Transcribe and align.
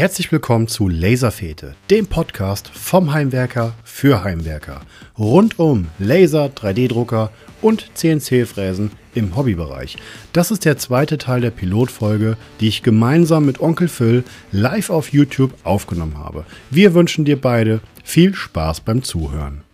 Herzlich 0.00 0.32
willkommen 0.32 0.66
zu 0.66 0.88
Laserfete, 0.88 1.74
dem 1.90 2.06
Podcast 2.06 2.68
vom 2.68 3.12
Heimwerker 3.12 3.74
für 3.84 4.24
Heimwerker. 4.24 4.80
Rund 5.18 5.58
um 5.58 5.88
Laser, 5.98 6.46
3D-Drucker 6.46 7.30
und 7.60 7.90
CNC-Fräsen 7.92 8.92
im 9.14 9.36
Hobbybereich. 9.36 9.98
Das 10.32 10.50
ist 10.50 10.64
der 10.64 10.78
zweite 10.78 11.18
Teil 11.18 11.42
der 11.42 11.50
Pilotfolge, 11.50 12.38
die 12.60 12.68
ich 12.68 12.82
gemeinsam 12.82 13.44
mit 13.44 13.60
Onkel 13.60 13.88
Phil 13.88 14.24
live 14.52 14.88
auf 14.88 15.12
YouTube 15.12 15.52
aufgenommen 15.64 16.16
habe. 16.16 16.46
Wir 16.70 16.94
wünschen 16.94 17.26
dir 17.26 17.38
beide 17.38 17.80
viel 18.02 18.34
Spaß 18.34 18.80
beim 18.80 19.02
Zuhören. 19.02 19.64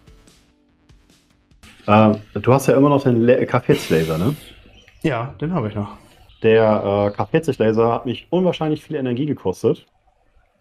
Äh, 1.86 2.14
du 2.34 2.52
hast 2.52 2.66
ja 2.66 2.76
immer 2.76 2.88
noch 2.88 3.04
den 3.04 3.24
K40-Laser, 3.24 4.18
ne? 4.18 4.34
Ja, 5.04 5.36
den 5.40 5.54
habe 5.54 5.68
ich 5.68 5.76
noch. 5.76 5.96
Der 6.42 7.12
äh, 7.16 7.16
K40-Laser 7.16 7.92
hat 7.92 8.06
mich 8.06 8.26
unwahrscheinlich 8.30 8.82
viel 8.82 8.96
Energie 8.96 9.26
gekostet. 9.26 9.86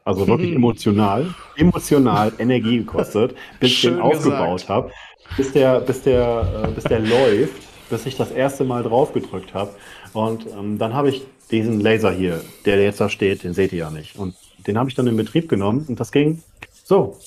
Also 0.05 0.27
wirklich 0.27 0.53
emotional, 0.55 1.33
emotional 1.57 2.31
Energie 2.37 2.77
gekostet, 2.77 3.35
bis 3.59 3.71
ich 3.71 3.81
den 3.81 3.99
aufgebaut 3.99 4.69
habe, 4.69 4.91
bis 5.35 5.51
der, 5.51 5.81
bis 5.81 6.03
der, 6.03 6.63
äh, 6.63 6.71
bis 6.71 6.85
der 6.85 6.99
läuft, 7.15 7.89
bis 7.89 8.05
ich 8.05 8.15
das 8.15 8.31
erste 8.31 8.63
Mal 8.63 8.83
drauf 8.83 9.13
gedrückt 9.13 9.53
habe. 9.53 9.71
Und 10.13 10.45
ähm, 10.57 10.77
dann 10.77 10.93
habe 10.93 11.09
ich 11.09 11.23
diesen 11.51 11.81
Laser 11.81 12.11
hier, 12.11 12.41
der 12.65 12.81
jetzt 12.81 13.01
da 13.01 13.09
steht, 13.09 13.43
den 13.43 13.53
seht 13.53 13.73
ihr 13.73 13.79
ja 13.79 13.91
nicht. 13.91 14.17
Und 14.17 14.35
den 14.65 14.77
habe 14.77 14.89
ich 14.89 14.95
dann 14.95 15.07
in 15.07 15.17
Betrieb 15.17 15.49
genommen 15.49 15.85
und 15.87 15.99
das 15.99 16.11
ging 16.11 16.41
so. 16.71 17.17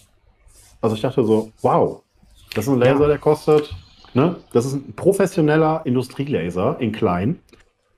Also 0.81 0.95
ich 0.95 1.03
dachte 1.03 1.25
so, 1.25 1.53
wow, 1.63 2.03
das 2.55 2.67
ist 2.67 2.73
ein 2.73 2.79
Laser, 2.79 3.03
ja. 3.03 3.07
der 3.09 3.19
kostet, 3.19 3.75
ne? 4.15 4.37
Das 4.53 4.65
ist 4.65 4.75
ein 4.75 4.95
professioneller 4.95 5.83
Industrielaser 5.85 6.77
in 6.79 6.93
klein. 6.93 7.41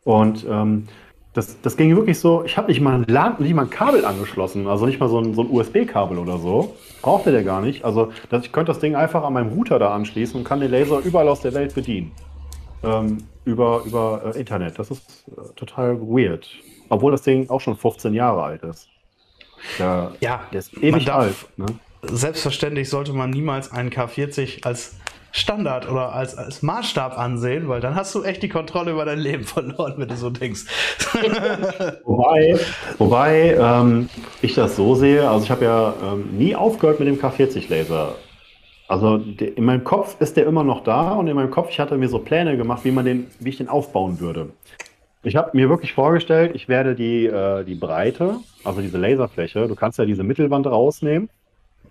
Und 0.05 0.47
ähm, 0.49 0.89
das, 1.33 1.61
das 1.61 1.77
ging 1.77 1.95
wirklich 1.95 2.19
so, 2.19 2.45
ich 2.45 2.57
habe 2.57 2.69
nicht 2.69 2.81
mal 2.81 2.95
ein 2.95 3.05
LAN, 3.07 3.37
nicht 3.39 3.55
mal 3.55 3.63
ein 3.63 3.71
Kabel 3.71 4.05
angeschlossen, 4.05 4.67
also 4.67 4.87
nicht 4.87 4.99
mal 4.99 5.09
so 5.09 5.21
ein, 5.21 5.35
so 5.35 5.43
ein 5.43 5.51
USB-Kabel 5.51 6.19
oder 6.19 6.39
so. 6.39 6.75
Brauchte 7.03 7.31
der 7.31 7.45
gar 7.45 7.61
nicht. 7.61 7.85
Also 7.85 8.13
dass 8.31 8.45
ich 8.45 8.53
könnte 8.53 8.73
das 8.73 8.81
Ding 8.81 8.97
einfach 8.97 9.23
an 9.23 9.33
meinem 9.33 9.51
Router 9.51 9.79
da 9.79 9.95
anschließen 9.95 10.37
und 10.37 10.45
kann 10.45 10.61
den 10.61 10.71
Laser 10.71 10.99
überall 10.99 11.29
aus 11.29 11.41
der 11.41 11.55
Welt 11.55 11.75
bedienen. 11.75 12.11
Ähm, 12.83 13.19
über 13.45 13.83
über 13.85 14.35
äh, 14.35 14.41
Internet. 14.41 14.79
Das 14.79 14.91
ist 14.91 15.25
äh, 15.29 15.55
total 15.55 16.01
weird. 16.01 16.49
Obwohl 16.89 17.13
das 17.13 17.23
Ding 17.23 17.49
auch 17.49 17.61
schon 17.61 17.77
15 17.77 18.13
Jahre 18.13 18.43
alt 18.43 18.63
ist. 18.65 18.89
Der, 19.79 20.13
ja, 20.21 20.41
der 20.53 20.59
ist 20.59 20.77
ewig 20.83 21.13
alt. 21.13 21.37
Ne? 21.57 21.67
Selbstverständlich 22.03 22.89
sollte 22.89 23.13
man 23.13 23.31
niemals 23.31 23.71
einen 23.71 23.91
K40 23.91 24.65
als 24.65 24.97
Standard 25.33 25.89
oder 25.89 26.13
als, 26.13 26.37
als 26.37 26.63
Maßstab 26.63 27.17
ansehen, 27.17 27.69
weil 27.69 27.81
dann 27.81 27.95
hast 27.95 28.15
du 28.15 28.23
echt 28.23 28.43
die 28.43 28.49
Kontrolle 28.49 28.93
über 28.93 29.05
dein 29.05 29.19
Leben 29.19 29.45
verloren, 29.45 29.95
wenn 29.97 30.09
du 30.09 30.17
so 30.17 30.31
denkst. 30.31 30.63
wobei 32.05 32.59
wobei 32.99 33.57
ähm, 33.59 34.09
ich 34.43 34.55
das 34.55 34.77
so 34.77 34.95
sehe, 34.95 35.29
also 35.29 35.45
ich 35.45 35.51
habe 35.51 35.65
ja 35.65 35.95
ähm, 36.03 36.37
nie 36.37 36.57
aufgehört 36.57 37.01
mit 37.01 37.09
dem 37.09 37.19
K40-Laser. 37.19 38.15
Also 38.89 39.19
de, 39.19 39.49
in 39.53 39.65
meinem 39.65 39.85
Kopf 39.85 40.21
ist 40.21 40.37
der 40.37 40.47
immer 40.47 40.65
noch 40.65 40.83
da 40.83 41.13
und 41.13 41.29
in 41.29 41.37
meinem 41.37 41.51
Kopf, 41.53 41.71
ich 41.71 41.79
hatte 41.79 41.97
mir 41.97 42.09
so 42.09 42.19
Pläne 42.19 42.57
gemacht, 42.57 42.85
wie 42.85 42.91
man 42.91 43.05
den, 43.05 43.29
wie 43.39 43.51
ich 43.51 43.59
den 43.59 43.69
aufbauen 43.69 44.19
würde. 44.19 44.51
Ich 45.23 45.37
habe 45.37 45.51
mir 45.53 45.69
wirklich 45.69 45.93
vorgestellt, 45.93 46.53
ich 46.55 46.67
werde 46.69 46.95
die, 46.95 47.27
äh, 47.27 47.63
die 47.65 47.75
Breite, 47.75 48.39
also 48.65 48.81
diese 48.81 48.99
Laserfläche, 48.99 49.69
du 49.69 49.75
kannst 49.77 49.99
ja 49.99 50.07
diese 50.07 50.25
Mittelwand 50.25 50.67
rausnehmen, 50.67 51.29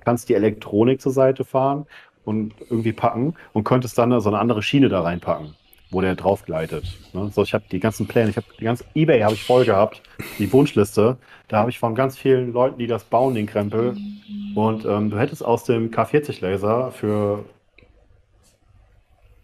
kannst 0.03 0.27
die 0.29 0.33
Elektronik 0.33 0.99
zur 0.99 1.11
Seite 1.11 1.45
fahren 1.45 1.85
und 2.29 2.53
irgendwie 2.69 2.93
packen 2.93 3.33
und 3.53 3.63
könntest 3.63 3.97
dann 3.97 4.17
so 4.21 4.29
eine 4.29 4.37
andere 4.37 4.61
Schiene 4.61 4.87
da 4.87 5.01
reinpacken, 5.01 5.55
wo 5.89 5.99
der 5.99 6.13
drauf 6.13 6.45
gleitet. 6.45 6.85
Ne? 7.13 7.31
So, 7.33 7.41
ich 7.41 7.55
habe 7.55 7.63
die 7.71 7.79
ganzen 7.79 8.07
Pläne, 8.07 8.29
ich 8.29 8.37
habe 8.37 8.45
die 8.59 8.65
ganze 8.65 8.85
Ebay 8.93 9.21
habe 9.21 9.33
ich 9.33 9.43
voll 9.43 9.65
gehabt, 9.65 10.03
die 10.37 10.53
Wunschliste. 10.53 11.17
Da 11.47 11.57
habe 11.57 11.71
ich 11.71 11.79
von 11.79 11.95
ganz 11.95 12.19
vielen 12.19 12.53
Leuten, 12.53 12.77
die 12.77 12.85
das 12.85 13.03
bauen, 13.03 13.33
den 13.33 13.47
Krempel. 13.47 13.97
Und 14.53 14.85
ähm, 14.85 15.09
du 15.09 15.17
hättest 15.17 15.43
aus 15.43 15.63
dem 15.63 15.89
K40 15.89 16.41
Laser 16.41 16.91
für, 16.91 17.43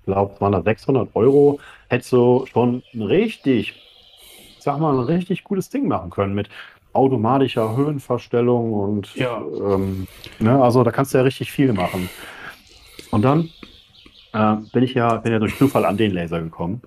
glaube 0.06 0.40
waren 0.40 0.52
da 0.52 0.62
600 0.62 1.10
Euro, 1.16 1.60
hättest 1.90 2.12
du 2.12 2.46
schon 2.46 2.84
ein 2.94 3.02
richtig, 3.02 3.82
sag 4.60 4.80
mal, 4.80 4.94
ein 4.94 5.06
richtig 5.06 5.44
gutes 5.44 5.70
Ding 5.70 5.88
machen 5.88 6.12
können 6.12 6.36
mit 6.36 6.50
automatischer 6.94 7.76
Höhenverstellung 7.76 8.74
und 8.74 9.16
ja. 9.16 9.42
ähm, 9.42 10.08
ne, 10.38 10.62
also 10.64 10.84
da 10.84 10.92
kannst 10.92 11.14
du 11.14 11.18
ja 11.18 11.24
richtig 11.24 11.52
viel 11.52 11.74
machen. 11.74 12.10
Und 13.16 13.22
dann 13.22 13.50
äh, 14.34 14.58
bin 14.74 14.84
ich 14.84 14.94
ja, 14.94 15.16
bin 15.16 15.32
ja 15.32 15.40
durch 15.40 15.58
Zufall 15.58 15.86
an 15.86 15.96
den 15.96 16.12
Laser 16.12 16.42
gekommen. 16.42 16.82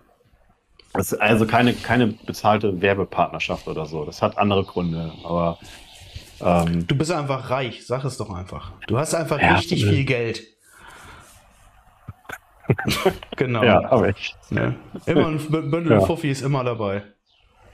Das 0.93 1.13
ist 1.13 1.19
also 1.19 1.47
keine, 1.47 1.73
keine 1.73 2.09
bezahlte 2.09 2.83
Werbepartnerschaft 2.83 3.67
oder 3.67 3.87
so. 3.87 4.05
Das 4.05 4.21
hat 4.21 4.37
andere 4.37 4.65
Gründe. 4.65 5.11
Aber 5.25 5.59
ähm, 6.43 6.87
du 6.87 6.95
bist 6.97 7.13
einfach 7.13 7.49
reich, 7.49 7.87
sag 7.87 8.05
es 8.05 8.19
doch 8.19 8.29
einfach. 8.29 8.73
Du 8.87 8.99
hast 8.99 9.15
einfach 9.15 9.41
ja, 9.41 9.55
richtig 9.55 9.87
viel 9.87 10.05
Geld. 10.05 10.43
genau. 13.37 13.65
Ja, 13.65 13.91
habe 13.91 14.11
ich. 14.11 14.35
Ja. 14.51 14.75
Immer 15.07 15.29
ein 15.29 15.39
Bündel 15.39 15.93
ja. 15.93 16.01
Fuffi 16.01 16.31
ist 16.31 16.43
immer 16.43 16.63
dabei. 16.63 17.05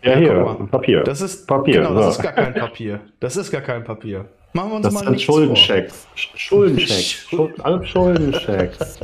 Ja, 0.01 0.13
ja 0.13 0.19
hier, 0.19 0.69
Papier. 0.71 1.03
Das 1.03 1.21
ist 1.21 1.49
Papier. 1.49 1.81
Genau, 1.81 1.95
das 1.95 2.19
ist 2.19 2.23
gar 2.23 2.33
kein 2.33 2.55
Papier. 2.55 3.01
Das 3.19 3.37
ist 3.37 3.51
gar 3.51 3.63
kein 3.63 3.83
Papier. 3.83 4.29
Machen 4.55 4.71
wir 4.71 4.77
uns 4.77 4.85
das 4.85 4.95
mal 4.95 5.05
sind 5.05 5.21
Schuldenchecks. 5.21 6.07
Schuldenchecks. 6.15 7.27
Alle 7.65 7.85
Schuldenchecks. 7.85 9.01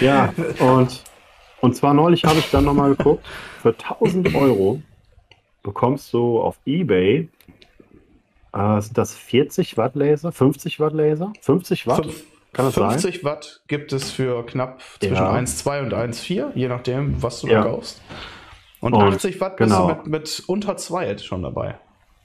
ja, 0.00 0.32
und, 0.60 1.02
und 1.60 1.74
zwar 1.74 1.92
neulich 1.92 2.24
habe 2.24 2.38
ich 2.38 2.48
dann 2.52 2.64
nochmal 2.64 2.94
geguckt, 2.94 3.26
für 3.60 3.70
1000 3.70 4.32
Euro 4.36 4.80
bekommst 5.64 6.12
du 6.12 6.40
auf 6.40 6.56
Ebay, 6.64 7.28
äh, 8.52 8.80
sind 8.80 8.96
das 8.96 9.12
40 9.12 9.76
Watt 9.76 9.96
Laser, 9.96 10.30
50 10.30 10.78
Watt 10.78 10.92
Laser? 10.92 11.32
50 11.40 11.88
Watt? 11.88 12.04
Fünf, 12.04 12.24
Kann 12.52 12.66
das 12.66 12.74
50 12.74 13.14
sein? 13.16 13.24
Watt 13.24 13.62
gibt 13.66 13.92
es 13.92 14.12
für 14.12 14.46
knapp 14.46 14.80
zwischen 15.00 15.16
ja. 15.16 15.34
1,2 15.34 15.82
und 15.82 15.94
1,4, 15.94 16.50
je 16.54 16.68
nachdem, 16.68 17.20
was 17.20 17.40
du 17.40 17.48
ja. 17.48 17.64
da 17.64 17.70
kaufst. 17.70 18.00
Und, 18.78 18.94
und 18.94 19.02
80 19.02 19.40
Watt 19.40 19.56
genau. 19.56 19.88
bist 19.88 20.06
du 20.06 20.10
mit, 20.10 20.22
mit 20.22 20.48
unter 20.48 20.76
2 20.76 21.18
schon 21.18 21.42
dabei. 21.42 21.80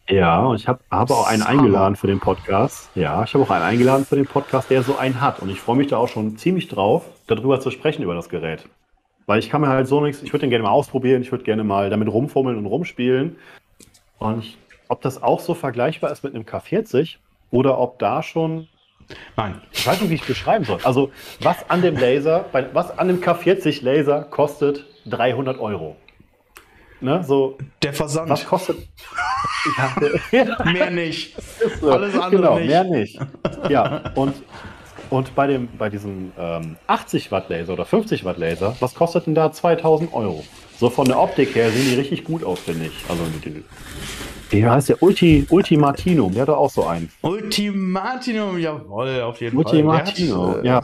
Ja, 0.09 0.45
und 0.45 0.57
ich 0.57 0.67
habe 0.67 0.81
aber 0.89 1.15
auch 1.15 1.27
einen 1.27 1.43
eingeladen 1.43 1.95
für 1.95 2.07
den 2.07 2.19
Podcast. 2.19 2.89
Ja, 2.93 3.23
ich 3.23 3.33
habe 3.33 3.43
auch 3.45 3.49
einen 3.49 3.63
eingeladen 3.63 4.05
für 4.05 4.17
den 4.17 4.25
Podcast, 4.25 4.69
der 4.69 4.83
so 4.83 4.97
einen 4.97 5.21
hat. 5.21 5.39
Und 5.39 5.49
ich 5.49 5.61
freue 5.61 5.77
mich 5.77 5.87
da 5.87 5.97
auch 5.97 6.09
schon 6.09 6.37
ziemlich 6.37 6.67
drauf, 6.67 7.05
darüber 7.27 7.61
zu 7.61 7.71
sprechen, 7.71 8.03
über 8.03 8.13
das 8.13 8.27
Gerät. 8.27 8.67
Weil 9.27 9.39
ich 9.39 9.49
kann 9.49 9.61
mir 9.61 9.69
halt 9.69 9.87
so 9.87 10.01
nichts, 10.01 10.21
ich 10.21 10.33
würde 10.33 10.41
den 10.41 10.49
gerne 10.49 10.63
mal 10.63 10.71
ausprobieren, 10.71 11.21
ich 11.21 11.31
würde 11.31 11.45
gerne 11.45 11.63
mal 11.63 11.89
damit 11.89 12.09
rumfummeln 12.09 12.57
und 12.57 12.65
rumspielen. 12.65 13.37
Und 14.19 14.39
ich, 14.39 14.57
ob 14.89 15.01
das 15.01 15.23
auch 15.23 15.39
so 15.39 15.53
vergleichbar 15.53 16.11
ist 16.11 16.23
mit 16.23 16.35
einem 16.35 16.43
K40 16.43 17.15
oder 17.49 17.77
ob 17.79 17.97
da 17.99 18.21
schon. 18.23 18.67
Nein. 19.37 19.61
Ich 19.71 19.87
weiß 19.87 20.01
nicht, 20.01 20.09
wie 20.09 20.15
ich 20.15 20.21
es 20.21 20.27
beschreiben 20.27 20.65
soll. 20.65 20.79
Also, 20.83 21.11
was 21.41 21.69
an 21.69 21.81
dem 21.81 21.95
Laser, 21.95 22.45
was 22.73 22.97
an 22.97 23.07
dem 23.07 23.21
K40 23.21 23.81
Laser 23.83 24.23
kostet 24.23 24.85
300 25.05 25.59
Euro? 25.59 25.95
Ne? 27.03 27.21
So, 27.27 27.57
der 27.81 27.91
Versand. 27.91 28.29
Was 28.29 28.45
kostet. 28.45 28.77
mehr 30.65 30.89
nicht. 30.89 31.35
So. 31.79 31.91
Alles 31.91 32.13
andere 32.15 32.41
genau, 32.41 32.59
nicht. 32.59 32.67
mehr 32.67 32.83
nicht. 32.83 33.19
Ja, 33.69 34.11
und, 34.15 34.35
und 35.09 35.35
bei, 35.35 35.47
dem, 35.47 35.67
bei 35.77 35.89
diesem 35.89 36.31
ähm, 36.37 36.77
80 36.87 37.31
Watt 37.31 37.49
Laser 37.49 37.73
oder 37.73 37.85
50 37.85 38.23
Watt 38.25 38.37
Laser, 38.37 38.75
was 38.79 38.95
kostet 38.95 39.27
denn 39.27 39.35
da 39.35 39.51
2000 39.51 40.13
Euro? 40.13 40.43
So 40.77 40.89
von 40.89 41.05
der 41.05 41.19
Optik 41.19 41.55
her 41.55 41.71
sehen 41.71 41.89
die 41.89 41.95
richtig 41.95 42.23
gut 42.23 42.43
aus, 42.43 42.59
finde 42.59 42.85
ich. 42.87 42.93
Also 43.09 43.23
die, 43.43 43.63
wie 44.53 44.65
heißt 44.65 44.89
der? 44.89 45.01
Ulti, 45.01 45.45
Ultimatinum, 45.49 46.33
der 46.33 46.43
hat 46.43 46.49
doch 46.49 46.57
auch 46.57 46.69
so 46.69 46.85
einen. 46.85 47.09
Ultimatinum, 47.21 48.57
jawohl, 48.57 49.21
auf 49.21 49.41
jeden 49.41 49.57
Ultimatinum, 49.57 50.53
Fall. 50.53 50.55
Ultimatinum, 50.57 50.65
ja. 50.65 50.81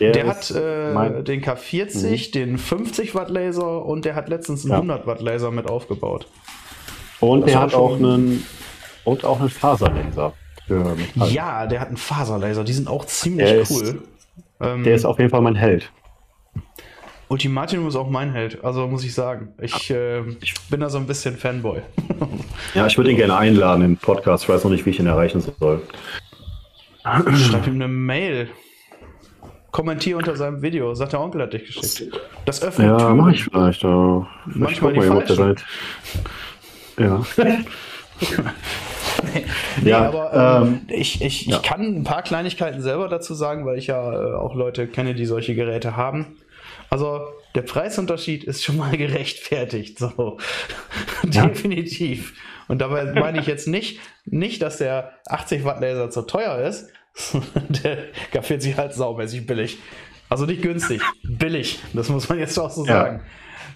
Der, 0.00 0.12
der 0.12 0.26
hat 0.26 0.50
äh, 0.50 1.22
den 1.22 1.42
K40, 1.42 2.28
mhm. 2.28 2.32
den 2.32 2.58
50 2.58 3.14
Watt 3.14 3.30
Laser 3.30 3.84
und 3.84 4.04
der 4.04 4.14
hat 4.14 4.28
letztens 4.28 4.64
einen 4.64 4.72
ja. 4.72 4.76
100 4.76 5.06
Watt 5.06 5.20
Laser 5.20 5.50
mit 5.50 5.68
aufgebaut. 5.68 6.26
Und 7.20 7.42
das 7.42 7.52
der 7.52 7.60
hat 7.60 7.74
auch 7.74 7.96
einen, 7.96 8.44
und 9.04 9.24
auch 9.24 9.40
einen 9.40 9.50
Faserlaser. 9.50 10.32
ja, 11.14 11.66
der 11.66 11.80
hat 11.80 11.88
einen 11.88 11.96
Faserlaser, 11.96 12.64
die 12.64 12.72
sind 12.72 12.88
auch 12.88 13.04
ziemlich 13.06 13.48
der 13.48 13.70
cool. 13.70 13.82
Ist, 13.82 13.96
ähm, 14.60 14.84
der 14.84 14.94
ist 14.94 15.04
auf 15.04 15.18
jeden 15.18 15.30
Fall 15.30 15.40
mein 15.40 15.54
Held. 15.54 15.90
Ultimatum 17.28 17.86
ist 17.86 17.96
auch 17.96 18.08
mein 18.08 18.32
Held, 18.32 18.64
also 18.64 18.86
muss 18.86 19.04
ich 19.04 19.14
sagen. 19.14 19.48
Ich, 19.60 19.90
äh, 19.90 20.20
ich 20.42 20.54
bin 20.70 20.80
da 20.80 20.88
so 20.88 20.98
ein 20.98 21.06
bisschen 21.06 21.36
Fanboy. 21.36 21.82
ja, 22.74 22.86
ich 22.86 22.96
würde 22.96 23.10
ihn 23.10 23.16
gerne 23.16 23.36
einladen 23.36 23.84
im 23.84 23.96
Podcast. 23.98 24.44
Ich 24.44 24.48
weiß 24.48 24.64
noch 24.64 24.70
nicht, 24.70 24.86
wie 24.86 24.90
ich 24.90 24.98
ihn 24.98 25.06
erreichen 25.06 25.40
soll. 25.40 25.82
Schreib 27.02 27.66
ihm 27.66 27.74
eine 27.74 27.88
Mail. 27.88 28.48
Kommentier 29.70 30.16
unter 30.16 30.34
seinem 30.36 30.62
Video. 30.62 30.94
Sagt 30.94 31.12
der 31.12 31.20
Onkel 31.20 31.42
hat 31.42 31.52
dich 31.52 31.66
geschickt. 31.66 32.18
Das 32.46 32.62
öffnet. 32.62 32.98
Ja, 32.98 33.14
mache 33.14 33.32
ich 33.32 33.44
vielleicht. 33.44 33.84
Auch. 33.84 34.26
Manchmal 34.46 34.92
ich 34.92 34.98
mal, 34.98 35.22
die 35.22 35.34
falschen. 35.34 35.56
Ja. 36.98 37.22
nee, 37.36 37.58
nee, 39.82 39.90
ja, 39.90 40.08
aber 40.08 40.62
ähm, 40.62 40.80
ich, 40.88 41.22
ich, 41.22 41.46
ja. 41.46 41.56
ich 41.56 41.62
kann 41.62 41.82
ein 41.82 42.04
paar 42.04 42.22
Kleinigkeiten 42.22 42.80
selber 42.80 43.08
dazu 43.08 43.34
sagen, 43.34 43.66
weil 43.66 43.78
ich 43.78 43.88
ja 43.88 44.12
äh, 44.12 44.34
auch 44.34 44.54
Leute 44.54 44.86
kenne, 44.86 45.14
die 45.14 45.26
solche 45.26 45.54
Geräte 45.54 45.96
haben. 45.96 46.38
Also 46.90 47.20
der 47.54 47.62
Preisunterschied 47.62 48.44
ist 48.44 48.64
schon 48.64 48.76
mal 48.76 48.96
gerechtfertigt, 48.96 49.98
so 49.98 50.38
ja. 51.30 51.46
definitiv. 51.46 52.34
Und 52.68 52.78
dabei 52.80 53.04
meine 53.20 53.40
ich 53.40 53.46
jetzt 53.46 53.68
nicht, 53.68 54.00
nicht, 54.24 54.62
dass 54.62 54.78
der 54.78 55.12
80 55.26 55.64
Watt 55.64 55.80
Laser 55.80 56.10
zu 56.10 56.22
teuer 56.22 56.58
ist. 56.58 56.90
der 57.68 58.04
K40 58.32 58.76
halt 58.76 58.94
saumäßig 58.94 59.44
billig. 59.46 59.78
Also 60.28 60.46
nicht 60.46 60.62
günstig, 60.62 61.00
billig. 61.24 61.80
Das 61.94 62.08
muss 62.10 62.28
man 62.28 62.38
jetzt 62.38 62.56
auch 62.58 62.70
so 62.70 62.84
sagen. 62.84 63.22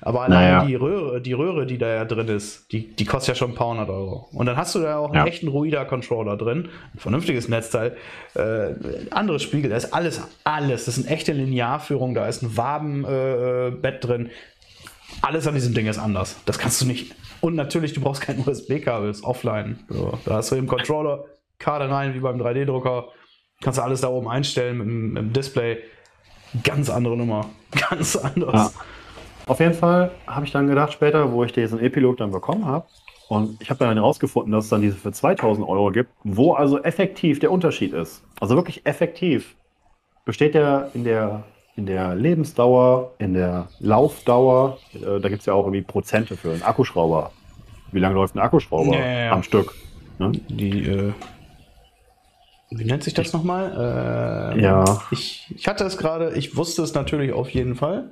Aber 0.04 0.22
allein 0.22 0.52
naja. 0.52 0.64
die, 0.64 0.74
Röhre, 0.74 1.20
die 1.20 1.32
Röhre, 1.32 1.64
die 1.64 1.78
da 1.78 1.86
ja 1.86 2.04
drin 2.04 2.26
ist, 2.26 2.70
die, 2.72 2.88
die 2.94 3.04
kostet 3.04 3.28
ja 3.28 3.34
schon 3.36 3.52
ein 3.52 3.54
paar 3.54 3.68
hundert 3.68 3.88
Euro. 3.88 4.28
Und 4.32 4.46
dann 4.46 4.56
hast 4.56 4.74
du 4.74 4.80
da 4.80 4.98
auch 4.98 5.12
einen 5.12 5.24
ja. 5.24 5.26
echten 5.26 5.46
Ruida-Controller 5.46 6.36
drin, 6.36 6.68
ein 6.94 6.98
vernünftiges 6.98 7.48
Netzteil, 7.48 7.96
äh, 8.34 8.74
anderes 9.10 9.42
Spiegel, 9.42 9.70
da 9.70 9.76
ist 9.76 9.94
alles, 9.94 10.20
alles. 10.42 10.86
Das 10.86 10.98
ist 10.98 11.06
eine 11.06 11.14
echte 11.14 11.32
Linearführung, 11.32 12.14
da 12.14 12.26
ist 12.26 12.42
ein 12.42 12.56
Wabenbett 12.56 13.94
äh, 13.94 13.98
drin. 14.00 14.30
Alles 15.20 15.46
an 15.46 15.54
diesem 15.54 15.72
Ding 15.72 15.86
ist 15.86 15.98
anders. 15.98 16.36
Das 16.46 16.58
kannst 16.58 16.80
du 16.80 16.86
nicht. 16.86 17.14
Und 17.40 17.54
natürlich, 17.54 17.92
du 17.92 18.00
brauchst 18.00 18.22
kein 18.22 18.38
USB-Kabel, 18.44 19.08
ist 19.08 19.22
offline. 19.22 19.78
So, 19.88 20.18
da 20.24 20.34
hast 20.34 20.50
du 20.50 20.56
im 20.56 20.66
Controller 20.66 21.24
Karte 21.58 21.88
rein, 21.88 22.14
wie 22.14 22.20
beim 22.20 22.40
3D-Drucker. 22.40 23.08
Kannst 23.60 23.78
du 23.78 23.82
alles 23.82 24.00
da 24.00 24.08
oben 24.08 24.28
einstellen 24.28 24.78
mit 24.78 24.86
dem, 24.86 25.12
mit 25.12 25.22
dem 25.22 25.32
Display. 25.32 25.78
Ganz 26.64 26.90
andere 26.90 27.16
Nummer. 27.16 27.50
Ganz 27.90 28.16
anders. 28.16 28.74
Ja. 28.74 28.80
Auf 29.46 29.60
jeden 29.60 29.74
Fall 29.74 30.10
habe 30.26 30.46
ich 30.46 30.52
dann 30.52 30.66
gedacht, 30.66 30.92
später, 30.92 31.32
wo 31.32 31.44
ich 31.44 31.52
diesen 31.52 31.80
Epilog 31.80 32.16
dann 32.16 32.30
bekommen 32.30 32.64
habe, 32.66 32.86
und 33.32 33.62
ich 33.62 33.70
habe 33.70 33.82
dann 33.82 33.96
herausgefunden, 33.96 34.52
dass 34.52 34.64
es 34.64 34.70
dann 34.70 34.82
diese 34.82 34.96
für 34.96 35.10
2000 35.10 35.66
Euro 35.66 35.90
gibt, 35.90 36.10
wo 36.22 36.52
also 36.52 36.82
effektiv 36.82 37.38
der 37.38 37.50
Unterschied 37.50 37.94
ist. 37.94 38.22
Also 38.40 38.56
wirklich 38.56 38.84
effektiv 38.84 39.56
besteht 40.26 40.54
der 40.54 40.90
in 40.92 41.04
der, 41.04 41.44
in 41.74 41.86
der 41.86 42.14
Lebensdauer, 42.14 43.12
in 43.18 43.32
der 43.32 43.68
Laufdauer. 43.80 44.76
Äh, 44.92 45.18
da 45.20 45.30
gibt 45.30 45.40
es 45.40 45.46
ja 45.46 45.54
auch 45.54 45.64
irgendwie 45.64 45.80
Prozente 45.80 46.36
für 46.36 46.50
einen 46.50 46.62
Akkuschrauber. 46.62 47.30
Wie 47.90 48.00
lange 48.00 48.16
läuft 48.16 48.34
ein 48.34 48.40
Akkuschrauber 48.40 48.94
ja, 48.94 49.24
ja, 49.24 49.32
am 49.32 49.42
Stück? 49.42 49.74
Ne? 50.18 50.32
Die, 50.48 50.86
äh, 50.86 51.12
wie 52.70 52.84
nennt 52.84 53.02
sich 53.02 53.14
das 53.14 53.32
nochmal? 53.32 54.54
Äh, 54.56 54.62
ja. 54.62 55.02
Ich, 55.10 55.50
ich 55.56 55.68
hatte 55.68 55.84
es 55.84 55.96
gerade, 55.96 56.34
ich 56.34 56.56
wusste 56.56 56.82
es 56.82 56.92
natürlich 56.92 57.32
auf 57.32 57.48
jeden 57.48 57.76
Fall. 57.76 58.10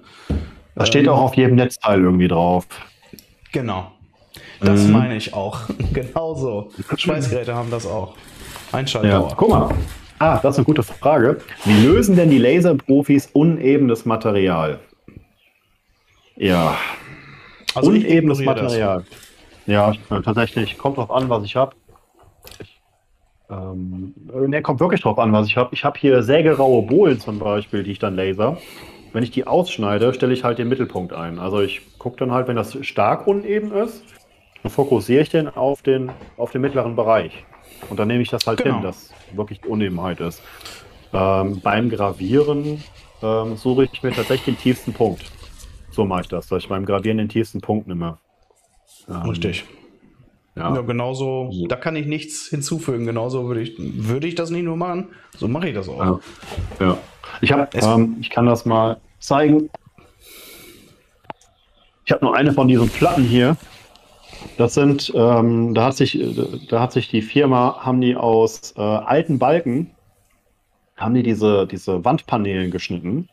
Das 0.81 0.89
steht 0.89 1.05
ähm, 1.05 1.11
auch 1.11 1.21
auf 1.21 1.35
jedem 1.35 1.57
Netzteil 1.57 2.01
irgendwie 2.01 2.27
drauf. 2.27 2.67
Genau. 3.53 3.93
Das 4.61 4.85
mhm. 4.85 4.93
meine 4.93 5.15
ich 5.15 5.35
auch. 5.35 5.61
Genauso. 5.93 6.71
Schweißgeräte 6.97 7.55
haben 7.55 7.71
das 7.71 7.87
auch. 7.87 8.15
Einschaltdauer. 8.73 9.29
Ja. 9.29 9.35
Guck 9.37 9.51
mal. 9.51 9.75
Ah, 10.19 10.39
das 10.43 10.55
ist 10.55 10.59
eine 10.59 10.65
gute 10.65 10.83
Frage. 10.83 11.37
Wie 11.67 11.83
lösen 11.85 12.17
denn 12.17 12.31
die 12.31 12.39
Laserprofis 12.39 13.29
unebenes 13.35 14.07
Material? 14.07 14.81
Ja. 16.37 16.79
Also 17.75 17.91
unebenes 17.91 18.41
Material. 18.41 19.05
Das. 19.67 19.67
Ja, 19.67 19.93
tatsächlich. 20.23 20.79
Kommt 20.79 20.97
drauf 20.97 21.11
an, 21.11 21.29
was 21.29 21.45
ich 21.45 21.57
habe. 21.57 21.77
Ähm, 23.51 24.15
ne, 24.47 24.63
kommt 24.63 24.81
wirklich 24.81 25.03
drauf 25.03 25.19
an, 25.19 25.31
was 25.35 25.47
ich 25.47 25.59
habe. 25.59 25.75
Ich 25.75 25.85
habe 25.85 25.99
hier 25.99 26.23
sägeraue 26.23 26.81
Bohlen 26.87 27.21
zum 27.21 27.39
Beispiel, 27.39 27.83
die 27.83 27.93
ich 27.93 27.99
dann 27.99 28.17
laser. 28.17 28.57
Wenn 29.13 29.23
ich 29.23 29.31
die 29.31 29.47
ausschneide, 29.47 30.15
stelle 30.15 30.33
ich 30.33 30.45
halt 30.45 30.59
den 30.59 30.69
Mittelpunkt 30.69 31.13
ein. 31.13 31.39
Also 31.39 31.61
ich 31.61 31.99
gucke 31.99 32.17
dann 32.17 32.31
halt, 32.31 32.49
wenn 32.49 32.57
das 32.57 32.79
stark 32.87 33.27
uneben 33.27 33.73
ist, 33.73 34.05
dann 34.63 34.71
fokussiere 34.71 35.23
ich 35.23 35.31
den 35.31 35.49
auf 35.49 35.83
den, 35.83 36.11
auf 36.37 36.53
den 36.53 36.61
mittleren 36.61 36.97
Bereich. 36.97 37.45
Und 37.89 37.99
dann 37.99 38.09
nehme 38.09 38.23
ich 38.23 38.29
das 38.29 38.47
halt 38.47 38.63
genau. 38.63 38.77
hin, 38.77 38.83
dass 38.83 39.13
wirklich 39.33 39.61
die 39.61 39.69
Unebenheit 39.69 40.21
ist. 40.21 40.43
Ähm, 41.13 41.61
beim 41.61 41.89
Gravieren 41.89 42.83
ähm, 43.23 43.57
suche 43.57 43.89
ich 43.91 44.03
mir 44.03 44.13
tatsächlich 44.13 44.57
den 44.57 44.59
tiefsten 44.59 44.93
Punkt. 44.93 45.25
So 45.91 46.05
mache 46.05 46.23
ich 46.23 46.29
das, 46.29 46.47
dass 46.47 46.63
ich 46.63 46.69
beim 46.69 46.85
Gravieren 46.85 47.19
den 47.19 47.29
tiefsten 47.29 47.61
Punkt 47.61 47.89
nehme. 47.89 48.19
Ähm, 49.09 49.31
Richtig. 49.31 49.65
Ja. 50.57 50.75
ja, 50.75 50.81
genauso, 50.83 51.51
da 51.69 51.77
kann 51.77 51.95
ich 51.97 52.07
nichts 52.07 52.49
hinzufügen. 52.49 53.07
Genauso 53.07 53.47
würde 53.47 53.61
ich, 53.61 53.75
würde 53.79 54.27
ich 54.27 54.35
das 54.35 54.51
nicht 54.51 54.65
nur 54.65 54.77
machen, 54.77 55.11
so 55.37 55.49
mache 55.49 55.69
ich 55.69 55.75
das 55.75 55.89
auch. 55.89 55.99
Ja. 56.01 56.21
ja. 56.81 56.99
Ich, 57.41 57.53
hab, 57.53 57.75
ähm, 57.75 58.17
ich 58.21 58.31
kann 58.31 58.47
das 58.47 58.67
mal 58.67 59.01
zeigen. 59.21 59.71
Ich 62.05 62.13
habe 62.13 62.25
nur 62.25 62.37
eine 62.37 62.53
von 62.53 62.67
diesen 62.67 62.89
Platten 62.89 63.23
hier. 63.23 63.57
Das 64.57 64.75
sind, 64.75 65.13
ähm, 65.15 65.75
da, 65.75 65.87
hat 65.87 65.97
sich, 65.97 66.19
da 66.69 66.81
hat 66.81 66.93
sich 66.93 67.09
die 67.09 67.23
Firma, 67.23 67.79
haben 67.81 68.01
die 68.01 68.17
aus 68.17 68.75
äh, 68.77 68.81
alten 68.81 69.39
Balken, 69.39 69.93
haben 70.97 71.15
die 71.15 71.23
diese, 71.23 71.67
diese 71.67 72.05
Wandpaneelen 72.05 72.71
geschnitten. 72.71 73.29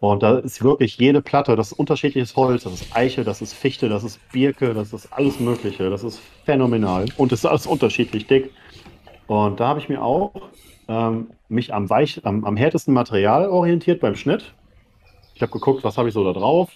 Und 0.00 0.22
da 0.22 0.38
ist 0.38 0.62
wirklich 0.62 0.96
jede 0.98 1.20
Platte, 1.20 1.56
das 1.56 1.72
ist 1.72 1.78
unterschiedliches 1.78 2.36
Holz, 2.36 2.64
das 2.64 2.74
ist 2.74 2.96
Eiche, 2.96 3.24
das 3.24 3.42
ist 3.42 3.52
Fichte, 3.52 3.88
das 3.88 4.04
ist 4.04 4.20
Birke, 4.30 4.72
das 4.72 4.92
ist 4.92 5.12
alles 5.12 5.40
Mögliche, 5.40 5.90
das 5.90 6.04
ist 6.04 6.20
phänomenal. 6.44 7.06
Und 7.16 7.32
es 7.32 7.40
ist 7.40 7.46
alles 7.46 7.66
unterschiedlich 7.66 8.26
dick. 8.26 8.52
Und 9.26 9.58
da 9.58 9.68
habe 9.68 9.80
ich 9.80 9.88
mir 9.88 10.02
auch 10.02 10.32
ähm, 10.86 11.30
mich 11.48 11.74
am, 11.74 11.90
weich, 11.90 12.24
am, 12.24 12.44
am 12.44 12.56
härtesten 12.56 12.94
Material 12.94 13.48
orientiert 13.48 14.00
beim 14.00 14.14
Schnitt. 14.14 14.54
Ich 15.34 15.42
habe 15.42 15.52
geguckt, 15.52 15.82
was 15.84 15.98
habe 15.98 16.08
ich 16.08 16.14
so 16.14 16.24
da 16.24 16.32
drauf. 16.32 16.70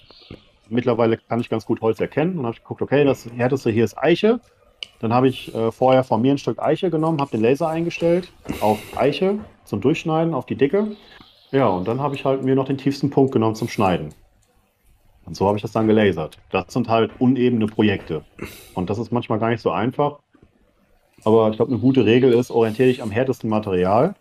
Mittlerweile 0.68 1.16
kann 1.16 1.40
ich 1.40 1.48
ganz 1.48 1.64
gut 1.64 1.80
Holz 1.80 2.00
erkennen 2.00 2.38
und 2.38 2.46
habe 2.46 2.56
geguckt, 2.56 2.82
okay, 2.82 3.04
das 3.04 3.28
härteste 3.36 3.70
hier 3.70 3.84
ist 3.84 3.96
Eiche. 3.98 4.40
Dann 5.00 5.12
habe 5.12 5.28
ich 5.28 5.54
äh, 5.54 5.70
vorher 5.70 6.02
von 6.02 6.22
mir 6.22 6.32
ein 6.32 6.38
Stück 6.38 6.58
Eiche 6.58 6.90
genommen, 6.90 7.20
habe 7.20 7.30
den 7.30 7.40
Laser 7.40 7.68
eingestellt 7.68 8.32
auf 8.60 8.78
Eiche 8.96 9.38
zum 9.64 9.80
Durchschneiden, 9.80 10.34
auf 10.34 10.46
die 10.46 10.56
Dicke. 10.56 10.96
Ja, 11.52 11.68
und 11.68 11.86
dann 11.86 12.00
habe 12.00 12.14
ich 12.14 12.24
halt 12.24 12.42
mir 12.42 12.54
noch 12.54 12.66
den 12.66 12.78
tiefsten 12.78 13.10
Punkt 13.10 13.32
genommen 13.32 13.54
zum 13.54 13.68
Schneiden. 13.68 14.14
Und 15.24 15.36
so 15.36 15.46
habe 15.46 15.56
ich 15.56 15.62
das 15.62 15.72
dann 15.72 15.86
gelasert. 15.86 16.38
Das 16.50 16.72
sind 16.72 16.88
halt 16.88 17.12
unebene 17.18 17.66
Projekte. 17.66 18.24
Und 18.74 18.90
das 18.90 18.98
ist 18.98 19.12
manchmal 19.12 19.38
gar 19.38 19.50
nicht 19.50 19.60
so 19.60 19.70
einfach. 19.70 20.18
Aber 21.24 21.50
ich 21.50 21.56
glaube, 21.56 21.70
eine 21.70 21.80
gute 21.80 22.04
Regel 22.04 22.32
ist, 22.32 22.50
orientiere 22.50 22.88
dich 22.88 23.02
am 23.02 23.10
härtesten 23.10 23.48
Material 23.48 24.14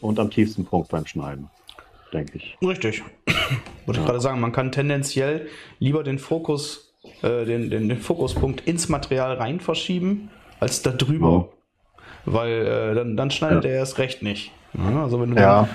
und 0.00 0.18
am 0.18 0.30
tiefsten 0.30 0.64
Punkt 0.64 0.88
beim 0.88 1.04
Schneiden, 1.06 1.50
denke 2.12 2.38
ich. 2.38 2.56
Richtig. 2.62 3.02
Wollte 3.86 4.00
ja. 4.00 4.00
ich 4.00 4.06
gerade 4.06 4.20
sagen, 4.20 4.40
man 4.40 4.52
kann 4.52 4.72
tendenziell 4.72 5.48
lieber 5.78 6.02
den 6.02 6.18
Fokus, 6.18 6.94
äh, 7.20 7.44
den, 7.44 7.68
den, 7.68 7.88
den, 7.88 7.98
Fokuspunkt 7.98 8.66
ins 8.66 8.88
Material 8.88 9.34
rein 9.34 9.60
verschieben, 9.60 10.30
als 10.60 10.80
da 10.80 10.92
drüber. 10.92 11.30
Oh. 11.30 11.52
Weil 12.24 12.66
äh, 12.66 12.94
dann, 12.94 13.16
dann 13.16 13.30
schneidet 13.30 13.64
ja. 13.64 13.70
er 13.70 13.76
erst 13.76 13.98
recht 13.98 14.22
nicht. 14.22 14.52
Ja, 14.74 15.02
also 15.02 15.20
wenn 15.20 15.36
ja. 15.36 15.68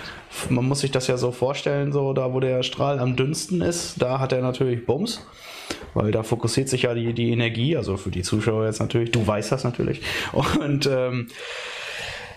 Dann, 0.47 0.56
man 0.56 0.65
muss 0.65 0.80
sich 0.80 0.92
das 0.92 1.07
ja 1.07 1.18
so 1.18 1.31
vorstellen, 1.31 1.92
so 1.92 2.13
da 2.13 2.33
wo 2.33 2.39
der 2.39 2.63
Strahl 2.63 3.00
am 3.00 3.15
dünnsten 3.15 3.62
ist, 3.62 4.01
da 4.01 4.19
hat 4.19 4.31
er 4.31 4.42
natürlich 4.42 4.86
Bums. 4.86 5.25
Weil 5.94 6.12
da 6.12 6.24
fokussiert 6.24 6.69
sich 6.69 6.83
ja 6.83 6.94
die, 6.94 7.13
die 7.13 7.31
Energie, 7.31 7.75
also 7.75 7.97
für 7.97 8.12
die 8.12 8.21
Zuschauer 8.21 8.65
jetzt 8.65 8.80
natürlich, 8.80 9.12
du 9.12 9.25
weißt 9.25 9.51
das 9.51 9.63
natürlich. 9.63 10.01
Und 10.59 10.86
ähm, 10.86 11.29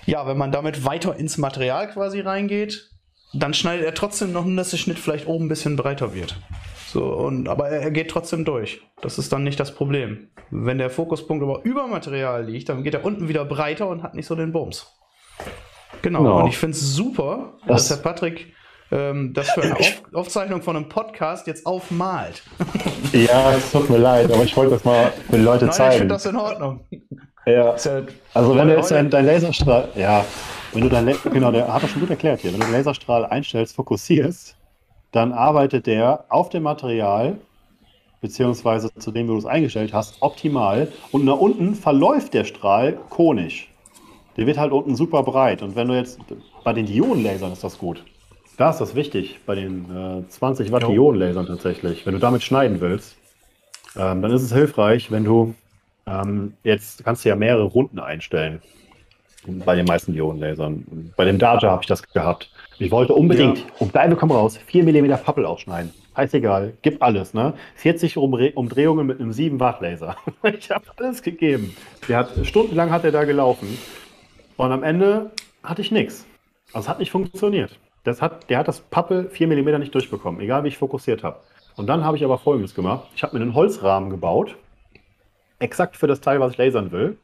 ja, 0.07 0.27
wenn 0.27 0.39
man 0.39 0.53
damit 0.53 0.85
weiter 0.85 1.17
ins 1.17 1.39
Material 1.39 1.91
quasi 1.91 2.21
reingeht, 2.21 2.89
dann 3.35 3.53
schneidet 3.53 3.85
er 3.85 3.95
trotzdem 3.95 4.33
noch, 4.33 4.47
dass 4.57 4.71
der 4.71 4.79
Schnitt 4.79 4.99
vielleicht 4.99 5.27
oben 5.27 5.47
ein 5.47 5.49
bisschen 5.49 5.77
breiter 5.77 6.15
wird. 6.15 6.37
So, 6.87 7.05
und, 7.05 7.49
aber 7.49 7.69
er, 7.69 7.83
er 7.83 7.91
geht 7.91 8.11
trotzdem 8.11 8.47
durch. 8.47 8.81
Das 9.03 9.19
ist 9.19 9.33
dann 9.33 9.45
nicht 9.45 9.61
das 9.61 9.75
Problem. 9.75 10.29
Wenn 10.51 10.79
der 10.79 10.89
Fokuspunkt 10.89 11.43
aber 11.43 11.63
über 11.65 11.87
Material 11.87 12.47
liegt, 12.47 12.71
dann 12.71 12.83
geht 12.83 12.95
er 12.95 13.05
unten 13.05 13.29
wieder 13.29 13.45
breiter 13.45 13.89
und 13.89 14.03
hat 14.03 14.15
nicht 14.15 14.27
so 14.27 14.35
den 14.35 14.53
Bums. 14.53 14.91
Genau, 16.03 16.19
genau. 16.21 16.41
und 16.41 16.49
ich 16.49 16.59
finde 16.59 16.77
es 16.77 16.95
super, 16.95 17.55
das 17.67 17.89
dass 17.89 17.97
Herr 17.99 18.03
Patrick 18.03 18.55
ähm, 18.91 19.35
das 19.35 19.51
für 19.51 19.63
eine 19.63 19.77
Auf 19.77 20.03
Aufzeichnung 20.15 20.63
von 20.63 20.77
einem 20.77 20.89
Podcast 20.89 21.47
jetzt 21.47 21.67
aufmalt. 21.67 22.43
ja, 23.13 23.53
es 23.53 23.71
tut 23.71 23.91
mir 23.91 23.99
leid, 23.99 24.33
aber 24.33 24.45
ich 24.45 24.57
wollte 24.57 24.73
das 24.73 24.85
mal 24.85 25.13
für 25.29 25.37
die 25.37 25.43
Leute 25.43 25.67
Nein, 25.67 25.75
zeigen. 25.75 25.93
Ich 25.93 25.99
finde 25.99 26.15
das 26.15 26.27
in 26.27 26.37
Ordnung. 26.37 26.81
Ja. 27.45 27.77
ja 27.77 28.03
also 28.35 28.57
wenn 28.57 28.69
du 28.69 28.77
jetzt 28.77 28.91
dein, 28.91 29.11
dein 29.11 29.27
Laserstrahl, 29.27 29.89
ja, 29.95 30.25
wenn 30.73 30.83
du 30.83 30.89
dein, 30.89 31.15
genau, 31.33 31.53
der 31.53 31.73
hat 31.73 31.83
das 31.83 31.91
schon 31.91 32.01
gut 32.01 32.11
erklärt 32.11 32.41
hier, 32.41 32.53
wenn 32.53 32.61
du 32.61 32.67
den 32.67 32.73
Laserstrahl 32.73 33.27
einstellst, 33.27 33.75
fokussierst, 33.75 34.57
dann 35.13 35.33
arbeitet 35.33 35.87
der 35.87 36.25
auf 36.29 36.49
dem 36.49 36.63
Material 36.63 37.39
beziehungsweise 38.21 38.93
zu 38.95 39.13
dem, 39.13 39.29
wo 39.29 39.33
du 39.33 39.39
es 39.39 39.47
eingestellt 39.47 39.93
hast, 39.93 40.17
optimal. 40.21 40.93
Und 41.13 41.25
nach 41.25 41.39
unten 41.39 41.75
verläuft 41.75 42.35
der 42.35 42.45
Strahl 42.45 42.99
konisch. 43.11 43.71
Der 44.39 44.47
wird 44.47 44.57
halt 44.57 44.73
unten 44.73 44.97
super 44.97 45.23
breit. 45.25 45.63
Und 45.63 45.77
wenn 45.77 45.89
du 45.89 45.95
jetzt 45.95 46.19
bei 46.65 46.73
den 46.73 46.87
Diodenlasern 46.87 47.53
ist 47.53 47.65
das 47.65 47.77
gut. 47.77 48.05
Da 48.57 48.71
ist 48.71 48.79
das 48.79 48.95
wichtig, 48.95 49.39
bei 49.47 49.55
den 49.55 49.85
äh, 50.25 50.29
20 50.29 50.73
Watt 50.73 50.83
Ionenlasern 50.83 51.47
tatsächlich. 51.47 52.05
Wenn 52.07 52.15
du 52.15 52.19
damit 52.19 52.43
schneiden 52.43 52.81
willst, 52.81 53.17
ähm, 53.97 54.21
dann 54.21 54.33
ist 54.33 54.43
es 54.43 54.53
hilfreich, 54.53 55.13
wenn 55.13 55.25
du 55.25 55.55
ähm, 56.07 56.55
jetzt 56.65 57.05
kannst 57.05 57.25
du 57.25 57.29
ja 57.29 57.37
mehrere 57.37 57.65
Runden 57.65 58.01
einstellen. 58.01 58.61
Bei 59.47 59.77
den 59.77 59.87
meisten 59.87 60.13
Ionenlasern. 60.13 61.13
Bei 61.17 61.25
dem 61.25 61.39
Data 61.39 61.71
habe 61.71 61.83
ich 61.83 61.87
das 61.87 62.03
gehabt. 62.03 62.51
Ich 62.79 62.91
wollte 62.91 63.15
unbedingt, 63.15 63.59
ja. 63.59 63.65
um 63.79 63.93
Deine 63.93 64.17
komm 64.17 64.33
raus, 64.33 64.59
4 64.67 64.85
mm 64.85 65.23
Pappel 65.25 65.47
ausschneiden. 65.47 65.93
Heißt 66.17 66.35
egal, 66.35 66.75
gib 66.83 67.01
alles, 67.01 67.35
ne? 67.35 67.55
40 67.77 68.17
Umre 68.17 68.51
Umdrehungen 68.53 69.07
mit 69.07 69.21
einem 69.21 69.33
7 69.33 69.61
Watt 69.61 69.81
Laser. 69.81 70.17
ich 70.59 70.71
habe 70.71 70.85
alles 70.97 71.23
gegeben. 71.23 71.77
Der 72.09 72.19
hat 72.19 72.31
stundenlang 72.43 72.91
hat 72.91 73.05
er 73.05 73.13
da 73.13 73.25
gelaufen. 73.25 73.79
Und 74.59 74.73
am 74.73 74.83
Ende 74.83 75.31
hatte 75.63 75.81
ich 75.81 75.91
nichts. 75.91 76.27
Also 76.75 76.81
es 76.81 76.89
hat 76.89 76.99
nicht 76.99 77.11
funktioniert. 77.11 77.79
Das 78.05 78.21
hat, 78.21 78.51
der 78.51 78.59
hat 78.59 78.69
das 78.69 78.81
Pappe 78.81 79.31
4 79.31 79.47
mm 79.47 79.79
nicht 79.79 79.95
durchbekommen, 79.95 80.43
egal 80.43 80.65
wie 80.65 80.69
ich 80.69 80.77
fokussiert 80.77 81.23
habe. 81.23 81.41
Und 81.77 81.87
dann 81.87 82.05
habe 82.05 82.19
ich 82.19 82.25
aber 82.25 82.37
folgendes 82.37 82.75
gemacht. 82.75 83.09
Ich 83.17 83.23
habe 83.23 83.37
mir 83.37 83.43
einen 83.43 83.55
Holzrahmen 83.55 84.11
gebaut 84.11 84.57
exakt 85.59 85.97
für 85.97 86.07
das 86.07 86.21
Teil, 86.21 86.41
was 86.41 86.53
ich 86.53 86.59
lasern 86.59 86.93
will. 86.93 87.19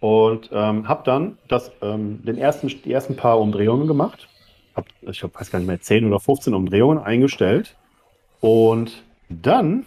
Und 0.00 0.50
ähm, 0.52 0.86
habe 0.88 1.02
dann 1.04 1.38
das, 1.48 1.72
ähm, 1.82 2.22
den 2.24 2.38
ersten, 2.38 2.68
die 2.68 2.92
ersten 2.92 3.16
paar 3.16 3.40
Umdrehungen 3.40 3.86
gemacht. 3.86 4.28
Hab, 4.74 4.86
ich 5.02 5.22
hab, 5.22 5.38
weiß 5.38 5.50
gar 5.50 5.58
nicht 5.58 5.68
mehr, 5.68 5.80
10 5.80 6.06
oder 6.06 6.20
15 6.20 6.54
Umdrehungen 6.54 6.98
eingestellt. 6.98 7.76
Und 8.40 9.02
dann 9.28 9.86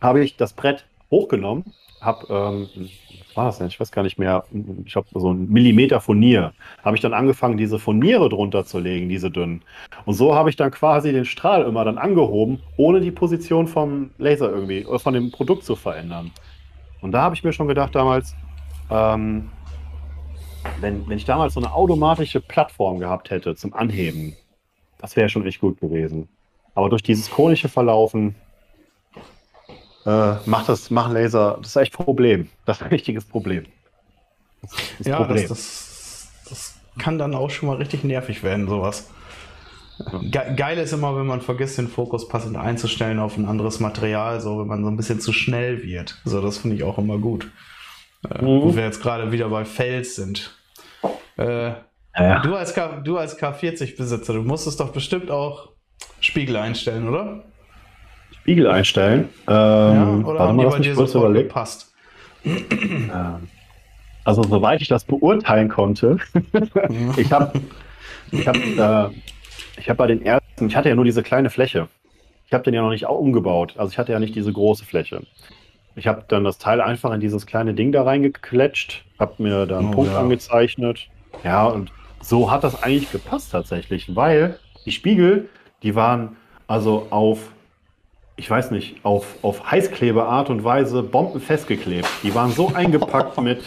habe 0.00 0.22
ich 0.24 0.36
das 0.36 0.52
Brett 0.52 0.86
hochgenommen, 1.10 1.74
habe, 2.00 2.26
ähm, 2.30 2.88
war 3.36 3.46
das 3.46 3.58
denn? 3.58 3.66
Ich 3.68 3.78
weiß 3.78 3.92
gar 3.92 4.02
nicht 4.02 4.18
mehr, 4.18 4.44
ich 4.84 4.96
habe 4.96 5.06
so 5.14 5.32
ein 5.32 5.48
Millimeter 5.48 6.00
Furnier. 6.00 6.52
Habe 6.84 6.96
ich 6.96 7.02
dann 7.02 7.14
angefangen, 7.14 7.56
diese 7.56 7.78
Furniere 7.78 8.28
drunter 8.28 8.64
zu 8.64 8.78
legen, 8.78 9.08
diese 9.08 9.30
dünnen. 9.30 9.62
Und 10.04 10.14
so 10.14 10.34
habe 10.34 10.50
ich 10.50 10.56
dann 10.56 10.70
quasi 10.70 11.12
den 11.12 11.24
Strahl 11.24 11.62
immer 11.62 11.84
dann 11.84 11.98
angehoben, 11.98 12.60
ohne 12.76 13.00
die 13.00 13.10
Position 13.10 13.66
vom 13.66 14.10
Laser 14.18 14.50
irgendwie, 14.50 14.84
oder 14.84 14.98
von 14.98 15.14
dem 15.14 15.30
Produkt 15.30 15.64
zu 15.64 15.76
verändern. 15.76 16.30
Und 17.00 17.12
da 17.12 17.22
habe 17.22 17.34
ich 17.34 17.44
mir 17.44 17.52
schon 17.52 17.68
gedacht 17.68 17.94
damals, 17.94 18.34
ähm, 18.90 19.50
wenn, 20.80 21.08
wenn 21.08 21.16
ich 21.16 21.24
damals 21.24 21.54
so 21.54 21.60
eine 21.60 21.72
automatische 21.72 22.40
Plattform 22.40 22.98
gehabt 22.98 23.30
hätte 23.30 23.54
zum 23.56 23.74
Anheben, 23.74 24.36
das 24.98 25.16
wäre 25.16 25.28
schon 25.28 25.46
echt 25.46 25.60
gut 25.60 25.80
gewesen. 25.80 26.28
Aber 26.74 26.88
durch 26.88 27.02
dieses 27.02 27.30
konische 27.30 27.68
Verlaufen 27.68 28.34
äh, 30.06 30.34
macht 30.46 30.68
das, 30.68 30.90
machen 30.90 31.14
Laser, 31.14 31.58
das 31.60 31.68
ist 31.68 31.76
echt 31.76 31.98
ein 31.98 32.04
Problem. 32.04 32.48
Das 32.64 32.78
ist 32.78 32.82
ein 32.82 32.88
richtiges 32.88 33.24
Problem. 33.24 33.66
Das 34.60 35.06
ja, 35.06 35.16
Problem. 35.16 35.48
Das, 35.48 35.48
das, 35.48 36.28
das, 36.48 36.74
kann 36.98 37.18
dann 37.18 37.34
auch 37.34 37.50
schon 37.50 37.68
mal 37.68 37.76
richtig 37.76 38.04
nervig 38.04 38.42
werden, 38.42 38.68
sowas. 38.68 39.08
Ge 40.22 40.54
geil 40.56 40.78
ist 40.78 40.92
immer, 40.92 41.16
wenn 41.16 41.26
man 41.26 41.40
vergisst, 41.40 41.78
den 41.78 41.88
Fokus 41.88 42.28
passend 42.28 42.56
einzustellen 42.56 43.18
auf 43.18 43.36
ein 43.38 43.46
anderes 43.46 43.80
Material, 43.80 44.40
so 44.40 44.58
wenn 44.58 44.66
man 44.66 44.84
so 44.84 44.90
ein 44.90 44.96
bisschen 44.96 45.20
zu 45.20 45.32
schnell 45.32 45.82
wird. 45.82 46.20
So, 46.24 46.42
das 46.42 46.58
finde 46.58 46.76
ich 46.76 46.82
auch 46.82 46.98
immer 46.98 47.18
gut. 47.18 47.50
Äh, 48.28 48.42
mhm. 48.42 48.62
Wo 48.62 48.76
wir 48.76 48.84
jetzt 48.84 49.00
gerade 49.00 49.32
wieder 49.32 49.48
bei 49.48 49.64
Fels 49.64 50.16
sind. 50.16 50.54
Äh, 51.38 51.72
ja. 52.14 52.40
du, 52.40 52.54
als 52.54 52.74
K 52.74 53.00
du 53.02 53.16
als 53.16 53.38
K40-Besitzer, 53.38 54.34
du 54.34 54.42
musstest 54.42 54.80
doch 54.80 54.92
bestimmt 54.92 55.30
auch 55.30 55.70
Spiegel 56.20 56.56
einstellen, 56.56 57.08
oder? 57.08 57.44
Spiegel 58.42 58.66
einstellen. 58.66 59.28
Ähm, 59.46 59.54
ja, 59.54 60.20
oder 60.24 60.38
haben 60.40 60.58
die 60.58 60.64
bei 60.64 60.78
dir 60.80 60.94
sofort 60.96 61.34
gepasst? 61.34 61.92
Ähm, 62.44 63.48
also 64.24 64.42
soweit 64.42 64.80
ich 64.80 64.88
das 64.88 65.04
beurteilen 65.04 65.68
konnte, 65.68 66.16
ich 67.16 67.32
habe 67.32 67.60
ich 68.32 68.48
hab, 68.48 68.56
äh, 68.56 69.14
ich 69.78 69.88
hab 69.88 69.96
bei 69.96 70.06
den 70.06 70.24
ersten, 70.24 70.66
ich 70.66 70.74
hatte 70.74 70.88
ja 70.88 70.94
nur 70.94 71.04
diese 71.04 71.22
kleine 71.22 71.50
Fläche. 71.50 71.88
Ich 72.46 72.52
habe 72.52 72.64
den 72.64 72.74
ja 72.74 72.82
noch 72.82 72.90
nicht 72.90 73.06
umgebaut. 73.06 73.74
Also 73.76 73.92
ich 73.92 73.98
hatte 73.98 74.12
ja 74.12 74.18
nicht 74.18 74.34
diese 74.34 74.52
große 74.52 74.84
Fläche. 74.84 75.22
Ich 75.94 76.06
habe 76.06 76.24
dann 76.26 76.42
das 76.42 76.58
Teil 76.58 76.80
einfach 76.80 77.12
in 77.12 77.20
dieses 77.20 77.46
kleine 77.46 77.74
Ding 77.74 77.92
da 77.92 78.02
reingekletscht, 78.02 79.04
habe 79.18 79.42
mir 79.42 79.66
da 79.66 79.78
einen 79.78 79.88
oh, 79.88 79.92
Punkt 79.92 80.12
ja. 80.12 80.20
angezeichnet. 80.20 81.08
Ja, 81.44 81.66
und 81.66 81.92
so 82.20 82.50
hat 82.50 82.64
das 82.64 82.82
eigentlich 82.82 83.12
gepasst 83.12 83.52
tatsächlich, 83.52 84.16
weil 84.16 84.58
die 84.84 84.92
Spiegel, 84.92 85.48
die 85.82 85.94
waren 85.94 86.36
also 86.66 87.06
auf 87.10 87.52
ich 88.36 88.50
weiß 88.50 88.70
nicht, 88.70 88.96
auf, 89.04 89.26
auf 89.42 89.70
Heißklebeart 89.70 90.50
und 90.50 90.64
Weise 90.64 91.02
Bomben 91.02 91.40
festgeklebt. 91.40 92.08
Die 92.22 92.34
waren 92.34 92.52
so 92.52 92.72
eingepackt 92.74 93.38
mit, 93.42 93.62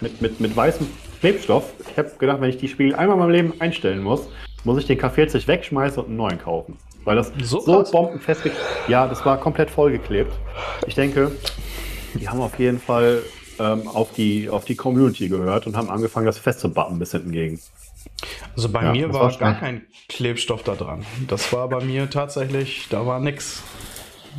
mit, 0.00 0.20
mit, 0.20 0.40
mit 0.40 0.56
weißem 0.56 0.86
Klebstoff. 1.20 1.72
Ich 1.90 1.98
habe 1.98 2.10
gedacht, 2.18 2.40
wenn 2.40 2.50
ich 2.50 2.56
die 2.56 2.68
Spiegel 2.68 2.94
einmal 2.94 3.16
in 3.16 3.20
meinem 3.20 3.30
Leben 3.30 3.60
einstellen 3.60 4.02
muss, 4.02 4.28
muss 4.64 4.78
ich 4.78 4.86
den 4.86 4.98
K40 4.98 5.46
wegschmeißen 5.46 6.02
und 6.02 6.08
einen 6.08 6.16
neuen 6.16 6.38
kaufen. 6.38 6.76
Weil 7.04 7.16
das 7.16 7.32
so, 7.42 7.60
so 7.60 7.82
bombenfestgeklebt 7.90 8.64
Ja, 8.88 9.06
das 9.06 9.24
war 9.24 9.38
komplett 9.38 9.70
vollgeklebt. 9.70 10.32
Ich 10.86 10.94
denke, 10.94 11.32
die 12.14 12.28
haben 12.28 12.40
auf 12.40 12.58
jeden 12.58 12.78
Fall 12.78 13.22
ähm, 13.58 13.88
auf, 13.88 14.12
die, 14.12 14.48
auf 14.50 14.64
die 14.64 14.76
Community 14.76 15.28
gehört 15.28 15.66
und 15.66 15.76
haben 15.76 15.90
angefangen, 15.90 16.26
das 16.26 16.38
festzubappen 16.38 16.98
bis 16.98 17.12
hinten 17.12 17.32
gegen. 17.32 17.60
Also 18.56 18.68
bei 18.68 18.82
ja, 18.82 18.92
mir 18.92 19.12
war, 19.12 19.22
war 19.22 19.38
gar 19.38 19.54
kein 19.54 19.82
Klebstoff 20.08 20.62
da 20.62 20.74
dran. 20.74 21.04
Das 21.28 21.52
war 21.52 21.68
bei 21.68 21.82
mir 21.84 22.10
tatsächlich, 22.10 22.86
da 22.90 23.06
war 23.06 23.20
nichts. 23.20 23.62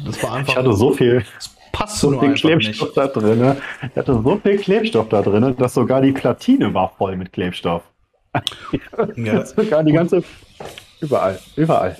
Das 0.06 0.22
war 0.24 0.34
einfach. 0.34 0.54
Ich 0.54 0.58
hatte 0.58 0.74
so 0.74 0.92
viel, 0.92 1.24
passt 1.72 2.00
so 2.00 2.20
viel 2.20 2.34
Klebstoff 2.34 2.88
nicht. 2.88 2.98
da 2.98 3.08
drin. 3.08 3.58
Ich 3.82 3.96
hatte 3.96 4.14
so 4.14 4.40
viel 4.42 4.58
Klebstoff 4.58 5.10
da 5.10 5.22
drin, 5.22 5.56
dass 5.58 5.74
sogar 5.74 6.02
die 6.02 6.12
Platine 6.12 6.74
war 6.74 6.94
voll 6.98 7.16
mit 7.16 7.34
Klebstoff. 7.34 7.84
Ja. 9.16 9.46
sogar 9.46 9.84
die 9.84 9.92
ganze. 9.92 10.24
Überall, 11.00 11.40
überall. 11.56 11.98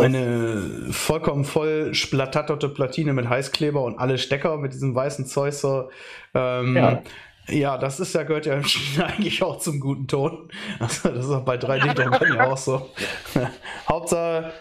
Eine 0.00 0.88
vollkommen 0.90 1.44
voll 1.44 1.94
splattatterte 1.94 2.68
Platine 2.68 3.12
mit 3.12 3.28
Heißkleber 3.28 3.82
und 3.82 3.98
alle 3.98 4.18
Stecker 4.18 4.56
mit 4.56 4.72
diesem 4.72 4.94
weißen 4.94 5.26
Zeug 5.26 5.54
so. 5.54 5.90
Ähm, 6.34 6.76
ja. 6.76 7.02
Ja, 7.48 7.76
das 7.76 8.00
ist 8.00 8.14
ja, 8.14 8.22
gehört 8.22 8.46
ja 8.46 8.54
eigentlich 9.06 9.42
auch 9.42 9.58
zum 9.58 9.78
guten 9.78 10.06
Ton. 10.08 10.48
Also, 10.80 11.10
das 11.10 11.26
ist 11.26 11.30
auch 11.30 11.44
bei 11.44 11.56
3D-Druckern 11.56 12.36
ja 12.36 12.50
auch 12.50 12.56
so. 12.56 12.90
Hauptsache, 13.88 14.52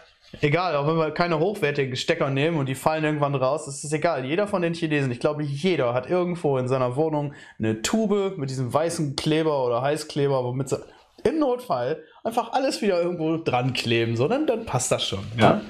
Egal, 0.41 0.75
auch 0.75 0.87
wenn 0.87 0.97
wir 0.97 1.11
keine 1.11 1.39
hochwertigen 1.39 1.95
Stecker 1.95 2.29
nehmen 2.29 2.57
und 2.57 2.67
die 2.67 2.75
fallen 2.75 3.03
irgendwann 3.03 3.35
raus, 3.35 3.67
ist 3.67 3.83
es 3.83 3.93
egal. 3.93 4.25
Jeder 4.25 4.47
von 4.47 4.61
den 4.61 4.73
Chinesen, 4.73 5.11
ich 5.11 5.19
glaube, 5.19 5.43
jeder 5.43 5.93
hat 5.93 6.09
irgendwo 6.09 6.57
in 6.57 6.67
seiner 6.67 6.95
Wohnung 6.95 7.33
eine 7.59 7.81
Tube 7.81 8.37
mit 8.37 8.49
diesem 8.49 8.73
weißen 8.73 9.15
Kleber 9.15 9.65
oder 9.65 9.81
Heißkleber, 9.81 10.43
womit 10.43 10.69
sie 10.69 10.79
im 11.23 11.39
Notfall 11.39 12.03
einfach 12.23 12.51
alles 12.53 12.81
wieder 12.81 13.01
irgendwo 13.01 13.37
dran 13.37 13.73
kleben. 13.73 14.15
So, 14.17 14.27
dann, 14.27 14.47
dann 14.47 14.65
passt 14.65 14.91
das 14.91 15.05
schon. 15.05 15.23
Ja. 15.37 15.43
ja. 15.43 15.61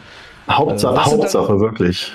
Hauptsache, 0.49 0.99
also, 0.99 1.11
Hauptsache 1.17 1.47
dann, 1.47 1.59
wirklich. 1.59 2.11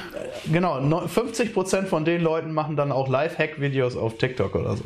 Genau, 0.52 0.78
50% 0.78 1.84
von 1.84 2.04
den 2.04 2.22
Leuten 2.22 2.52
machen 2.52 2.76
dann 2.76 2.92
auch 2.92 3.08
Live-Hack-Videos 3.08 3.96
auf 3.96 4.18
TikTok 4.18 4.54
oder 4.54 4.76
so. 4.76 4.84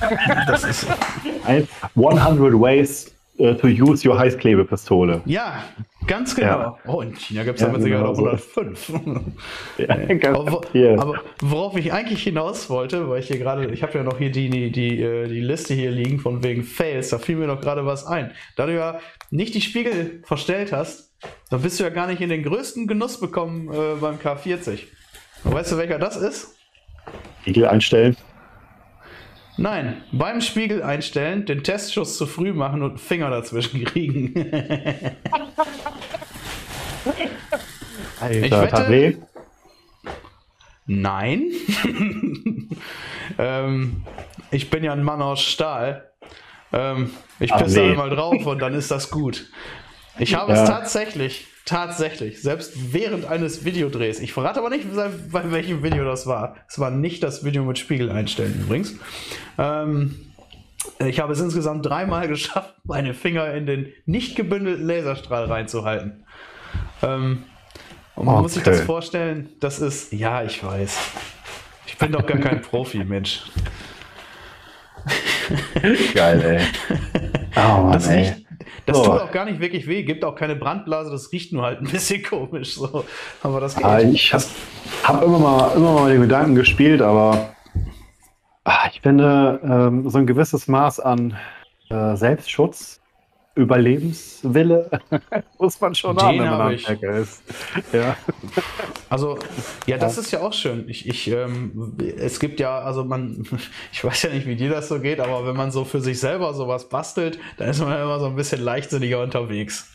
das 0.46 0.64
ist 0.64 0.86
100 1.44 2.60
Ways 2.60 3.15
uh, 3.38 3.54
to 3.54 3.68
use 3.68 4.08
your 4.08 4.18
Heißklebepistole. 4.18 5.22
Ja, 5.24 5.64
Ganz 6.06 6.36
genau. 6.36 6.48
Ja. 6.48 6.78
Oh, 6.86 7.00
in 7.00 7.14
China 7.16 7.42
gibt 7.42 7.56
es 7.56 7.62
ja, 7.62 7.68
aber 7.72 7.80
sogar 7.80 8.02
noch 8.02 8.18
105. 8.18 8.92
ja, 9.78 10.30
aber, 10.32 11.02
aber, 11.02 11.14
worauf 11.40 11.76
ich 11.76 11.92
eigentlich 11.92 12.22
hinaus 12.22 12.70
wollte, 12.70 13.08
weil 13.08 13.20
ich 13.20 13.28
hier 13.28 13.38
gerade, 13.38 13.66
ich 13.72 13.82
habe 13.82 13.98
ja 13.98 14.04
noch 14.04 14.18
hier 14.18 14.30
die, 14.30 14.48
die, 14.48 14.70
die, 14.70 15.00
äh, 15.00 15.26
die 15.28 15.40
Liste 15.40 15.74
hier 15.74 15.90
liegen 15.90 16.20
von 16.20 16.42
wegen 16.42 16.62
Fails, 16.62 17.10
da 17.10 17.18
fiel 17.18 17.36
mir 17.36 17.46
noch 17.46 17.60
gerade 17.60 17.86
was 17.86 18.06
ein. 18.06 18.32
Da 18.56 18.66
du 18.66 18.74
ja 18.74 19.00
nicht 19.30 19.54
die 19.54 19.60
Spiegel 19.60 20.22
verstellt 20.24 20.72
hast, 20.72 21.12
dann 21.50 21.62
bist 21.62 21.80
du 21.80 21.84
ja 21.84 21.90
gar 21.90 22.06
nicht 22.06 22.20
in 22.20 22.28
den 22.28 22.42
größten 22.42 22.86
Genuss 22.86 23.18
bekommen 23.18 23.68
äh, 23.72 23.96
beim 24.00 24.16
K40. 24.16 24.80
Und 25.44 25.54
weißt 25.54 25.72
du, 25.72 25.78
welcher 25.78 25.98
das 25.98 26.16
ist? 26.16 26.56
Spiegel 27.42 27.66
einstellen. 27.66 28.16
Nein, 29.58 30.02
beim 30.12 30.40
Spiegel 30.40 30.82
einstellen, 30.82 31.46
den 31.46 31.62
Testschuss 31.62 32.18
zu 32.18 32.26
früh 32.26 32.52
machen 32.52 32.82
und 32.82 32.90
einen 32.90 32.98
Finger 32.98 33.30
dazwischen 33.30 33.84
kriegen. 33.86 34.34
Alter, 38.20 38.44
ich 38.44 38.52
wette, 38.52 38.88
weh? 38.90 39.16
Nein. 40.86 41.50
ähm, 43.38 44.02
ich 44.50 44.70
bin 44.70 44.84
ja 44.84 44.92
ein 44.92 45.02
Mann 45.02 45.22
aus 45.22 45.40
Stahl. 45.40 46.10
Ähm, 46.72 47.10
ich 47.40 47.52
pisse 47.52 47.88
da 47.88 47.94
mal 47.94 48.10
drauf 48.10 48.44
und 48.46 48.58
dann 48.60 48.74
ist 48.74 48.90
das 48.90 49.10
gut. 49.10 49.50
Ich 50.18 50.34
habe 50.34 50.52
ja. 50.52 50.62
es 50.62 50.68
tatsächlich 50.68 51.48
Tatsächlich, 51.66 52.40
selbst 52.40 52.92
während 52.92 53.24
eines 53.24 53.64
Videodrehs. 53.64 54.20
Ich 54.20 54.32
verrate 54.32 54.60
aber 54.60 54.70
nicht, 54.70 54.86
bei 54.94 55.50
welchem 55.50 55.82
Video 55.82 56.04
das 56.04 56.24
war. 56.28 56.54
Es 56.68 56.78
war 56.78 56.92
nicht 56.92 57.24
das 57.24 57.44
Video 57.44 57.64
mit 57.64 57.76
Spiegel 57.76 58.08
einstellen 58.08 58.60
übrigens. 58.62 58.94
Ähm, 59.58 60.14
ich 61.04 61.18
habe 61.18 61.32
es 61.32 61.40
insgesamt 61.40 61.84
dreimal 61.84 62.28
geschafft, 62.28 62.74
meine 62.84 63.14
Finger 63.14 63.52
in 63.52 63.66
den 63.66 63.92
nicht 64.04 64.36
gebündelten 64.36 64.86
Laserstrahl 64.86 65.46
reinzuhalten. 65.46 66.24
Ähm, 67.02 67.42
und 68.14 68.26
man 68.26 68.36
okay. 68.36 68.42
muss 68.42 68.54
sich 68.54 68.62
das 68.62 68.82
vorstellen, 68.82 69.48
das 69.58 69.80
ist, 69.80 70.12
ja, 70.12 70.44
ich 70.44 70.62
weiß. 70.62 70.98
Ich 71.88 71.98
bin 71.98 72.12
doch 72.12 72.24
gar 72.24 72.38
kein 72.38 72.62
Profi, 72.62 73.04
Mensch. 73.04 73.42
Geil, 76.14 76.42
ey. 76.42 76.98
Oh 77.58 77.84
Mann, 77.84 77.92
das, 77.92 78.06
ey. 78.08 78.45
Das 78.84 78.98
oh. 78.98 79.04
tut 79.04 79.20
auch 79.20 79.32
gar 79.32 79.44
nicht 79.44 79.60
wirklich 79.60 79.86
weh, 79.86 80.02
gibt 80.02 80.24
auch 80.24 80.34
keine 80.34 80.56
Brandblase, 80.56 81.10
das 81.10 81.32
riecht 81.32 81.52
nur 81.52 81.62
halt 81.62 81.80
ein 81.80 81.88
bisschen 81.88 82.22
komisch. 82.28 82.74
So. 82.74 83.04
Aber 83.42 83.60
das 83.60 83.76
geht. 83.76 83.84
Ah, 83.84 84.00
ich 84.00 84.32
habe 84.32 84.44
hab 85.04 85.22
immer, 85.22 85.38
mal, 85.38 85.72
immer 85.76 85.92
mal 85.92 86.10
den 86.10 86.22
Gedanken 86.22 86.54
gespielt, 86.54 87.02
aber 87.02 87.54
ach, 88.64 88.90
ich 88.92 89.00
finde, 89.00 89.60
ähm, 89.62 90.08
so 90.08 90.18
ein 90.18 90.26
gewisses 90.26 90.68
Maß 90.68 91.00
an 91.00 91.36
äh, 91.90 92.16
Selbstschutz 92.16 92.95
Überlebenswille 93.56 94.90
muss 95.58 95.80
man 95.80 95.94
schon 95.94 96.16
haben, 96.18 96.38
wenn 96.38 96.46
man 96.46 96.60
Handwerker 96.72 97.16
ist. 97.16 97.42
Ja. 97.92 98.16
Also, 99.08 99.38
ja, 99.86 99.96
das 99.96 100.18
ist 100.18 100.30
ja 100.30 100.40
auch 100.40 100.52
schön. 100.52 100.88
Ich, 100.88 101.08
ich, 101.08 101.30
ähm, 101.30 101.96
es 102.18 102.38
gibt 102.38 102.60
ja, 102.60 102.78
also 102.80 103.04
man, 103.04 103.46
ich 103.92 104.04
weiß 104.04 104.22
ja 104.24 104.30
nicht, 104.30 104.46
wie 104.46 104.56
dir 104.56 104.70
das 104.70 104.88
so 104.88 105.00
geht, 105.00 105.20
aber 105.20 105.46
wenn 105.46 105.56
man 105.56 105.70
so 105.70 105.84
für 105.84 106.00
sich 106.00 106.20
selber 106.20 106.52
sowas 106.52 106.88
bastelt, 106.90 107.38
dann 107.56 107.70
ist 107.70 107.80
man 107.80 107.98
immer 108.00 108.20
so 108.20 108.26
ein 108.26 108.36
bisschen 108.36 108.60
leichtsinniger 108.60 109.22
unterwegs. 109.22 109.90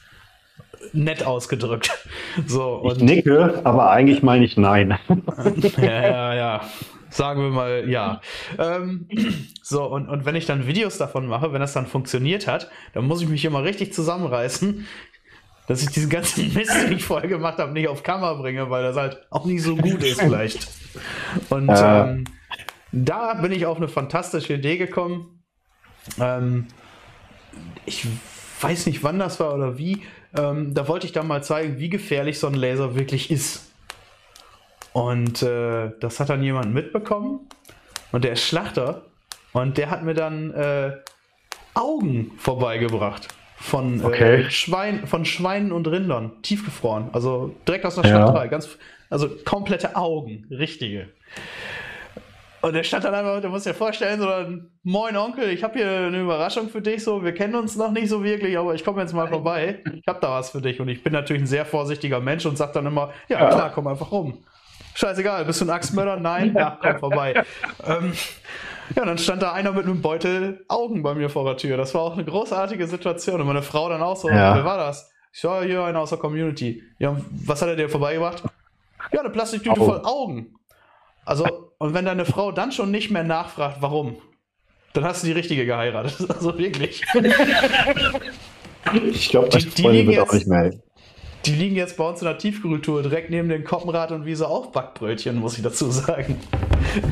nett 0.93 1.25
ausgedrückt. 1.25 1.91
So, 2.47 2.75
und 2.75 2.97
ich 2.97 3.03
nicke, 3.03 3.59
aber 3.65 3.91
eigentlich 3.91 4.23
meine 4.23 4.45
ich 4.45 4.55
nein. 4.55 4.97
ja, 5.77 5.83
ja, 5.83 6.33
ja. 6.33 6.61
Sagen 7.11 7.41
wir 7.41 7.49
mal 7.49 7.89
ja. 7.89 8.21
Ähm, 8.57 9.07
so, 9.61 9.83
und, 9.83 10.07
und 10.07 10.25
wenn 10.25 10.35
ich 10.35 10.45
dann 10.45 10.65
Videos 10.65 10.97
davon 10.97 11.27
mache, 11.27 11.51
wenn 11.51 11.59
das 11.59 11.73
dann 11.73 11.85
funktioniert 11.85 12.47
hat, 12.47 12.71
dann 12.93 13.05
muss 13.05 13.21
ich 13.21 13.27
mich 13.27 13.43
immer 13.43 13.63
richtig 13.63 13.93
zusammenreißen, 13.93 14.87
dass 15.67 15.83
ich 15.83 15.89
diesen 15.89 16.09
ganzen 16.09 16.53
Mist, 16.53 16.73
den 16.73 16.93
ich 16.93 17.03
vorher 17.03 17.29
gemacht 17.29 17.57
habe, 17.59 17.73
nicht 17.73 17.89
auf 17.89 18.03
Kamera 18.03 18.35
bringe, 18.35 18.69
weil 18.69 18.83
das 18.83 18.95
halt 18.95 19.21
auch 19.29 19.45
nicht 19.45 19.61
so 19.61 19.75
gut 19.75 20.01
ist 20.03 20.21
vielleicht. 20.21 20.67
Und 21.49 21.69
äh. 21.69 22.01
ähm, 22.01 22.23
da 22.93 23.33
bin 23.35 23.51
ich 23.51 23.65
auf 23.65 23.77
eine 23.77 23.89
fantastische 23.89 24.53
Idee 24.53 24.77
gekommen. 24.77 25.43
Ähm, 26.17 26.67
ich 27.85 28.07
weiß 28.61 28.85
nicht, 28.85 29.03
wann 29.03 29.19
das 29.19 29.39
war 29.39 29.53
oder 29.53 29.77
wie. 29.77 30.03
Ähm, 30.37 30.73
da 30.73 30.87
wollte 30.87 31.07
ich 31.07 31.11
dann 31.11 31.27
mal 31.27 31.43
zeigen, 31.43 31.77
wie 31.77 31.89
gefährlich 31.89 32.39
so 32.39 32.47
ein 32.47 32.53
Laser 32.53 32.95
wirklich 32.95 33.31
ist. 33.31 33.70
Und 34.93 35.41
äh, 35.41 35.91
das 35.99 36.19
hat 36.19 36.29
dann 36.29 36.43
jemand 36.43 36.73
mitbekommen. 36.73 37.47
Und 38.11 38.23
der 38.23 38.33
ist 38.33 38.43
Schlachter. 38.43 39.03
Und 39.53 39.77
der 39.77 39.89
hat 39.89 40.03
mir 40.03 40.13
dann 40.13 40.53
äh, 40.53 40.91
Augen 41.73 42.31
vorbeigebracht. 42.37 43.27
Von, 43.55 44.01
äh, 44.01 44.05
okay. 44.05 44.35
äh, 44.41 44.49
Schwein, 44.49 45.07
von 45.07 45.23
Schweinen 45.23 45.71
und 45.71 45.87
Rindern. 45.87 46.41
Tiefgefroren. 46.41 47.09
Also 47.13 47.55
direkt 47.67 47.85
aus 47.85 47.95
der 47.95 48.03
Schlachterei. 48.03 48.45
Ja. 48.45 48.49
Ganz, 48.49 48.77
also 49.09 49.29
komplette 49.45 49.95
Augen. 49.95 50.47
Richtige. 50.49 51.09
Und 52.61 52.73
der 52.73 52.83
stand 52.83 53.03
dann 53.03 53.15
einfach, 53.15 53.41
du 53.41 53.49
musst 53.49 53.65
dir 53.65 53.73
vorstellen, 53.73 54.19
so 54.19 54.29
ein 54.29 54.69
Moin 54.83 55.17
Onkel, 55.17 55.49
ich 55.49 55.63
habe 55.63 55.79
hier 55.79 55.89
eine 55.89 56.21
Überraschung 56.21 56.69
für 56.69 56.81
dich, 56.81 57.03
so, 57.03 57.23
wir 57.23 57.33
kennen 57.33 57.55
uns 57.55 57.75
noch 57.75 57.91
nicht 57.91 58.07
so 58.07 58.23
wirklich, 58.23 58.55
aber 58.55 58.75
ich 58.75 58.83
komme 58.83 59.01
jetzt 59.01 59.13
mal 59.13 59.27
vorbei. 59.27 59.79
Ich 59.95 60.07
habe 60.07 60.19
da 60.21 60.29
was 60.29 60.51
für 60.51 60.61
dich. 60.61 60.79
Und 60.79 60.87
ich 60.87 61.03
bin 61.03 61.13
natürlich 61.13 61.41
ein 61.41 61.47
sehr 61.47 61.65
vorsichtiger 61.65 62.19
Mensch 62.19 62.45
und 62.45 62.57
sag 62.57 62.73
dann 62.73 62.85
immer, 62.85 63.11
ja 63.29 63.49
klar, 63.49 63.71
komm 63.73 63.87
einfach 63.87 64.11
rum. 64.11 64.43
Scheißegal, 64.93 65.45
bist 65.45 65.61
du 65.61 65.65
ein 65.65 65.69
Axtmörder? 65.69 66.17
Nein? 66.17 66.53
Ja, 66.57 66.77
komm 66.81 66.99
vorbei. 66.99 67.43
ähm, 67.85 68.13
ja, 68.95 69.05
dann 69.05 69.17
stand 69.17 69.41
da 69.41 69.53
einer 69.53 69.71
mit 69.71 69.85
einem 69.85 70.01
Beutel 70.01 70.65
Augen 70.67 71.01
bei 71.01 71.13
mir 71.13 71.29
vor 71.29 71.45
der 71.45 71.57
Tür. 71.57 71.77
Das 71.77 71.93
war 71.93 72.01
auch 72.01 72.13
eine 72.13 72.25
großartige 72.25 72.87
Situation. 72.87 73.39
Und 73.39 73.47
meine 73.47 73.61
Frau 73.61 73.89
dann 73.89 74.01
auch 74.01 74.17
so, 74.17 74.29
ja. 74.29 74.55
wer 74.55 74.65
war 74.65 74.77
das? 74.77 75.09
Ich 75.33 75.43
war 75.43 75.63
hier 75.63 75.83
einer 75.83 75.99
aus 75.99 76.09
der 76.09 76.19
Community. 76.19 76.83
Ja, 76.99 77.15
was 77.45 77.61
hat 77.61 77.69
er 77.69 77.75
dir 77.75 77.89
vorbeigebracht? 77.89 78.43
Ja, 79.13 79.21
eine 79.21 79.29
Plastiktüte 79.29 79.79
oh. 79.79 79.85
voll 79.85 80.01
Augen. 80.03 80.55
Also, 81.23 81.71
und 81.77 81.93
wenn 81.93 82.05
deine 82.05 82.25
Frau 82.25 82.51
dann 82.51 82.71
schon 82.71 82.91
nicht 82.91 83.11
mehr 83.11 83.23
nachfragt, 83.23 83.77
warum, 83.79 84.17
dann 84.93 85.05
hast 85.05 85.23
du 85.23 85.27
die 85.27 85.33
richtige 85.33 85.65
geheiratet. 85.65 86.15
Also 86.29 86.57
wirklich. 86.57 87.03
Ich 89.13 89.29
glaube, 89.29 89.49
die, 89.49 89.69
die 89.69 89.87
liegen 89.87 90.11
jetzt, 90.11 90.21
auch 90.21 90.33
nicht 90.33 90.47
mehr. 90.47 90.71
Die 91.45 91.55
liegen 91.55 91.75
jetzt 91.75 91.97
bei 91.97 92.07
uns 92.07 92.21
in 92.21 92.25
der 92.25 92.37
Tiefkühltour 92.37 93.01
direkt 93.01 93.31
neben 93.31 93.49
dem 93.49 93.63
Koppenrad 93.63 94.11
und 94.11 94.25
Wiese 94.25 94.47
auch 94.47 94.67
Backbrötchen, 94.67 95.39
muss 95.39 95.57
ich 95.57 95.63
dazu 95.63 95.89
sagen. 95.89 96.39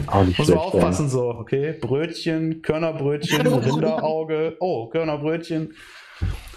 Auch 0.07 0.23
nicht 0.23 0.37
Muss 0.37 0.49
man 0.49 0.57
aufpassen 0.59 1.05
ja. 1.05 1.09
so, 1.09 1.29
okay? 1.29 1.73
Brötchen, 1.79 2.61
Körnerbrötchen, 2.61 3.47
Rinderauge, 3.47 4.57
oh, 4.59 4.87
Körnerbrötchen. 4.87 5.73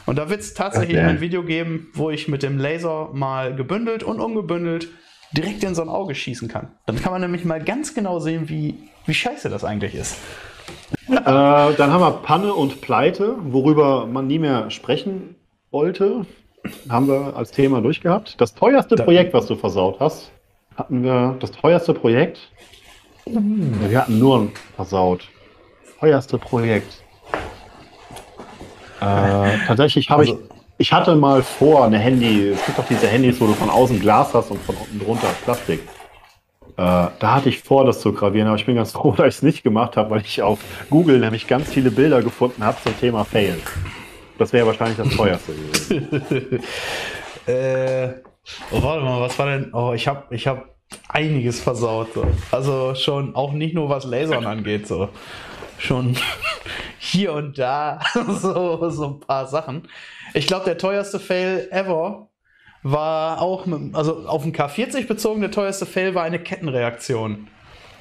Und 0.05 0.19
da 0.19 0.29
wird 0.29 0.41
es 0.41 0.53
tatsächlich 0.53 0.99
okay. 0.99 1.07
ein 1.07 1.21
Video 1.21 1.45
geben, 1.45 1.89
wo 1.95 2.11
ich 2.11 2.29
mit 2.29 2.43
dem 2.43 2.59
Laser 2.59 3.11
mal 3.13 3.55
gebündelt 3.55 4.03
und 4.03 4.21
ungebündelt 4.21 4.89
direkt 5.33 5.65
in 5.65 5.75
so 5.75 5.83
ein 5.83 5.89
Auge 5.89 6.15
schießen 6.15 6.49
kann. 6.49 6.73
Dann 6.87 6.97
kann 6.97 7.13
man 7.13 7.23
nämlich 7.23 7.45
mal 7.45 7.63
ganz 7.63 7.95
genau 7.95 8.19
sehen, 8.19 8.49
wie, 8.49 8.75
wie 9.07 9.15
scheiße 9.15 9.49
das 9.49 9.65
eigentlich 9.65 9.95
ist. 9.95 10.19
Äh, 11.09 11.15
dann 11.25 11.91
haben 11.91 12.01
wir 12.01 12.23
Panne 12.23 12.53
und 12.53 12.81
Pleite, 12.81 13.37
worüber 13.41 14.07
man 14.07 14.27
nie 14.27 14.39
mehr 14.39 14.71
sprechen 14.71 15.37
wollte. 15.71 16.27
Haben 16.89 17.09
wir 17.09 17.37
als 17.37 17.51
Thema 17.51 17.81
durchgehabt. 17.81 18.41
Das 18.41 18.55
teuerste 18.55 18.97
da 18.97 19.05
Projekt, 19.05 19.35
was 19.35 19.47
du 19.47 19.57
versaut 19.57 19.99
hast, 20.01 20.31
hatten 20.77 21.03
wir 21.03 21.37
das 21.41 21.51
teuerste 21.51 21.95
Projekt. 21.95 22.39
Wir 23.25 24.01
hatten 24.01 24.19
nur 24.19 24.41
ein 24.41 24.53
versaut. 24.77 25.29
Teuerste 26.01 26.39
Projekt. 26.39 27.03
Äh, 29.01 29.59
tatsächlich 29.67 30.09
habe 30.11 30.21
also, 30.23 30.35
ich 30.35 30.53
ich 30.83 30.93
hatte 30.93 31.15
mal 31.15 31.45
vor, 31.45 31.85
eine 31.85 31.99
Handy, 31.99 32.49
es 32.49 32.67
gibt 32.67 32.77
doch 32.77 32.87
diese 32.89 33.07
Handys, 33.07 33.41
wo 33.41 33.47
du 33.47 33.53
von 33.53 33.71
außen 33.71 34.01
Glas 34.01 34.35
hast 34.35 34.51
und 34.51 34.61
von 34.63 34.75
unten 34.75 34.99
drunter 34.99 35.29
Plastik. 35.45 35.81
Äh, 36.77 36.77
da 36.77 37.35
hatte 37.35 37.51
ich 37.51 37.61
vor, 37.61 37.85
das 37.85 38.01
zu 38.01 38.13
gravieren, 38.13 38.49
aber 38.49 38.57
ich 38.57 38.67
bin 38.67 38.75
ganz 38.75 38.91
froh, 38.91 39.13
dass 39.17 39.29
ich 39.29 39.35
es 39.37 39.43
nicht 39.43 39.63
gemacht 39.63 39.97
habe, 39.97 40.11
weil 40.11 40.23
ich 40.23 40.43
auf 40.43 40.59
Google 40.91 41.21
nämlich 41.21 41.47
ganz 41.47 41.69
viele 41.69 41.93
Bilder 41.93 42.21
gefunden 42.21 42.65
habe 42.65 42.79
zum 42.83 42.99
Thema 42.99 43.25
Fail. 43.25 43.59
Das 44.39 44.53
wäre 44.53 44.67
wahrscheinlich 44.67 44.99
das 44.99 45.17
teuerste 45.17 45.53
gewesen. 45.91 46.63
äh, 47.47 48.09
oh, 48.71 48.83
warte 48.83 49.05
mal, 49.05 49.21
was 49.21 49.39
war 49.39 49.47
denn? 49.47 49.73
Oh, 49.73 49.93
ich 49.95 50.09
habe 50.09 50.35
ich 50.35 50.47
hab 50.47 50.73
einiges 51.09 51.61
versaut. 51.61 52.15
So. 52.15 52.27
Also 52.51 52.95
schon 52.95 53.35
auch 53.35 53.53
nicht 53.53 53.75
nur 53.75 53.89
was 53.89 54.05
Lasern 54.05 54.47
angeht, 54.47 54.87
so. 54.87 55.09
Schon 55.79 56.17
hier 56.99 57.33
und 57.33 57.59
da 57.59 58.01
so, 58.29 58.89
so 58.91 59.07
ein 59.07 59.21
paar 59.21 59.47
Sachen. 59.47 59.89
Ich 60.35 60.47
glaube, 60.47 60.65
der 60.65 60.79
teuerste 60.79 61.19
Fail 61.19 61.69
ever 61.71 62.29
war 62.83 63.41
auch, 63.41 63.67
mit, 63.67 63.95
also 63.95 64.27
auf 64.27 64.43
den 64.43 64.53
K40 64.53 65.07
bezogen, 65.07 65.41
der 65.41 65.51
teuerste 65.51 65.87
Fail 65.87 66.15
war 66.15 66.25
eine 66.25 66.39
Kettenreaktion, 66.39 67.49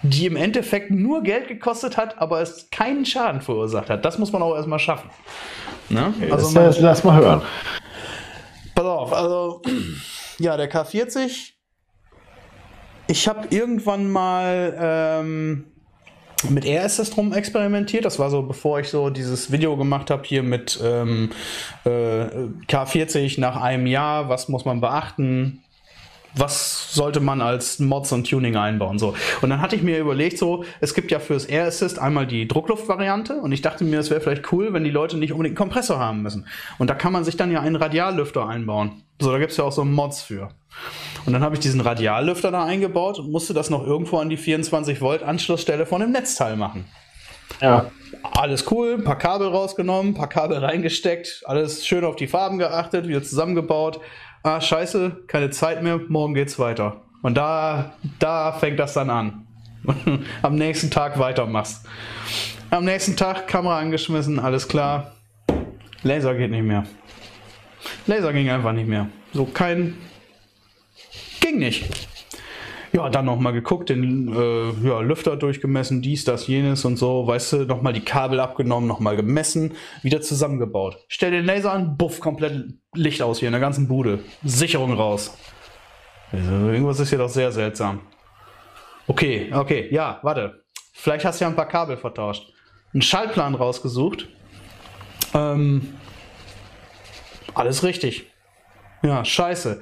die 0.04 0.26
im 0.26 0.36
Endeffekt 0.36 0.92
nur 0.92 1.24
Geld 1.24 1.48
gekostet 1.48 1.98
hat, 1.98 2.20
aber 2.20 2.42
es 2.42 2.70
keinen 2.72 3.06
Schaden 3.06 3.42
verursacht 3.42 3.90
hat. 3.90 4.04
Das 4.06 4.18
muss 4.18 4.32
man 4.32 4.42
auch 4.42 4.56
erstmal 4.56 4.80
schaffen. 4.80 5.10
Ne? 5.90 6.14
Okay, 6.16 6.32
also 6.32 6.54
das, 6.54 6.76
man, 6.78 6.86
lass 6.86 7.04
mal 7.04 7.22
hören. 7.22 7.42
Pass 8.74 8.86
auf, 8.86 9.14
also 9.14 9.62
ja, 10.40 10.58
der 10.58 10.72
K40. 10.72 11.52
Ich 13.08 13.28
habe 13.28 13.48
irgendwann 13.50 14.10
mal 14.10 14.76
ähm, 14.80 15.66
mit 16.50 16.66
Air 16.66 16.86
Assist 16.86 17.18
rum 17.18 17.34
experimentiert. 17.34 18.06
Das 18.06 18.20
war 18.20 18.30
so, 18.30 18.42
bevor 18.42 18.80
ich 18.80 18.90
so 18.90 19.10
dieses 19.10 19.52
Video 19.52 19.76
gemacht 19.78 20.10
habe 20.10 20.24
hier 20.26 20.44
mit 20.44 20.80
ähm, 20.82 21.32
äh, 21.84 21.90
K40 21.90 23.40
nach 23.40 23.62
einem 23.62 23.86
Jahr. 23.86 24.30
Was 24.30 24.50
muss 24.50 24.66
man 24.66 24.82
beachten? 24.82 25.62
Was 26.36 26.94
sollte 26.94 27.20
man 27.20 27.42
als 27.42 27.80
Mods 27.80 28.12
und 28.12 28.30
Tuning 28.30 28.56
einbauen? 28.56 29.00
So. 29.00 29.16
Und 29.42 29.50
dann 29.50 29.62
hatte 29.62 29.76
ich 29.76 29.84
mir 29.84 30.00
überlegt, 30.00 30.38
so, 30.38 30.64
es 30.80 30.94
gibt 30.94 31.12
ja 31.12 31.20
fürs 31.20 31.46
Air 31.46 31.66
Assist 31.66 32.00
einmal 32.00 32.26
die 32.26 32.48
Druckluft-Variante 32.48 33.36
und 33.36 33.52
ich 33.52 33.62
dachte 33.62 33.84
mir, 33.84 34.00
es 34.00 34.10
wäre 34.10 34.22
vielleicht 34.22 34.52
cool, 34.52 34.74
wenn 34.74 34.84
die 34.84 34.92
Leute 34.92 35.18
nicht 35.18 35.32
unbedingt 35.32 35.58
einen 35.58 35.68
Kompressor 35.70 36.00
haben 36.00 36.22
müssen. 36.22 36.48
Und 36.78 36.90
da 36.90 36.96
kann 36.96 37.14
man 37.14 37.24
sich 37.24 37.38
dann 37.38 37.52
ja 37.52 37.62
einen 37.62 37.76
Radiallüfter 37.76 38.48
einbauen. 38.48 39.04
So, 39.20 39.32
da 39.32 39.40
gibt 39.40 39.52
es 39.52 39.58
ja 39.58 39.66
auch 39.66 39.72
so 39.72 39.84
Mods 39.84 40.22
für. 40.24 40.50
Und 41.26 41.34
dann 41.34 41.44
habe 41.44 41.56
ich 41.56 41.62
diesen 41.62 41.82
Radiallüfter 41.82 42.52
da 42.52 42.66
eingebaut 42.66 43.20
und 43.20 43.32
musste 43.32 43.54
das 43.54 43.70
noch 43.70 43.86
irgendwo 43.86 44.18
an 44.18 44.30
die 44.30 44.38
24 44.38 45.02
Volt 45.02 45.24
Anschlussstelle 45.24 45.86
von 45.86 46.02
dem 46.02 46.12
Netzteil 46.12 46.56
machen. 46.56 46.86
Ja. 47.60 47.92
Alles 48.24 48.72
cool, 48.72 48.96
ein 48.98 49.04
paar 49.04 49.18
Kabel 49.18 49.48
rausgenommen, 49.48 50.12
ein 50.12 50.16
paar 50.16 50.30
Kabel 50.30 50.58
reingesteckt, 50.58 51.44
alles 51.46 51.86
schön 51.86 52.06
auf 52.06 52.16
die 52.16 52.28
Farben 52.28 52.58
geachtet, 52.58 53.08
wieder 53.08 53.22
zusammengebaut 53.22 54.00
ah, 54.44 54.62
scheiße, 54.62 55.24
keine 55.28 55.50
Zeit 55.50 55.84
mehr, 55.84 56.00
morgen 56.08 56.34
geht's 56.34 56.60
weiter. 56.60 57.02
Und 57.22 57.36
da, 57.36 57.94
da 58.20 58.52
fängt 58.54 58.80
das 58.80 58.94
dann 58.94 59.10
an. 59.10 59.48
Am 60.42 60.56
nächsten 60.56 60.92
Tag 60.92 61.20
weitermachst. 61.20 61.86
Am 62.70 62.86
nächsten 62.86 63.16
Tag 63.16 63.48
Kamera 63.48 63.80
angeschmissen, 63.80 64.40
alles 64.40 64.68
klar. 64.68 65.12
Laser 66.04 66.36
geht 66.36 66.52
nicht 66.52 66.64
mehr. 66.64 66.86
Laser 68.08 68.34
ging 68.34 68.50
einfach 68.50 68.74
nicht 68.74 68.88
mehr. 68.88 69.08
So 69.34 69.46
kein. 69.46 69.98
Ging 71.40 71.60
nicht. 71.60 72.08
Ja, 72.94 73.10
dann 73.10 73.26
nochmal 73.26 73.54
geguckt, 73.54 73.90
den 73.90 74.34
äh, 74.36 74.88
ja, 74.88 75.00
Lüfter 75.00 75.38
durchgemessen, 75.38 76.02
dies, 76.02 76.26
das, 76.26 76.48
jenes 76.48 76.84
und 76.84 76.98
so, 76.98 77.26
weißt 77.26 77.54
du, 77.54 77.58
nochmal 77.66 77.94
die 77.94 78.04
Kabel 78.04 78.40
abgenommen, 78.42 78.88
nochmal 78.88 79.16
gemessen, 79.16 79.76
wieder 80.02 80.22
zusammengebaut. 80.22 80.98
Stell 81.08 81.32
den 81.32 81.46
Laser 81.46 81.72
an, 81.72 81.96
buff, 81.96 82.20
komplett 82.20 82.74
Licht 82.94 83.22
aus 83.22 83.40
hier 83.40 83.48
in 83.48 83.54
der 83.54 83.62
ganzen 83.62 83.88
Bude. 83.88 84.20
Sicherung 84.44 84.94
raus. 84.94 85.38
Also, 86.34 86.52
irgendwas 86.52 87.00
ist 87.00 87.10
hier 87.10 87.18
doch 87.18 87.30
sehr 87.30 87.52
seltsam. 87.52 88.02
Okay, 89.08 89.52
okay, 89.54 89.88
ja, 89.92 90.20
warte. 90.22 90.64
Vielleicht 90.94 91.26
hast 91.26 91.40
du 91.40 91.46
ja 91.46 91.50
ein 91.50 91.56
paar 91.56 91.68
Kabel 91.68 91.98
vertauscht. 91.98 92.54
Einen 92.94 93.02
Schaltplan 93.02 93.56
rausgesucht. 93.56 94.28
Ähm, 95.34 95.96
alles 97.54 97.84
richtig. 97.84 98.28
Ja, 99.02 99.24
scheiße. 99.26 99.82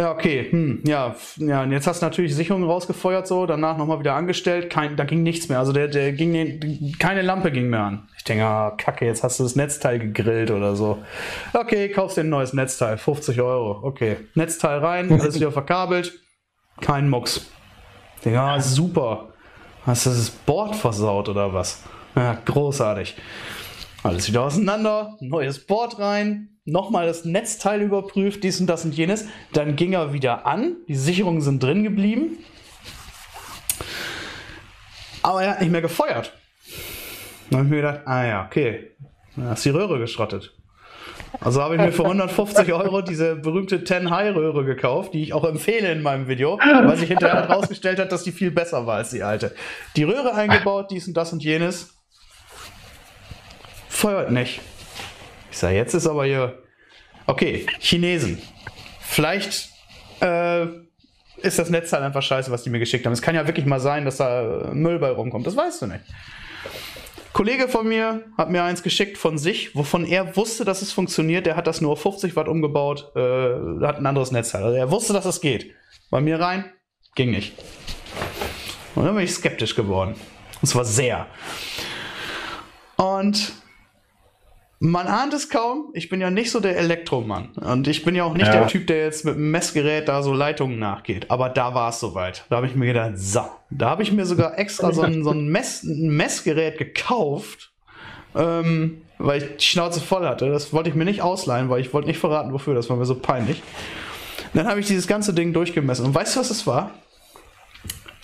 Ja, 0.00 0.12
okay. 0.12 0.46
Hm, 0.50 0.80
ja, 0.86 1.14
ja, 1.36 1.62
und 1.62 1.72
jetzt 1.72 1.86
hast 1.86 2.00
du 2.00 2.06
natürlich 2.06 2.34
Sicherungen 2.34 2.66
rausgefeuert, 2.66 3.26
so, 3.26 3.44
danach 3.44 3.76
nochmal 3.76 3.98
wieder 3.98 4.14
angestellt. 4.14 4.70
Kein, 4.70 4.96
da 4.96 5.04
ging 5.04 5.22
nichts 5.22 5.50
mehr. 5.50 5.58
Also 5.58 5.74
der, 5.74 5.88
der 5.88 6.14
ging 6.14 6.32
den, 6.32 6.96
keine 6.98 7.20
Lampe 7.20 7.52
ging 7.52 7.68
mehr 7.68 7.80
an. 7.80 8.08
Ich 8.16 8.24
denke, 8.24 8.46
ah, 8.46 8.70
kacke, 8.70 9.04
jetzt 9.04 9.22
hast 9.22 9.38
du 9.38 9.42
das 9.42 9.56
Netzteil 9.56 9.98
gegrillt 9.98 10.52
oder 10.52 10.74
so. 10.74 11.04
Okay, 11.52 11.90
kaufst 11.90 12.16
dir 12.16 12.22
ein 12.22 12.30
neues 12.30 12.54
Netzteil, 12.54 12.96
50 12.96 13.42
Euro. 13.42 13.86
Okay. 13.86 14.16
Netzteil 14.34 14.78
rein, 14.78 15.12
alles 15.20 15.34
wieder 15.34 15.52
verkabelt. 15.52 16.18
Kein 16.80 17.10
Mucks. 17.10 17.50
Ich 18.16 18.22
denke, 18.22 18.40
ah, 18.40 18.58
super. 18.58 19.34
Hast 19.84 20.06
du 20.06 20.10
das 20.10 20.30
Board 20.30 20.76
versaut 20.76 21.28
oder 21.28 21.52
was? 21.52 21.82
Ja, 22.16 22.38
großartig. 22.42 23.16
Alles 24.02 24.26
wieder 24.28 24.44
auseinander, 24.44 25.18
neues 25.20 25.66
Board 25.66 25.98
rein, 25.98 26.58
nochmal 26.70 27.06
das 27.06 27.24
Netzteil 27.24 27.82
überprüft, 27.82 28.44
dies 28.44 28.60
und 28.60 28.66
das 28.66 28.84
und 28.84 28.94
jenes. 28.94 29.26
Dann 29.52 29.76
ging 29.76 29.92
er 29.92 30.12
wieder 30.12 30.46
an, 30.46 30.76
die 30.88 30.94
Sicherungen 30.94 31.40
sind 31.40 31.62
drin 31.62 31.82
geblieben. 31.82 32.38
Aber 35.22 35.42
er 35.42 35.50
hat 35.50 35.60
nicht 35.60 35.70
mehr 35.70 35.82
gefeuert. 35.82 36.32
Dann 37.50 37.58
habe 37.58 37.66
ich 37.66 37.70
mir 37.70 37.76
gedacht, 37.76 38.00
ah 38.06 38.24
ja, 38.24 38.46
okay, 38.46 38.92
da 39.36 39.52
ist 39.52 39.64
die 39.64 39.70
Röhre 39.70 39.98
geschrottet. 39.98 40.52
Also 41.40 41.62
habe 41.62 41.76
ich 41.76 41.80
mir 41.80 41.92
für 41.92 42.04
150 42.04 42.72
Euro 42.72 43.02
diese 43.02 43.36
berühmte 43.36 43.84
Ten 43.84 44.10
High 44.10 44.34
Röhre 44.34 44.64
gekauft, 44.64 45.14
die 45.14 45.22
ich 45.22 45.32
auch 45.32 45.44
empfehle 45.44 45.90
in 45.92 46.02
meinem 46.02 46.26
Video, 46.28 46.58
weil 46.58 46.96
sich 46.96 47.08
hinterher 47.08 47.48
herausgestellt 47.48 47.98
hat, 47.98 48.10
dass 48.12 48.24
die 48.24 48.32
viel 48.32 48.50
besser 48.50 48.86
war 48.86 48.96
als 48.96 49.10
die 49.10 49.22
alte. 49.22 49.54
Die 49.96 50.02
Röhre 50.02 50.34
eingebaut, 50.34 50.90
dies 50.90 51.06
und 51.06 51.16
das 51.16 51.32
und 51.32 51.42
jenes. 51.42 51.94
Feuert 53.88 54.30
nicht. 54.30 54.60
Sage, 55.60 55.76
jetzt 55.76 55.94
ist 55.94 56.06
aber 56.06 56.24
hier. 56.24 56.62
Okay, 57.26 57.66
Chinesen. 57.78 58.40
Vielleicht 59.00 59.68
äh, 60.20 60.64
ist 61.42 61.58
das 61.58 61.70
Netzteil 61.70 62.02
einfach 62.02 62.22
scheiße, 62.22 62.50
was 62.50 62.62
die 62.62 62.70
mir 62.70 62.78
geschickt 62.78 63.04
haben. 63.04 63.12
Es 63.12 63.22
kann 63.22 63.34
ja 63.34 63.46
wirklich 63.46 63.66
mal 63.66 63.80
sein, 63.80 64.04
dass 64.04 64.16
da 64.16 64.70
Müll 64.72 64.98
bei 64.98 65.10
rumkommt. 65.10 65.46
Das 65.46 65.56
weißt 65.56 65.82
du 65.82 65.86
nicht. 65.86 66.00
Kollege 67.32 67.68
von 67.68 67.86
mir 67.86 68.24
hat 68.36 68.50
mir 68.50 68.64
eins 68.64 68.82
geschickt 68.82 69.16
von 69.16 69.38
sich, 69.38 69.74
wovon 69.76 70.04
er 70.04 70.36
wusste, 70.36 70.64
dass 70.64 70.82
es 70.82 70.92
funktioniert. 70.92 71.46
Der 71.46 71.56
hat 71.56 71.66
das 71.66 71.80
nur 71.80 71.92
auf 71.92 72.02
50 72.02 72.34
Watt 72.36 72.48
umgebaut, 72.48 73.12
äh, 73.14 73.84
hat 73.84 73.98
ein 73.98 74.06
anderes 74.06 74.32
Netzteil. 74.32 74.64
Also 74.64 74.76
er 74.76 74.90
wusste, 74.90 75.12
dass 75.12 75.26
es 75.26 75.40
geht. 75.40 75.74
Bei 76.10 76.20
mir 76.20 76.40
rein, 76.40 76.72
ging 77.14 77.30
nicht. 77.30 77.52
Und 78.94 79.04
dann 79.04 79.14
bin 79.14 79.24
ich 79.24 79.32
skeptisch 79.32 79.76
geworden. 79.76 80.16
Und 80.60 80.68
zwar 80.68 80.84
sehr. 80.84 81.26
Und 82.96 83.59
man 84.82 85.06
ahnt 85.06 85.34
es 85.34 85.50
kaum, 85.50 85.90
ich 85.92 86.08
bin 86.08 86.22
ja 86.22 86.30
nicht 86.30 86.50
so 86.50 86.58
der 86.58 86.78
Elektromann. 86.78 87.50
Und 87.50 87.86
ich 87.86 88.02
bin 88.02 88.14
ja 88.14 88.24
auch 88.24 88.32
nicht 88.32 88.46
ja. 88.46 88.52
der 88.52 88.66
Typ, 88.66 88.86
der 88.86 89.04
jetzt 89.04 89.26
mit 89.26 89.34
einem 89.34 89.50
Messgerät 89.50 90.08
da 90.08 90.22
so 90.22 90.32
Leitungen 90.32 90.78
nachgeht. 90.78 91.30
Aber 91.30 91.50
da 91.50 91.74
war 91.74 91.90
es 91.90 92.00
soweit. 92.00 92.46
Da 92.48 92.56
habe 92.56 92.66
ich 92.66 92.74
mir 92.74 92.86
gedacht, 92.86 93.12
so. 93.16 93.44
Da 93.68 93.90
habe 93.90 94.02
ich 94.02 94.10
mir 94.10 94.24
sogar 94.24 94.58
extra 94.58 94.90
so 94.92 95.02
ein, 95.02 95.22
so 95.22 95.32
ein, 95.32 95.48
Mess, 95.48 95.82
ein 95.82 96.16
Messgerät 96.16 96.78
gekauft, 96.78 97.72
ähm, 98.34 99.02
weil 99.18 99.42
ich 99.42 99.56
die 99.58 99.64
Schnauze 99.64 100.00
voll 100.00 100.26
hatte. 100.26 100.50
Das 100.50 100.72
wollte 100.72 100.88
ich 100.88 100.94
mir 100.94 101.04
nicht 101.04 101.20
ausleihen, 101.20 101.68
weil 101.68 101.82
ich 101.82 101.92
wollte 101.92 102.08
nicht 102.08 102.18
verraten, 102.18 102.54
wofür. 102.54 102.74
Das 102.74 102.88
war 102.88 102.96
mir 102.96 103.04
so 103.04 103.16
peinlich. 103.16 103.62
Dann 104.54 104.66
habe 104.66 104.80
ich 104.80 104.86
dieses 104.86 105.06
ganze 105.06 105.34
Ding 105.34 105.52
durchgemessen. 105.52 106.06
Und 106.06 106.14
weißt 106.14 106.36
du, 106.36 106.40
was 106.40 106.50
es 106.50 106.66
war? 106.66 106.90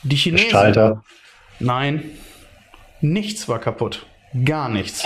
Die 0.04 0.16
Chinesen. 0.16 0.48
Schalter. 0.48 1.04
Nein. 1.60 2.12
Nichts 3.02 3.46
war 3.46 3.58
kaputt. 3.58 4.06
Gar 4.42 4.70
nichts. 4.70 5.04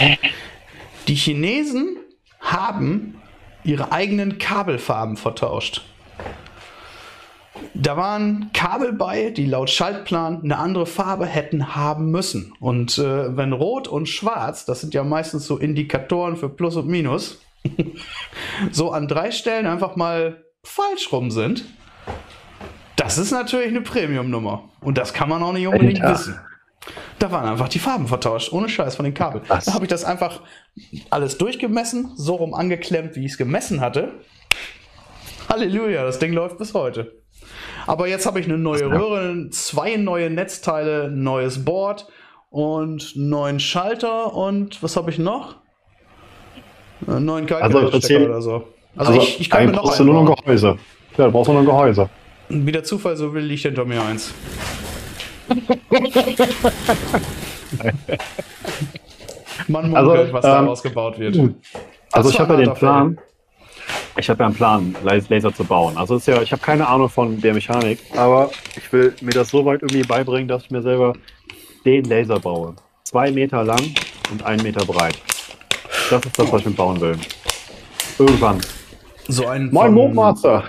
Die 1.11 1.16
Chinesen 1.16 1.96
haben 2.38 3.20
ihre 3.64 3.90
eigenen 3.90 4.38
Kabelfarben 4.38 5.16
vertauscht. 5.16 5.83
Da 7.75 7.96
waren 7.96 8.51
Kabel 8.53 8.92
bei, 8.92 9.31
die 9.31 9.46
laut 9.46 9.70
Schaltplan 9.70 10.44
eine 10.44 10.59
andere 10.59 10.87
Farbe 10.87 11.27
hätten 11.27 11.75
haben 11.75 12.12
müssen. 12.12 12.53
Und 12.61 12.96
äh, 12.99 13.37
wenn 13.37 13.53
Rot 13.53 13.88
und 13.88 14.09
Schwarz, 14.09 14.66
das 14.66 14.83
sind 14.83 14.94
ja 14.94 15.03
meistens 15.03 15.46
so 15.46 15.59
Indikatoren 15.59 16.37
für 16.37 16.49
Plus 16.49 16.77
und 16.77 16.87
Minus, 16.87 17.40
so 18.70 18.92
an 18.92 19.09
drei 19.09 19.33
Stellen 19.33 19.66
einfach 19.66 19.96
mal 19.96 20.44
falsch 20.62 21.11
rum 21.11 21.33
sind, 21.33 21.64
das 22.94 23.18
ist 23.18 23.33
natürlich 23.33 23.70
eine 23.70 23.81
Premium-Nummer. 23.81 24.68
Und 24.81 24.96
das 24.96 25.12
kann 25.12 25.29
man 25.29 25.42
auch 25.42 25.55
nicht 25.55 25.66
unbedingt 25.66 26.03
Alter. 26.03 26.14
wissen. 26.14 26.40
Da 27.20 27.30
waren 27.30 27.46
einfach 27.46 27.68
die 27.68 27.78
Farben 27.78 28.09
vertauscht, 28.09 28.50
ohne 28.50 28.70
Scheiß 28.70 28.96
von 28.96 29.04
den 29.04 29.12
Kabeln. 29.12 29.44
Was? 29.46 29.66
Da 29.66 29.74
habe 29.74 29.85
ich 29.85 29.90
das 29.90 30.04
einfach 30.04 30.40
alles 31.11 31.37
durchgemessen, 31.37 32.12
so 32.16 32.37
rum 32.37 32.54
angeklemmt, 32.54 33.14
wie 33.14 33.26
ich 33.26 33.33
es 33.33 33.38
gemessen 33.38 33.83
hatte. 33.83 34.14
Halleluja, 35.50 36.02
das 36.02 36.18
Ding 36.18 36.33
läuft 36.33 36.56
bis 36.56 36.72
heute. 36.72 37.12
Aber 37.87 38.09
jetzt 38.09 38.24
habe 38.24 38.40
ich 38.40 38.46
eine 38.46 38.56
neue 38.56 38.90
Röhre, 38.90 39.50
zwei 39.50 39.96
neue 39.96 40.30
Netzteile, 40.30 41.04
ein 41.04 41.22
neues 41.22 41.62
Board 41.62 42.09
und 42.48 43.12
einen 43.14 43.28
neuen 43.28 43.61
Schalter 43.61 44.35
und 44.35 44.83
was 44.83 44.96
habe 44.96 45.11
ich 45.11 45.18
noch? 45.18 45.56
Einen 47.06 47.26
neuen 47.26 47.44
Kalkulatorstecker 47.44 48.20
also, 48.20 48.30
oder 48.30 48.42
so. 48.42 48.52
Also, 48.96 49.12
also 49.12 49.20
ich, 49.20 49.40
ich 49.40 49.50
kann 49.50 49.66
mir 49.66 49.72
noch 49.72 49.83
brauchst 49.83 50.00
du 50.00 50.04
nur 50.04 50.24
noch 50.24 50.30
ein 50.30 50.44
Gehäuse. 50.44 50.78
Ja, 51.18 51.26
du 51.26 51.33
brauchst 51.33 51.48
nur 51.48 51.62
noch 51.62 51.70
ein 51.70 51.76
Gehäuse. 51.76 52.09
Wie 52.48 52.72
der 52.72 52.83
Zufall 52.83 53.16
so 53.16 53.35
will, 53.35 53.44
liegt 53.44 53.62
hinter 53.62 53.85
mir 53.85 54.02
eins. 54.02 54.33
Man 59.68 59.90
munkelt, 59.90 59.96
also, 59.96 60.32
was 60.32 60.44
ähm, 60.44 60.50
daraus 60.50 60.82
gebaut 60.82 61.18
wird. 61.18 61.54
Also 62.12 62.30
ich 62.30 62.40
habe 62.40 62.54
ja 62.54 62.60
den 62.60 62.74
Plan, 62.74 63.18
ich 64.16 64.28
habe 64.28 64.40
ja 64.40 64.46
einen 64.46 64.54
Plan, 64.54 64.96
Laser 65.02 65.54
zu 65.54 65.64
bauen. 65.64 65.96
Also 65.96 66.16
ist 66.16 66.26
ja, 66.26 66.42
ich 66.42 66.52
habe 66.52 66.62
keine 66.62 66.88
Ahnung 66.88 67.08
von 67.08 67.40
der 67.40 67.54
Mechanik, 67.54 68.00
aber 68.16 68.50
ich 68.76 68.92
will 68.92 69.14
mir 69.20 69.32
das 69.32 69.50
so 69.50 69.64
weit 69.64 69.82
irgendwie 69.82 70.02
beibringen, 70.02 70.48
dass 70.48 70.64
ich 70.64 70.70
mir 70.70 70.82
selber 70.82 71.14
den 71.84 72.04
Laser 72.04 72.40
baue. 72.40 72.74
Zwei 73.04 73.30
Meter 73.30 73.64
lang 73.64 73.94
und 74.30 74.44
ein 74.44 74.62
Meter 74.62 74.84
breit. 74.84 75.18
Das 76.10 76.24
ist 76.24 76.38
das, 76.38 76.52
was 76.52 76.60
ich 76.60 76.66
mir 76.66 76.74
bauen 76.74 77.00
will. 77.00 77.16
Irgendwann. 78.18 78.60
So 79.28 79.46
ein 79.46 79.70
Moin 79.70 79.94
Mondmaster! 79.94 80.64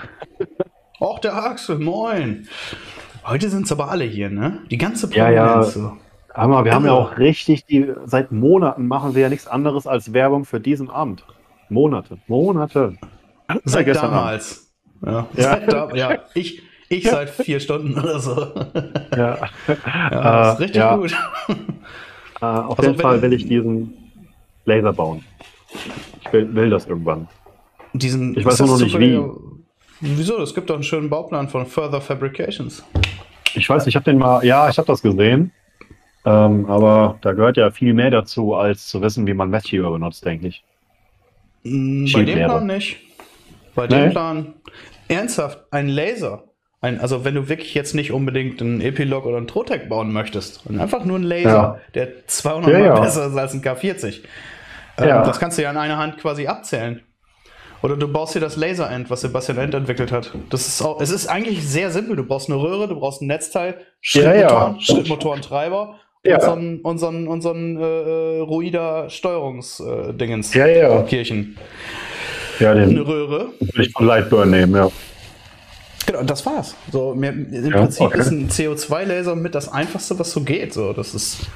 Auch 1.00 1.18
der 1.18 1.34
Axel, 1.34 1.78
moin! 1.78 2.48
Heute 3.24 3.48
sind 3.50 3.66
es 3.66 3.72
aber 3.72 3.90
alle 3.90 4.04
hier, 4.04 4.30
ne? 4.30 4.60
Die 4.70 4.78
ganze 4.78 5.08
Prominenz. 5.08 5.74
Ja, 5.76 5.82
ja. 5.82 5.96
Aber 6.34 6.64
wir 6.64 6.74
haben 6.74 6.86
ja 6.86 6.92
auch 6.92 7.18
richtig, 7.18 7.66
die, 7.66 7.92
seit 8.06 8.32
Monaten 8.32 8.86
machen 8.86 9.14
wir 9.14 9.22
ja 9.22 9.28
nichts 9.28 9.46
anderes 9.46 9.86
als 9.86 10.12
Werbung 10.12 10.44
für 10.44 10.60
diesen 10.60 10.90
Abend. 10.90 11.24
Monate, 11.68 12.18
Monate. 12.26 12.96
Seit 13.64 13.86
ja 13.86 13.94
damals. 13.94 14.72
Ja. 15.04 15.26
ja. 15.34 15.42
Seit 15.42 15.72
da, 15.72 15.94
ja. 15.94 16.18
Ich, 16.34 16.62
ich 16.88 17.08
seit 17.08 17.30
vier 17.44 17.60
Stunden 17.60 17.98
oder 17.98 18.18
so. 18.18 18.52
Ja. 19.16 19.38
ja 20.10 20.52
ist 20.52 20.60
äh, 20.60 20.62
richtig 20.64 20.82
gut. 20.90 21.14
Äh, 22.40 22.46
auf 22.46 22.76
also 22.76 22.90
jeden 22.90 23.00
Fall 23.00 23.22
will 23.22 23.32
ich 23.34 23.46
diesen 23.46 23.94
Laser 24.64 24.92
bauen. 24.92 25.22
Ich 26.24 26.32
will, 26.32 26.52
will 26.56 26.70
das 26.70 26.86
irgendwann. 26.86 27.28
Diesen, 27.92 28.36
ich 28.36 28.44
weiß 28.44 28.58
nur 28.58 28.70
noch 28.70 28.80
nicht 28.80 28.98
wie. 28.98 29.22
Wieso? 30.04 30.42
Es 30.42 30.52
gibt 30.52 30.68
doch 30.68 30.74
einen 30.74 30.82
schönen 30.82 31.08
Bauplan 31.08 31.48
von 31.48 31.64
Further 31.64 32.00
Fabrications. 32.00 32.84
Ich 33.54 33.68
weiß, 33.68 33.86
ich 33.86 33.94
habe 33.94 34.04
den 34.04 34.18
mal, 34.18 34.44
ja, 34.44 34.68
ich 34.68 34.76
habe 34.76 34.86
das 34.86 35.00
gesehen. 35.00 35.52
Ähm, 36.24 36.66
aber 36.68 37.18
da 37.22 37.32
gehört 37.32 37.56
ja 37.56 37.70
viel 37.70 37.94
mehr 37.94 38.10
dazu, 38.10 38.54
als 38.54 38.88
zu 38.88 39.00
wissen, 39.00 39.26
wie 39.28 39.34
man 39.34 39.48
Messschieber 39.48 39.92
benutzt, 39.92 40.24
denke 40.24 40.48
ich. 40.48 40.64
Mm, 41.62 42.06
bei 42.12 42.24
dem 42.24 42.44
Plan 42.44 42.66
nicht. 42.66 42.96
Bei 43.76 43.86
nee. 43.86 44.00
dem 44.00 44.10
Plan 44.10 44.54
ernsthaft 45.06 45.60
ein 45.70 45.88
Laser. 45.88 46.44
Ein, 46.80 47.00
also 47.00 47.24
wenn 47.24 47.36
du 47.36 47.48
wirklich 47.48 47.74
jetzt 47.74 47.94
nicht 47.94 48.10
unbedingt 48.10 48.60
einen 48.60 48.80
Epilog 48.80 49.24
oder 49.24 49.36
einen 49.36 49.46
Trotec 49.46 49.88
bauen 49.88 50.12
möchtest, 50.12 50.66
und 50.66 50.80
einfach 50.80 51.04
nur 51.04 51.16
einen 51.16 51.24
Laser, 51.24 51.48
ja. 51.48 51.78
der 51.94 52.26
200 52.26 52.72
ja, 52.72 52.78
Mal 52.78 52.84
ja. 52.86 53.00
besser 53.00 53.26
ist 53.28 53.36
als 53.36 53.54
ein 53.54 53.62
K40. 53.62 54.22
Ähm, 54.98 55.08
das 55.08 55.38
kannst 55.38 55.58
du 55.58 55.62
ja 55.62 55.70
in 55.70 55.76
einer 55.76 55.96
Hand 55.96 56.18
quasi 56.18 56.48
abzählen. 56.48 57.02
Oder 57.82 57.96
du 57.96 58.06
baust 58.06 58.34
dir 58.34 58.40
das 58.40 58.56
Laser-End, 58.56 59.10
was 59.10 59.22
Sebastian 59.22 59.58
End 59.58 59.74
entwickelt 59.74 60.12
hat. 60.12 60.32
Das 60.50 60.68
ist 60.68 60.80
auch, 60.82 61.00
es 61.00 61.10
ist 61.10 61.26
eigentlich 61.26 61.66
sehr 61.66 61.90
simpel. 61.90 62.16
Du 62.16 62.24
brauchst 62.24 62.48
eine 62.48 62.60
Röhre, 62.60 62.86
du 62.86 62.98
brauchst 62.98 63.22
ein 63.22 63.26
Netzteil, 63.26 63.76
Schrittmotoren, 64.00 64.80
Schrittmotorentreiber 64.80 65.96
ja. 66.24 66.36
unseren, 66.36 66.80
unseren, 66.80 67.28
unseren 67.28 67.76
äh, 67.76 68.38
Ruida 68.40 69.10
Steuerungsdingens. 69.10 70.54
Äh, 70.54 70.58
ja, 70.58 70.66
ja. 70.66 71.02
Kirchen. 71.02 71.58
Ja, 72.58 72.74
den 72.74 72.90
eine 72.90 73.06
Röhre. 73.06 73.48
Würde 73.58 73.82
ich 73.82 73.92
von 73.92 74.06
Lightburn 74.06 74.50
nehmen, 74.50 74.74
ja. 74.74 74.90
Genau, 76.06 76.22
das 76.22 76.44
war's. 76.46 76.74
So, 76.90 77.14
mehr, 77.14 77.32
Im 77.32 77.70
ja, 77.70 77.78
Prinzip 77.78 78.06
okay. 78.06 78.18
ist 78.18 78.30
ein 78.30 78.48
CO2-Laser 78.48 79.36
mit 79.36 79.54
das 79.54 79.68
einfachste, 79.68 80.18
was 80.18 80.32
so 80.32 80.42
geht. 80.42 80.74
So, 80.74 80.92
das 80.92 81.14
ist. 81.14 81.46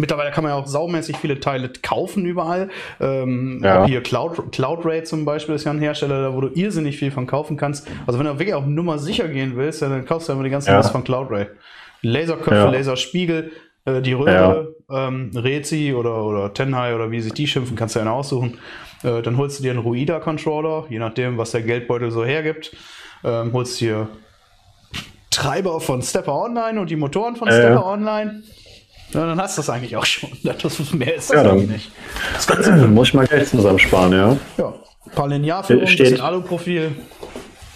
Mittlerweile 0.00 0.30
kann 0.30 0.42
man 0.42 0.52
ja 0.52 0.58
auch 0.58 0.66
saumäßig 0.66 1.16
viele 1.18 1.40
Teile 1.40 1.70
kaufen 1.82 2.24
überall. 2.24 2.70
Ähm, 3.00 3.60
ja. 3.62 3.84
Hier 3.86 4.02
Cloud, 4.02 4.50
CloudRay 4.52 5.04
zum 5.04 5.24
Beispiel 5.24 5.54
ist 5.54 5.64
ja 5.64 5.72
ein 5.72 5.78
Hersteller, 5.78 6.22
da 6.22 6.34
wo 6.34 6.40
du 6.40 6.48
irrsinnig 6.48 6.98
viel 6.98 7.10
von 7.10 7.26
kaufen 7.26 7.56
kannst. 7.56 7.86
Also 8.06 8.18
wenn 8.18 8.26
du 8.26 8.38
wirklich 8.38 8.54
auf 8.54 8.66
Nummer 8.66 8.98
sicher 8.98 9.28
gehen 9.28 9.56
willst, 9.56 9.82
dann 9.82 10.04
kaufst 10.06 10.28
du 10.28 10.32
immer 10.32 10.44
die 10.44 10.50
ganze 10.50 10.70
ja. 10.70 10.78
Liste 10.78 10.92
von 10.92 11.04
CloudRay. 11.04 11.46
Laserköpfe, 12.02 12.54
ja. 12.54 12.70
Laserspiegel, 12.70 13.52
äh, 13.84 14.00
die 14.00 14.14
Röhre, 14.14 14.74
ja. 14.88 15.08
ähm, 15.08 15.30
Rezi 15.34 15.94
oder, 15.94 16.24
oder 16.24 16.54
Tenhai 16.54 16.94
oder 16.94 17.10
wie 17.10 17.20
sich 17.20 17.34
die 17.34 17.46
schimpfen, 17.46 17.76
kannst 17.76 17.94
du 17.94 18.00
ja 18.00 18.10
aussuchen. 18.10 18.58
Äh, 19.02 19.22
dann 19.22 19.36
holst 19.36 19.58
du 19.58 19.62
dir 19.62 19.70
einen 19.70 19.80
Ruida-Controller, 19.80 20.86
je 20.88 20.98
nachdem, 20.98 21.38
was 21.38 21.50
der 21.50 21.62
Geldbeutel 21.62 22.10
so 22.10 22.24
hergibt. 22.24 22.74
Ähm, 23.22 23.52
holst 23.52 23.80
dir 23.80 24.08
Treiber 25.30 25.80
von 25.80 26.02
Stepper 26.02 26.34
Online 26.34 26.80
und 26.80 26.90
die 26.90 26.96
Motoren 26.96 27.36
von 27.36 27.48
äh. 27.48 27.52
Stepper 27.52 27.86
Online. 27.86 28.42
Ja, 29.12 29.26
dann 29.26 29.40
hast 29.40 29.56
du 29.56 29.60
das 29.60 29.70
eigentlich 29.70 29.96
auch 29.96 30.06
schon. 30.06 30.30
Das, 30.42 30.92
mehr 30.92 31.14
ist 31.14 31.30
das 31.30 31.36
ja, 31.36 31.42
dann 31.44 31.66
nicht. 31.66 31.90
Das 32.34 32.46
Ganze 32.46 32.72
muss 32.88 33.08
ich 33.08 33.14
mal 33.14 33.26
Geld 33.26 33.48
zusammensparen, 33.48 34.12
ja. 34.12 34.36
Ja, 34.58 34.74
ein 35.06 35.12
paar 35.12 35.28
Linearführungen, 35.28 35.88
ein 35.88 35.96
bisschen 35.96 36.20
Aluprofil. 36.20 36.92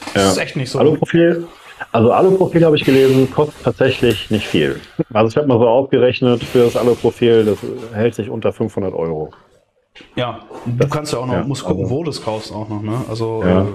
Ja. 0.06 0.12
Das 0.14 0.32
ist 0.32 0.38
echt 0.38 0.56
nicht 0.56 0.70
so. 0.70 0.78
Aluprofil 0.78 1.46
also 1.92 2.12
Aluprofil 2.12 2.64
habe 2.64 2.76
ich 2.76 2.84
gelesen, 2.84 3.30
kostet 3.30 3.62
tatsächlich 3.64 4.30
nicht 4.30 4.46
viel. 4.46 4.80
Also 5.12 5.28
ich 5.28 5.36
habe 5.36 5.46
mal 5.46 5.58
so 5.58 5.66
aufgerechnet 5.66 6.42
für 6.42 6.64
das 6.64 6.76
Aluprofil, 6.76 7.44
das 7.44 7.58
hält 7.92 8.14
sich 8.14 8.30
unter 8.30 8.52
500 8.52 8.92
Euro. 8.94 9.32
Ja, 10.16 10.40
du 10.66 10.88
kannst 10.88 11.12
ja 11.12 11.20
auch 11.20 11.26
noch, 11.26 11.34
ja, 11.34 11.44
musst 11.44 11.64
gucken, 11.64 11.84
also, 11.84 11.94
wo 11.94 12.02
du 12.02 12.10
es 12.10 12.20
kaufst 12.20 12.52
auch 12.52 12.68
noch, 12.68 12.82
ne? 12.82 13.04
Also, 13.08 13.44
ja. 13.44 13.62
Äh, 13.62 13.66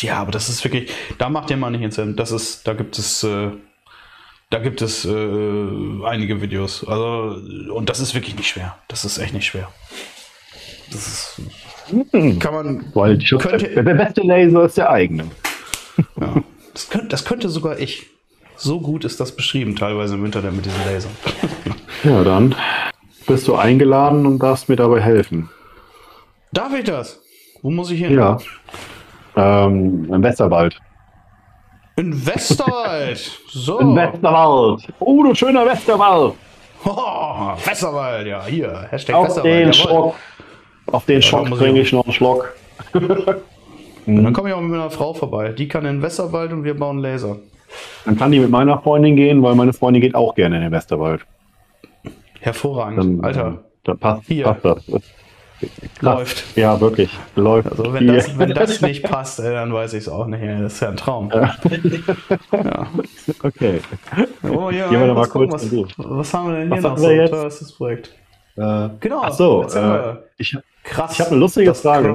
ja. 0.00 0.18
aber 0.18 0.32
das 0.32 0.50
ist 0.50 0.62
wirklich, 0.64 0.90
da 1.16 1.30
macht 1.30 1.50
ihr 1.50 1.56
mal 1.56 1.70
nicht 1.70 1.80
ins. 1.80 1.98
Das 2.16 2.30
ist, 2.30 2.68
da 2.68 2.74
gibt 2.74 2.98
es, 2.98 3.24
äh, 3.24 3.48
da 4.50 4.58
gibt 4.58 4.82
es 4.82 5.04
äh, 5.04 6.04
einige 6.04 6.42
Videos. 6.42 6.86
Also, 6.86 7.40
und 7.72 7.88
das 7.88 8.00
ist 8.00 8.14
wirklich 8.14 8.36
nicht 8.36 8.48
schwer. 8.48 8.76
Das 8.88 9.04
ist 9.04 9.18
echt 9.18 9.32
nicht 9.32 9.46
schwer. 9.46 9.68
Das 10.90 11.06
ist, 11.06 11.42
kann 12.40 12.54
man, 12.54 12.84
Weil 12.94 13.18
könnte, 13.18 13.68
der 13.68 13.82
beste 13.82 14.22
Laser 14.22 14.64
ist 14.64 14.76
der 14.76 14.90
eigene. 14.90 15.24
Ja, 16.20 16.42
das, 16.74 16.90
könnte, 16.90 17.08
das 17.08 17.24
könnte 17.24 17.48
sogar 17.48 17.78
ich. 17.78 18.06
So 18.56 18.80
gut 18.80 19.04
ist 19.04 19.20
das 19.20 19.34
beschrieben, 19.34 19.76
teilweise 19.76 20.14
im 20.16 20.24
Internet 20.24 20.52
mit 20.52 20.66
diesen 20.66 20.84
Lasern. 20.84 21.12
Ja, 22.02 22.24
dann 22.24 22.54
bist 23.26 23.46
du 23.46 23.54
eingeladen 23.54 24.26
und 24.26 24.38
darfst 24.38 24.68
mir 24.68 24.76
dabei 24.76 25.00
helfen. 25.00 25.48
Darf 26.52 26.74
ich 26.74 26.84
das? 26.84 27.20
Wo 27.62 27.70
muss 27.70 27.90
ich 27.90 28.00
hin? 28.00 28.14
Ja. 28.14 28.38
Ähm, 29.36 30.12
Im 30.12 30.22
Westerwald. 30.22 30.80
In 32.00 32.26
Westerwald. 32.26 33.18
So. 33.50 33.78
In 33.78 33.94
Westerwald. 33.94 34.88
Oh, 35.00 35.22
du 35.22 35.34
schöner 35.34 35.66
Westerwald. 35.66 36.32
Oh, 36.82 37.52
Westerwald, 37.62 38.26
ja, 38.26 38.42
hier. 38.46 38.86
Hashtag 38.90 39.16
auf 39.16 39.26
Westerwald. 39.26 39.54
Den 39.54 39.72
Schock, 39.74 40.14
auf 40.86 41.04
den 41.04 41.16
ja, 41.16 41.22
Schock 41.22 41.50
trinke 41.50 41.82
ich 41.82 41.92
noch 41.92 42.04
einen 42.04 42.14
Schluck. 42.14 42.54
Und 44.06 44.24
dann 44.24 44.32
komme 44.32 44.48
ich 44.48 44.54
auch 44.54 44.62
mit 44.62 44.70
meiner 44.70 44.90
Frau 44.90 45.12
vorbei. 45.12 45.50
Die 45.50 45.68
kann 45.68 45.84
in 45.84 45.96
den 45.96 46.02
Westerwald 46.02 46.52
und 46.52 46.64
wir 46.64 46.74
bauen 46.74 47.00
Laser. 47.00 47.36
Dann 48.06 48.16
kann 48.16 48.32
die 48.32 48.40
mit 48.40 48.50
meiner 48.50 48.80
Freundin 48.80 49.14
gehen, 49.14 49.42
weil 49.42 49.54
meine 49.54 49.74
Freundin 49.74 50.00
geht 50.00 50.14
auch 50.14 50.34
gerne 50.34 50.56
in 50.56 50.62
den 50.62 50.72
Westerwald. 50.72 51.20
Hervorragend. 52.40 52.98
Dann, 52.98 53.20
Alter. 53.22 53.58
Dann 53.84 53.98
passt, 53.98 54.22
Hier. 54.26 54.44
passt 54.44 54.64
das. 54.64 55.02
Läuft. 56.00 56.56
Ja, 56.56 56.80
wirklich. 56.80 57.10
Läuft. 57.36 57.70
Also 57.70 57.92
wenn 57.92 58.06
das, 58.06 58.38
wenn 58.38 58.54
das 58.54 58.80
nicht 58.82 59.02
passt, 59.02 59.38
dann 59.38 59.72
weiß 59.72 59.92
ich 59.94 60.00
es 60.00 60.08
auch 60.08 60.26
nicht. 60.26 60.42
Das 60.42 60.74
ist 60.74 60.80
ja 60.80 60.88
ein 60.88 60.96
Traum. 60.96 61.30
Ja. 61.32 61.54
ja. 62.52 62.86
Okay. 63.42 63.80
Oh, 64.42 64.70
ja, 64.70 64.88
Gehen 64.88 65.00
wir 65.00 65.14
mal 65.14 65.28
kurz 65.28 65.52
was, 65.52 65.70
was 65.98 66.34
haben 66.34 66.48
wir 66.48 66.58
denn 66.58 66.72
hier 66.72 66.82
was 66.82 66.90
noch 66.90 66.98
so? 66.98 67.10
Jetzt? 67.10 67.32
Das 67.32 67.60
ist 67.60 67.72
Projekt. 67.72 68.14
Äh, 68.56 68.88
genau. 69.00 69.20
Ach 69.22 69.32
so. 69.32 69.64
Äh, 69.64 70.16
ich 70.38 70.56
krass. 70.82 71.12
Ich 71.12 71.20
habe 71.20 71.30
eine 71.30 71.40
lustige 71.40 71.74
Frage. 71.74 72.14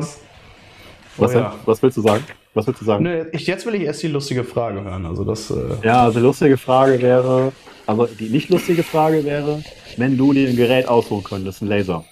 Was, 1.18 1.34
oh, 1.34 1.38
ja. 1.38 1.54
was 1.66 1.82
willst 1.82 1.98
du 1.98 2.02
sagen? 2.02 2.24
Was 2.54 2.68
willst 2.68 2.82
du 2.82 2.86
sagen? 2.86 3.04
Nee, 3.04 3.26
ich, 3.32 3.48
jetzt 3.48 3.66
will 3.66 3.76
ich 3.76 3.84
erst 3.84 4.02
die 4.04 4.08
lustige 4.08 4.44
Frage 4.44 4.84
hören. 4.84 5.06
Also 5.06 5.24
das, 5.24 5.52
äh 5.52 5.56
ja, 5.84 6.04
also 6.04 6.20
die 6.20 6.26
lustige 6.26 6.58
Frage 6.58 7.02
wäre, 7.02 7.52
also 7.86 8.06
die 8.06 8.30
nicht 8.30 8.50
lustige 8.50 8.84
Frage 8.84 9.24
wäre, 9.24 9.62
wenn 9.98 10.18
du 10.18 10.34
dir 10.34 10.50
ein 10.50 10.56
Gerät 10.56 10.88
aussuchen 10.88 11.24
könntest, 11.24 11.62
ein 11.62 11.68
Laser, 11.68 12.04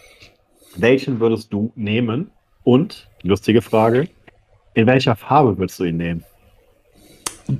welchen 0.75 1.19
würdest 1.19 1.51
du 1.53 1.71
nehmen? 1.75 2.31
Und, 2.63 3.09
lustige 3.21 3.62
Frage, 3.62 4.07
in 4.73 4.88
welcher 4.88 5.15
Farbe 5.15 5.57
würdest 5.57 5.79
du 5.79 5.83
ihn 5.83 5.97
nehmen? 5.97 6.23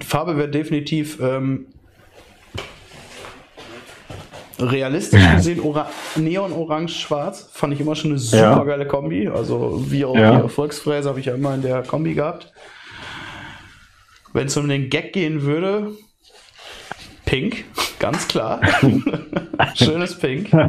Farbe 0.06 0.38
wäre 0.38 0.49
definitiv 0.49 1.19
ähm, 1.21 1.65
realistisch 4.60 5.21
gesehen 5.36 5.60
Ora 5.60 5.89
Neon 6.15 6.54
Orange 6.54 6.93
Schwarz. 6.93 7.49
Fand 7.52 7.73
ich 7.73 7.82
immer 7.82 7.95
schon 7.95 8.12
eine 8.12 8.19
super 8.19 8.41
ja. 8.41 8.63
geile 8.63 8.88
Kombi. 8.88 9.28
Also 9.28 9.84
wie 9.89 10.06
auch 10.06 10.15
ja. 10.15 10.38
die 10.38 10.41
Erfolgsfräse 10.43 11.10
habe 11.10 11.19
ich 11.19 11.26
ja 11.26 11.36
immer 11.36 11.54
in 11.54 11.62
der 11.62 11.84
Kombi 11.84 12.13
gehabt. 12.13 12.52
Wenn 14.32 14.47
es 14.47 14.58
um 14.58 14.67
den 14.67 14.89
Gag 14.89 15.13
gehen 15.13 15.43
würde, 15.43 15.91
Pink, 17.26 17.65
ganz 17.99 18.28
klar. 18.28 18.62
Schönes 19.76 20.17
Pink. 20.17 20.49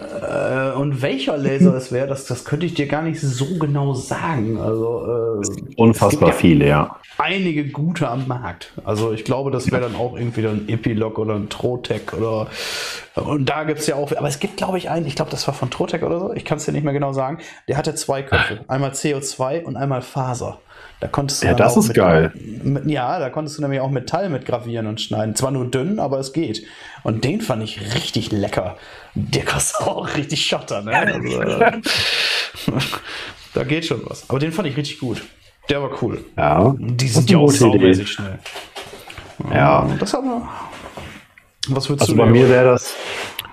Äh, 0.00 0.59
und 0.76 1.02
welcher 1.02 1.36
Laser 1.36 1.74
es 1.74 1.92
wäre, 1.92 2.06
das, 2.06 2.24
das 2.26 2.44
könnte 2.44 2.66
ich 2.66 2.74
dir 2.74 2.86
gar 2.86 3.02
nicht 3.02 3.20
so 3.20 3.58
genau 3.58 3.94
sagen. 3.94 4.58
Also, 4.58 5.40
äh, 5.42 5.74
Unfassbar 5.76 6.32
viele, 6.32 6.66
ja. 6.66 6.96
Einige 7.18 7.68
gute 7.68 8.08
am 8.08 8.26
Markt. 8.26 8.72
Also 8.84 9.12
ich 9.12 9.24
glaube, 9.24 9.50
das 9.50 9.70
wäre 9.70 9.82
dann 9.82 9.94
auch 9.94 10.16
irgendwie 10.16 10.46
ein 10.46 10.68
Epilog 10.68 11.18
oder 11.18 11.34
ein 11.34 11.48
Trotec 11.48 12.14
oder 12.14 12.48
und 13.14 13.46
da 13.46 13.64
gibt 13.64 13.80
es 13.80 13.86
ja 13.86 13.96
auch, 13.96 14.12
aber 14.12 14.28
es 14.28 14.38
gibt, 14.38 14.56
glaube 14.56 14.78
ich, 14.78 14.88
einen, 14.88 15.04
ich 15.06 15.16
glaube, 15.16 15.30
das 15.30 15.46
war 15.46 15.54
von 15.54 15.70
Trotec 15.70 16.02
oder 16.02 16.20
so, 16.20 16.32
ich 16.32 16.44
kann 16.44 16.58
es 16.58 16.64
dir 16.64 16.72
nicht 16.72 16.84
mehr 16.84 16.92
genau 16.92 17.12
sagen, 17.12 17.38
der 17.68 17.76
hatte 17.76 17.94
zwei 17.94 18.22
Köpfe. 18.22 18.60
Einmal 18.68 18.90
CO2 18.90 19.64
und 19.64 19.76
einmal 19.76 20.02
Faser. 20.02 20.58
Da 21.00 21.08
konntest 21.08 21.42
du 21.42 21.46
ja, 21.46 21.54
das 21.54 21.78
ist 21.78 21.88
mit, 21.88 21.96
geil. 21.96 22.30
Mit, 22.34 22.84
ja, 22.86 23.18
da 23.18 23.30
konntest 23.30 23.56
du 23.56 23.62
nämlich 23.62 23.80
auch 23.80 23.90
Metall 23.90 24.28
mit 24.28 24.44
gravieren 24.44 24.86
und 24.86 25.00
schneiden. 25.00 25.34
Zwar 25.34 25.50
nur 25.50 25.70
dünn, 25.70 25.98
aber 25.98 26.18
es 26.18 26.34
geht. 26.34 26.62
Und 27.02 27.24
den 27.24 27.40
fand 27.40 27.62
ich 27.62 27.94
richtig 27.94 28.30
lecker. 28.32 28.76
Der 29.14 29.46
kostet 29.46 29.80
auch 29.86 30.14
richtig 30.16 30.44
Schotter, 30.44 30.82
ne? 30.82 30.94
Also, 30.94 31.58
da 33.54 33.64
geht 33.64 33.86
schon 33.86 34.02
was. 34.04 34.28
Aber 34.28 34.38
den 34.38 34.52
fand 34.52 34.68
ich 34.68 34.76
richtig 34.76 34.98
gut. 34.98 35.22
Der 35.70 35.80
war 35.82 35.90
cool. 36.02 36.22
Ja. 36.36 36.74
Die 36.78 37.08
sind 37.08 37.30
ja 37.30 37.38
auch 37.38 37.50
saumäßig 37.50 38.12
schnell. 38.12 38.38
Ja. 39.50 39.88
Das 39.98 40.12
haben 40.12 40.28
wir. 40.28 40.48
Was 41.68 41.88
würdest 41.88 42.02
also 42.02 42.12
du 42.14 42.18
bei 42.18 42.26
mir 42.26 42.48
wäre 42.48 42.64
das, 42.64 42.94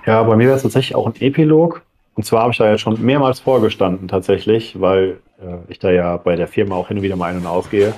ja, 0.05 0.23
bei 0.23 0.35
mir 0.35 0.47
wäre 0.47 0.57
es 0.57 0.63
tatsächlich 0.63 0.95
auch 0.95 1.05
ein 1.05 1.13
Epilog. 1.19 1.81
Und 2.17 2.23
zwar 2.23 2.41
habe 2.41 2.51
ich 2.51 2.57
da 2.57 2.65
ja 2.65 2.79
schon 2.79 2.99
mehrmals 2.99 3.39
vorgestanden 3.39 4.07
tatsächlich, 4.07 4.81
weil 4.81 5.19
äh, 5.39 5.57
ich 5.67 5.77
da 5.77 5.91
ja 5.91 6.17
bei 6.17 6.35
der 6.35 6.47
Firma 6.47 6.75
auch 6.75 6.87
hin 6.87 6.97
und 6.97 7.03
wieder 7.03 7.15
mal 7.15 7.29
ein- 7.29 7.37
und 7.37 7.45
ausgehe. 7.45 7.93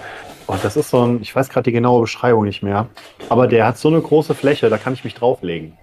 Und 0.45 0.61
das 0.63 0.75
ist 0.75 0.89
so 0.89 1.05
ein, 1.05 1.21
ich 1.21 1.33
weiß 1.33 1.47
gerade 1.47 1.63
die 1.63 1.71
genaue 1.71 2.01
Beschreibung 2.01 2.43
nicht 2.43 2.61
mehr, 2.61 2.89
aber 3.29 3.47
der 3.47 3.65
hat 3.65 3.77
so 3.77 3.87
eine 3.87 4.01
große 4.01 4.35
Fläche, 4.35 4.69
da 4.69 4.77
kann 4.77 4.91
ich 4.93 5.05
mich 5.05 5.13
drauflegen. 5.13 5.77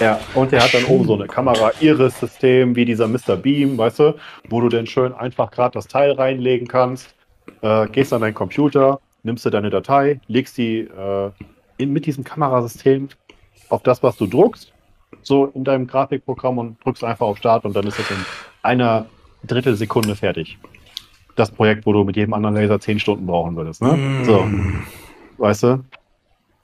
Ja, 0.00 0.20
und 0.34 0.52
der 0.52 0.62
hat 0.62 0.74
dann 0.74 0.84
oben 0.84 1.06
so 1.06 1.14
eine 1.14 1.26
Kamera-Iris-System 1.26 2.76
wie 2.76 2.84
dieser 2.84 3.08
Mr. 3.08 3.36
Beam, 3.36 3.78
weißt 3.78 3.98
du, 3.98 4.14
wo 4.48 4.60
du 4.60 4.68
dann 4.68 4.86
schön 4.86 5.12
einfach 5.12 5.50
gerade 5.50 5.72
das 5.72 5.88
Teil 5.88 6.12
reinlegen 6.12 6.68
kannst, 6.68 7.16
äh, 7.62 7.88
gehst 7.88 8.12
an 8.12 8.20
deinen 8.20 8.34
Computer, 8.34 9.00
nimmst 9.22 9.44
du 9.46 9.50
deine 9.50 9.70
Datei, 9.70 10.20
legst 10.28 10.56
die 10.58 10.80
äh, 10.80 11.30
in, 11.78 11.92
mit 11.92 12.06
diesem 12.06 12.22
Kamerasystem 12.22 13.08
auf 13.70 13.82
das, 13.82 14.02
was 14.02 14.16
du 14.16 14.26
druckst 14.26 14.72
so 15.28 15.46
in 15.54 15.64
deinem 15.64 15.86
Grafikprogramm 15.86 16.58
und 16.58 16.84
drückst 16.84 17.04
einfach 17.04 17.26
auf 17.26 17.38
Start 17.38 17.64
und 17.64 17.76
dann 17.76 17.86
ist 17.86 17.98
es 17.98 18.10
in 18.10 18.16
einer 18.62 19.06
Drittelsekunde 19.46 20.16
fertig. 20.16 20.58
Das 21.36 21.50
Projekt, 21.50 21.86
wo 21.86 21.92
du 21.92 22.02
mit 22.02 22.16
jedem 22.16 22.34
anderen 22.34 22.56
Laser 22.56 22.80
zehn 22.80 22.98
Stunden 22.98 23.26
brauchen 23.26 23.54
würdest. 23.54 23.80
Ne? 23.80 23.92
Mm. 23.92 24.24
So, 24.24 24.44
weißt 25.38 25.62
du? 25.62 25.84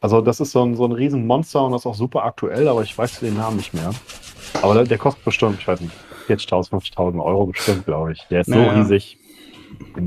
Also 0.01 0.21
das 0.21 0.41
ist 0.41 0.51
so 0.51 0.63
ein, 0.63 0.75
so 0.75 0.85
ein 0.85 0.93
Riesenmonster 0.93 1.65
und 1.65 1.73
das 1.73 1.83
ist 1.83 1.87
auch 1.87 1.95
super 1.95 2.25
aktuell, 2.25 2.69
aber 2.69 2.83
ich 2.83 2.97
weiß 2.99 3.21
den 3.21 3.37
Namen 3.37 3.57
nicht 3.57 3.73
mehr. 3.73 3.91
Aber 4.61 4.75
der, 4.75 4.85
der 4.85 4.99
kostet 4.99 5.25
bestimmt, 5.25 5.61
ich 5.61 5.69
weiß 5.69 5.81
nicht, 5.81 5.95
40.000, 6.29 6.71
50.000 6.71 7.25
Euro 7.25 7.47
bestimmt, 7.47 7.87
glaube 7.87 8.13
ich. 8.13 8.23
Der 8.31 8.41
ist 8.41 8.49
naja. 8.49 8.75
so 8.75 8.81
riesig. 8.81 9.19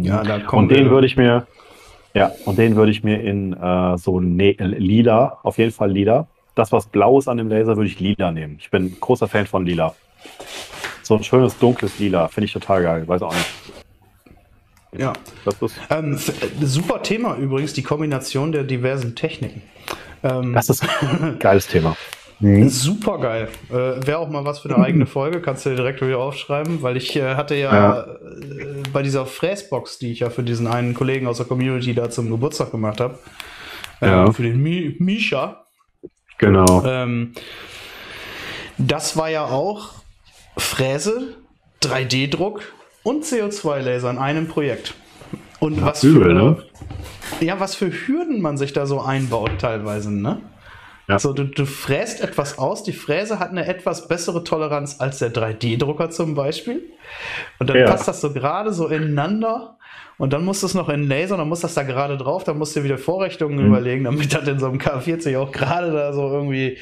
Ja, 0.01 0.23
da 0.23 0.39
kommt 0.39 0.71
und 0.71 0.77
den 0.77 0.89
würde 0.89 1.07
ich 1.07 1.17
mir, 1.17 1.47
ja, 2.13 2.31
und 2.45 2.57
den 2.57 2.75
würde 2.75 2.91
ich 2.91 3.03
mir 3.03 3.21
in 3.21 3.53
äh, 3.53 3.97
so 3.97 4.19
ne 4.19 4.51
lila, 4.59 5.39
auf 5.43 5.57
jeden 5.57 5.71
Fall 5.71 5.91
lila, 5.91 6.27
das, 6.57 6.71
was 6.71 6.87
blau 6.87 7.19
ist 7.19 7.27
an 7.27 7.37
dem 7.37 7.49
Laser, 7.49 7.77
würde 7.77 7.89
ich 7.89 7.99
lila 7.99 8.31
nehmen. 8.31 8.57
Ich 8.59 8.71
bin 8.71 8.99
großer 8.99 9.27
Fan 9.27 9.47
von 9.47 9.65
lila. 9.65 9.95
So 11.03 11.15
ein 11.15 11.23
schönes, 11.23 11.57
dunkles 11.57 11.99
Lila. 11.99 12.27
Finde 12.27 12.45
ich 12.45 12.53
total 12.53 12.83
geil. 12.83 13.07
Weiß 13.07 13.21
auch 13.21 13.33
nicht. 13.33 13.49
Ja. 14.97 15.13
Das 15.45 15.61
ist 15.61 15.79
ähm, 15.89 16.15
äh, 16.15 16.65
super 16.65 17.01
Thema 17.01 17.37
übrigens, 17.37 17.73
die 17.73 17.83
Kombination 17.83 18.51
der 18.51 18.63
diversen 18.63 19.15
Techniken. 19.15 19.61
Ähm, 20.23 20.53
das 20.53 20.69
ist 20.69 20.83
ein 20.83 21.37
geiles 21.39 21.67
Thema. 21.67 21.95
Mhm. 22.39 22.69
Super 22.69 23.19
geil. 23.19 23.47
Äh, 23.69 24.05
Wäre 24.05 24.19
auch 24.19 24.29
mal 24.29 24.43
was 24.45 24.59
für 24.59 24.73
eine 24.73 24.83
eigene 24.83 25.05
Folge, 25.07 25.41
kannst 25.41 25.65
du 25.65 25.69
dir 25.69 25.77
direkt 25.77 26.01
wieder 26.01 26.19
aufschreiben, 26.19 26.81
weil 26.81 26.97
ich 26.97 27.15
äh, 27.15 27.35
hatte 27.35 27.55
ja, 27.55 27.73
ja. 27.73 28.01
Äh, 28.01 28.83
bei 28.91 29.01
dieser 29.01 29.25
Fräsbox, 29.25 29.99
die 29.99 30.11
ich 30.11 30.19
ja 30.19 30.29
für 30.29 30.43
diesen 30.43 30.67
einen 30.67 30.93
Kollegen 30.93 31.27
aus 31.27 31.37
der 31.37 31.45
Community 31.45 31.93
da 31.93 32.09
zum 32.09 32.29
Geburtstag 32.29 32.71
gemacht 32.71 32.99
habe, 32.99 33.17
äh, 34.01 34.07
ja. 34.07 34.31
für 34.31 34.43
den 34.43 34.61
Mi 34.61 34.95
Misha, 34.99 35.66
Genau. 36.37 36.83
Ähm, 36.85 37.33
das 38.77 39.17
war 39.17 39.29
ja 39.29 39.45
auch 39.45 39.95
Fräse, 40.57 41.35
3D-Druck 41.81 42.61
und 43.03 43.23
CO2-Laser 43.23 44.09
in 44.11 44.17
einem 44.17 44.47
Projekt. 44.47 44.93
Und 45.59 45.81
was 45.81 46.03
übel, 46.03 46.23
für, 46.23 46.33
ne? 46.33 46.63
ja, 47.39 47.59
was 47.59 47.75
für 47.75 47.91
Hürden 47.91 48.41
man 48.41 48.57
sich 48.57 48.73
da 48.73 48.85
so 48.85 49.01
einbaut 49.01 49.51
teilweise, 49.59 50.11
ne? 50.11 50.41
Ja. 51.07 51.19
So, 51.19 51.31
du, 51.31 51.45
du 51.45 51.65
fräst 51.65 52.21
etwas 52.21 52.57
aus, 52.57 52.83
die 52.83 52.91
Fräse 52.91 53.39
hat 53.39 53.51
eine 53.51 53.65
etwas 53.65 54.09
bessere 54.09 54.43
Toleranz 54.43 54.97
als 54.99 55.19
der 55.19 55.33
3D-Drucker 55.33 56.09
zum 56.09 56.35
Beispiel. 56.35 56.83
Und 57.59 57.69
dann 57.69 57.77
ja. 57.77 57.85
passt 57.85 58.07
das 58.07 58.19
so 58.19 58.33
gerade 58.33 58.73
so 58.73 58.87
ineinander 58.87 59.77
und 60.17 60.33
dann 60.33 60.43
musst 60.43 60.63
du 60.63 60.67
es 60.67 60.73
noch 60.73 60.89
in 60.89 61.07
Laser, 61.07 61.37
dann 61.37 61.47
muss 61.47 61.61
das 61.61 61.75
da 61.75 61.83
gerade 61.83 62.17
drauf, 62.17 62.43
dann 62.43 62.57
musst 62.57 62.75
du 62.75 62.79
dir 62.79 62.85
wieder 62.85 62.97
Vorrichtungen 62.97 63.59
mhm. 63.59 63.67
überlegen, 63.67 64.03
damit 64.03 64.33
das 64.33 64.47
in 64.47 64.59
so 64.59 64.67
einem 64.67 64.79
K40 64.79 65.37
auch 65.37 65.51
gerade 65.51 65.91
da 65.91 66.11
so 66.11 66.29
irgendwie. 66.29 66.77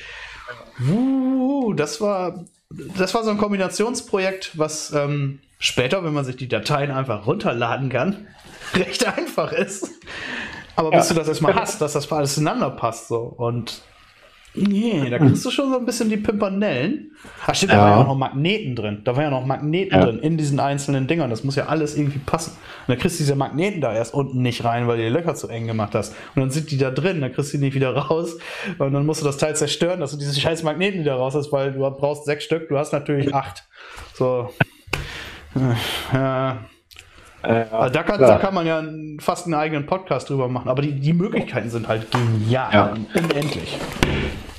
Uh, 0.89 1.73
das 1.73 2.01
war, 2.01 2.45
das 2.69 3.13
war 3.13 3.23
so 3.23 3.31
ein 3.31 3.37
Kombinationsprojekt, 3.37 4.57
was 4.57 4.91
ähm, 4.93 5.39
später, 5.59 6.03
wenn 6.03 6.13
man 6.13 6.25
sich 6.25 6.37
die 6.37 6.47
Dateien 6.47 6.91
einfach 6.91 7.27
runterladen 7.27 7.89
kann, 7.89 8.27
recht 8.73 9.05
einfach 9.05 9.51
ist. 9.51 9.89
Aber 10.77 10.91
bis 10.91 11.09
ja. 11.09 11.13
du 11.13 11.19
das 11.19 11.27
erstmal 11.27 11.55
hast, 11.55 11.81
dass 11.81 11.93
das 11.93 12.11
alles 12.11 12.37
ineinander 12.37 12.69
passt 12.69 13.07
so. 13.07 13.19
Und 13.19 13.81
Nee, 14.55 15.09
da 15.09 15.19
kriegst 15.19 15.45
du 15.45 15.51
schon 15.51 15.69
so 15.69 15.77
ein 15.77 15.85
bisschen 15.85 16.09
die 16.09 16.17
Pimpernellen. 16.17 17.11
Ach 17.45 17.53
stimmt, 17.53 17.73
ja. 17.73 17.77
da 17.77 17.83
waren 17.83 17.99
ja 17.99 18.07
noch 18.07 18.17
Magneten 18.17 18.75
drin. 18.75 19.01
Da 19.03 19.15
waren 19.15 19.23
ja 19.23 19.29
noch 19.29 19.45
Magneten 19.45 19.97
ja. 19.97 20.05
drin 20.05 20.19
in 20.19 20.37
diesen 20.37 20.59
einzelnen 20.59 21.07
Dingern. 21.07 21.29
Das 21.29 21.43
muss 21.43 21.55
ja 21.55 21.65
alles 21.65 21.97
irgendwie 21.97 22.19
passen. 22.19 22.51
Und 22.51 22.89
dann 22.89 22.97
kriegst 22.97 23.19
du 23.19 23.23
diese 23.23 23.35
Magneten 23.35 23.81
da 23.81 23.93
erst 23.93 24.13
unten 24.13 24.41
nicht 24.41 24.63
rein, 24.63 24.87
weil 24.87 24.97
du 24.97 25.03
die 25.03 25.09
Löcher 25.09 25.35
zu 25.35 25.47
eng 25.47 25.67
gemacht 25.67 25.95
hast. 25.95 26.15
Und 26.35 26.41
dann 26.41 26.51
sind 26.51 26.71
die 26.71 26.77
da 26.77 26.91
drin, 26.91 27.21
dann 27.21 27.33
kriegst 27.33 27.53
du 27.53 27.57
die 27.57 27.65
nicht 27.65 27.75
wieder 27.75 27.95
raus. 27.95 28.37
Und 28.77 28.93
dann 28.93 29.05
musst 29.05 29.21
du 29.21 29.25
das 29.25 29.37
Teil 29.37 29.55
zerstören, 29.55 29.99
dass 29.99 30.11
du 30.11 30.17
diese 30.17 30.39
scheiß 30.39 30.63
Magneten 30.63 31.01
wieder 31.01 31.15
raus 31.15 31.35
hast, 31.35 31.51
weil 31.51 31.73
du 31.73 31.79
brauchst 31.79 32.25
sechs 32.25 32.43
Stück, 32.43 32.69
du 32.69 32.77
hast 32.77 32.93
natürlich 32.93 33.33
acht. 33.33 33.63
So. 34.13 34.49
Ja. 36.13 36.65
Äh, 37.45 37.65
also 37.71 37.93
da, 37.93 38.03
kann, 38.03 38.19
da, 38.19 38.37
kann, 38.37 38.53
man 38.53 38.65
ja 38.65 38.83
fast 39.19 39.45
einen 39.45 39.53
eigenen 39.53 39.85
Podcast 39.85 40.29
drüber 40.29 40.47
machen, 40.47 40.69
aber 40.69 40.81
die, 40.81 40.93
die 40.93 41.13
Möglichkeiten 41.13 41.69
sind 41.69 41.87
halt 41.87 42.07
genial 42.11 42.73
ja. 42.73 42.93
unendlich. 43.13 43.77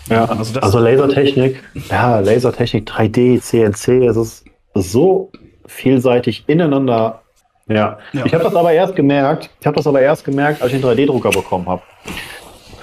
Ja, 0.09 0.25
also, 0.27 0.61
also, 0.61 0.79
Lasertechnik, 0.79 1.62
ja, 1.90 2.20
Lasertechnik, 2.20 2.88
3D, 2.88 3.40
CNC, 3.40 4.07
es 4.07 4.16
ist 4.16 4.44
so 4.75 5.33
vielseitig 5.66 6.44
ineinander. 6.46 7.22
Ja, 7.68 7.99
ja. 8.12 8.25
ich 8.25 8.33
habe 8.33 8.44
das 8.44 8.55
aber 8.55 8.72
erst 8.72 8.94
gemerkt, 8.94 9.51
ich 9.61 9.66
habe 9.66 9.77
das 9.77 9.87
aber 9.87 10.01
erst 10.01 10.25
gemerkt, 10.25 10.62
als 10.62 10.72
ich 10.72 10.85
einen 10.85 10.96
3D-Drucker 10.96 11.31
bekommen 11.31 11.66
habe. 11.66 11.83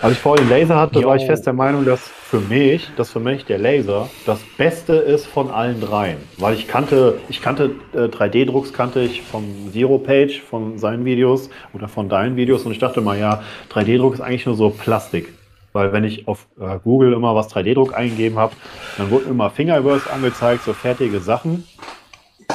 Als 0.03 0.15
ich 0.15 0.19
vorher 0.19 0.45
den 0.45 0.49
Laser 0.49 0.77
hatte, 0.77 0.99
Yo. 0.99 1.07
war 1.07 1.15
ich 1.15 1.25
fest 1.25 1.45
der 1.45 1.53
Meinung, 1.53 1.85
dass 1.85 2.01
für 2.01 2.41
mich, 2.41 2.91
dass 2.97 3.09
für 3.09 3.21
mich 3.21 3.45
der 3.45 3.57
Laser 3.57 4.09
das 4.25 4.41
Beste 4.57 4.95
ist 4.95 5.25
von 5.25 5.49
allen 5.49 5.79
dreien. 5.79 6.17
Weil 6.37 6.55
ich 6.55 6.67
kannte, 6.67 7.21
ich 7.29 7.41
kannte 7.41 7.75
äh, 7.93 8.09
3D-Drucks 8.09 8.73
kannte 8.73 8.99
ich 8.99 9.21
von 9.21 9.45
Zero 9.71 9.97
Page, 9.99 10.41
von 10.41 10.77
seinen 10.77 11.05
Videos 11.05 11.49
oder 11.71 11.87
von 11.87 12.09
deinen 12.09 12.35
Videos 12.35 12.63
und 12.63 12.73
ich 12.73 12.79
dachte 12.79 12.99
mal, 12.99 13.17
ja, 13.17 13.43
3D-Druck 13.71 14.15
ist 14.15 14.19
eigentlich 14.19 14.45
nur 14.45 14.55
so 14.55 14.71
Plastik. 14.71 15.33
Weil 15.71 15.93
wenn 15.93 16.03
ich 16.03 16.27
auf 16.27 16.47
äh, 16.59 16.79
Google 16.83 17.13
immer 17.13 17.33
was 17.33 17.49
3D-Druck 17.55 17.95
eingegeben 17.95 18.37
habe, 18.37 18.53
dann 18.97 19.09
wurden 19.09 19.29
immer 19.29 19.51
Fingerverse 19.51 20.11
angezeigt, 20.11 20.65
so 20.65 20.73
fertige 20.73 21.21
Sachen. 21.21 21.65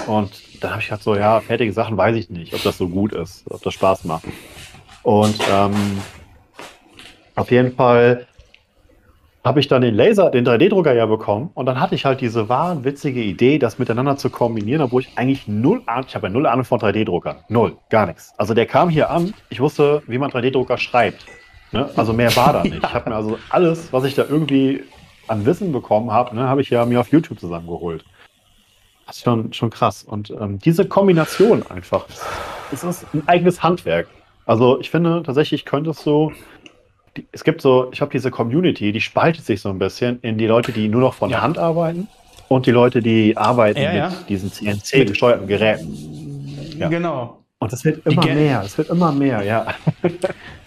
Und 0.06 0.32
dann 0.62 0.72
habe 0.72 0.82
ich 0.82 0.88
gedacht, 0.88 1.02
so, 1.02 1.16
ja, 1.16 1.40
fertige 1.40 1.72
Sachen 1.72 1.96
weiß 1.96 2.14
ich 2.14 2.28
nicht, 2.28 2.52
ob 2.52 2.62
das 2.62 2.76
so 2.76 2.88
gut 2.88 3.14
ist, 3.14 3.44
ob 3.48 3.62
das 3.62 3.72
Spaß 3.72 4.04
macht. 4.04 4.24
Und 5.02 5.38
ähm, 5.50 5.72
auf 7.38 7.50
jeden 7.50 7.74
Fall 7.74 8.26
habe 9.44 9.60
ich 9.60 9.68
dann 9.68 9.82
den 9.82 9.94
Laser, 9.94 10.30
den 10.30 10.46
3D-Drucker 10.46 10.92
ja 10.92 11.06
bekommen 11.06 11.50
und 11.54 11.66
dann 11.66 11.80
hatte 11.80 11.94
ich 11.94 12.04
halt 12.04 12.20
diese 12.20 12.48
wahnwitzige 12.48 13.22
Idee, 13.22 13.58
das 13.58 13.78
miteinander 13.78 14.16
zu 14.16 14.28
kombinieren, 14.28 14.82
obwohl 14.82 15.02
ich 15.02 15.16
eigentlich 15.16 15.46
null 15.46 15.82
Ahnung, 15.86 16.06
ich 16.08 16.14
habe 16.14 16.26
ja 16.26 16.32
null 16.32 16.46
Ahnung 16.46 16.64
von 16.64 16.80
3D-Druckern. 16.80 17.36
Null, 17.48 17.76
gar 17.88 18.06
nichts. 18.06 18.34
Also 18.36 18.52
der 18.52 18.66
kam 18.66 18.90
hier 18.90 19.10
an, 19.10 19.32
ich 19.48 19.60
wusste, 19.60 20.02
wie 20.06 20.18
man 20.18 20.30
3D-Drucker 20.30 20.76
schreibt. 20.76 21.24
Ne? 21.72 21.88
Also 21.96 22.12
mehr 22.12 22.34
war 22.36 22.52
da 22.52 22.62
nicht. 22.62 22.76
Ich 22.76 22.94
habe 22.94 23.10
mir 23.10 23.16
also 23.16 23.38
alles, 23.50 23.92
was 23.92 24.04
ich 24.04 24.14
da 24.14 24.24
irgendwie 24.28 24.82
an 25.28 25.46
Wissen 25.46 25.72
bekommen 25.72 26.10
habe, 26.10 26.34
ne, 26.34 26.48
habe 26.48 26.60
ich 26.62 26.70
ja 26.70 26.84
mir 26.84 27.00
auf 27.00 27.08
YouTube 27.08 27.38
zusammengeholt. 27.38 28.04
Das 29.06 29.16
ist 29.16 29.22
schon, 29.22 29.52
schon 29.52 29.70
krass. 29.70 30.02
Und 30.02 30.30
ähm, 30.30 30.58
diese 30.58 30.86
Kombination 30.86 31.62
einfach, 31.70 32.06
es 32.72 32.84
ist 32.84 33.06
ein 33.14 33.22
eigenes 33.26 33.62
Handwerk. 33.62 34.08
Also 34.46 34.80
ich 34.80 34.90
finde 34.90 35.22
tatsächlich 35.22 35.66
könntest 35.66 36.04
du 36.06 36.32
die, 37.18 37.26
es 37.32 37.44
gibt 37.44 37.60
so, 37.60 37.88
ich 37.92 38.00
habe 38.00 38.10
diese 38.10 38.30
Community, 38.30 38.92
die 38.92 39.00
spaltet 39.00 39.44
sich 39.44 39.60
so 39.60 39.68
ein 39.68 39.78
bisschen 39.78 40.20
in 40.22 40.38
die 40.38 40.46
Leute, 40.46 40.72
die 40.72 40.88
nur 40.88 41.00
noch 41.00 41.14
von 41.14 41.30
ja. 41.30 41.42
Hand 41.42 41.58
arbeiten 41.58 42.08
und 42.48 42.66
die 42.66 42.70
Leute, 42.70 43.02
die 43.02 43.36
arbeiten 43.36 43.80
ja, 43.80 43.94
ja. 43.94 44.08
mit 44.08 44.28
diesen 44.28 44.50
CNC-gesteuerten 44.52 45.46
Geräten. 45.46 46.76
Genau. 46.78 47.38
Und 47.60 47.72
es 47.72 47.84
wird 47.84 48.06
immer 48.06 48.24
mehr, 48.24 48.62
es 48.64 48.78
wird 48.78 48.88
immer 48.88 49.10
mehr, 49.10 49.42
ja. 49.42 49.66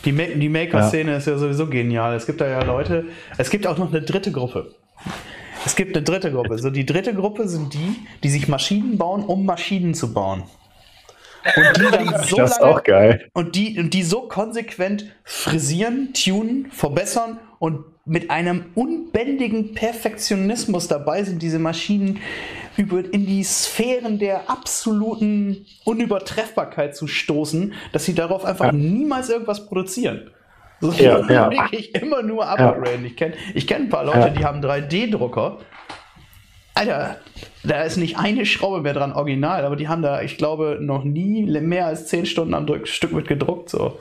Die, 0.03 0.11
Ma 0.11 0.23
die 0.23 0.49
Maker-Szene 0.49 1.17
ist 1.17 1.27
ja 1.27 1.37
sowieso 1.37 1.67
genial. 1.67 2.15
Es 2.15 2.25
gibt 2.25 2.41
da 2.41 2.47
ja 2.47 2.63
Leute, 2.63 3.05
es 3.37 3.51
gibt 3.51 3.67
auch 3.67 3.77
noch 3.77 3.89
eine 3.89 4.01
dritte 4.01 4.31
Gruppe. 4.31 4.73
Es 5.63 5.75
gibt 5.75 5.95
eine 5.95 6.03
dritte 6.03 6.31
Gruppe. 6.31 6.57
So, 6.57 6.71
die 6.71 6.87
dritte 6.87 7.13
Gruppe 7.13 7.47
sind 7.47 7.75
die, 7.75 7.97
die 8.23 8.29
sich 8.29 8.47
Maschinen 8.47 8.97
bauen, 8.97 9.23
um 9.23 9.45
Maschinen 9.45 9.93
zu 9.93 10.11
bauen. 10.11 10.43
Und 11.55 11.77
die 11.77 11.91
dann 11.91 12.23
so 12.23 12.37
das 12.37 12.51
ist 12.51 12.61
auch 12.61 12.83
geil. 12.83 13.29
Und 13.33 13.55
die, 13.55 13.79
und 13.79 13.93
die 13.93 14.03
so 14.03 14.21
konsequent 14.21 15.05
frisieren, 15.23 16.13
tunen, 16.13 16.71
verbessern 16.71 17.39
und 17.59 17.85
mit 18.05 18.31
einem 18.31 18.65
unbändigen 18.75 19.73
Perfektionismus 19.73 20.87
dabei 20.87 21.23
sind, 21.23 21.41
diese 21.41 21.59
Maschinen 21.59 22.19
über, 22.77 22.99
in 23.11 23.25
die 23.25 23.43
Sphären 23.43 24.17
der 24.17 24.49
absoluten 24.49 25.65
Unübertreffbarkeit 25.85 26.95
zu 26.95 27.07
stoßen, 27.07 27.73
dass 27.91 28.05
sie 28.05 28.15
darauf 28.15 28.45
einfach 28.45 28.65
ja. 28.65 28.71
niemals 28.71 29.29
irgendwas 29.29 29.67
produzieren. 29.67 30.31
So 30.79 30.91
ja, 30.93 31.19
ja. 31.29 31.51
wirklich 31.51 31.93
immer 31.93 32.23
nur 32.23 32.47
upgraden. 32.47 33.03
Ja. 33.03 33.07
Ich 33.07 33.15
kenne 33.15 33.33
ich 33.53 33.67
kenn 33.67 33.83
ein 33.83 33.89
paar 33.89 34.03
Leute, 34.03 34.31
die 34.31 34.43
haben 34.43 34.61
3D-Drucker 34.61 35.59
Alter, 36.73 37.17
da 37.63 37.81
ist 37.81 37.97
nicht 37.97 38.17
eine 38.17 38.45
Schraube 38.45 38.81
mehr 38.81 38.93
dran 38.93 39.13
original, 39.13 39.65
aber 39.65 39.75
die 39.75 39.87
haben 39.87 40.01
da, 40.01 40.21
ich 40.21 40.37
glaube, 40.37 40.77
noch 40.79 41.03
nie 41.03 41.45
mehr 41.45 41.85
als 41.85 42.07
10 42.07 42.25
Stunden 42.25 42.53
am 42.53 42.67
Stück 42.85 43.11
mit 43.11 43.27
gedruckt. 43.27 43.69
So. 43.69 43.97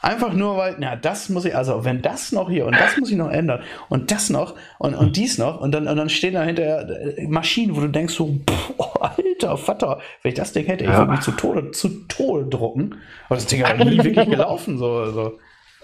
Einfach 0.00 0.32
nur, 0.32 0.56
weil, 0.56 0.76
na, 0.78 0.94
das 0.94 1.28
muss 1.28 1.44
ich, 1.44 1.56
also 1.56 1.84
wenn 1.84 2.02
das 2.02 2.30
noch 2.30 2.48
hier 2.48 2.66
und 2.66 2.76
das 2.76 2.96
muss 2.98 3.10
ich 3.10 3.16
noch 3.16 3.30
ändern 3.30 3.62
und 3.88 4.12
das 4.12 4.30
noch 4.30 4.54
und, 4.78 4.94
und 4.94 5.16
dies 5.16 5.38
noch 5.38 5.60
und 5.60 5.72
dann, 5.72 5.88
und 5.88 5.96
dann 5.96 6.08
stehen 6.08 6.34
da 6.34 6.44
hinterher 6.44 6.88
äh, 7.18 7.26
Maschinen, 7.26 7.74
wo 7.74 7.80
du 7.80 7.88
denkst 7.88 8.14
so, 8.14 8.38
boah, 8.46 9.16
alter 9.16 9.56
Vater, 9.56 9.98
wenn 10.22 10.30
ich 10.30 10.38
das 10.38 10.52
Ding 10.52 10.66
hätte, 10.66 10.84
ich 10.84 10.90
würde 10.90 11.10
mich 11.10 11.20
zu 11.20 11.32
Tode, 11.32 11.72
zu 11.72 12.06
Tode 12.06 12.46
drucken. 12.46 12.94
Aber 13.26 13.34
das 13.34 13.46
Ding 13.46 13.64
hat 13.64 13.78
nie 13.78 14.02
wirklich 14.02 14.30
gelaufen, 14.30 14.78
so, 14.78 14.92
also. 14.98 15.38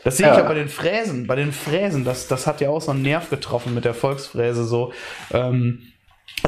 Das 0.05 0.19
sehe 0.19 0.27
ich 0.27 0.35
ja. 0.35 0.43
ja 0.43 0.49
bei 0.49 0.55
den 0.55 0.69
Fräsen, 0.69 1.27
bei 1.27 1.35
den 1.35 1.51
Fräsen, 1.51 2.05
das, 2.05 2.29
das 2.29 2.47
hat 2.47 2.61
ja 2.61 2.69
auch 2.69 2.83
so 2.83 2.91
einen 2.91 3.03
Nerv 3.03 3.31
getroffen 3.31 3.75
mit 3.75 3.87
der 3.87 3.95
Volksfräse, 3.95 4.65
so, 4.65 4.93
ähm, 5.33 5.81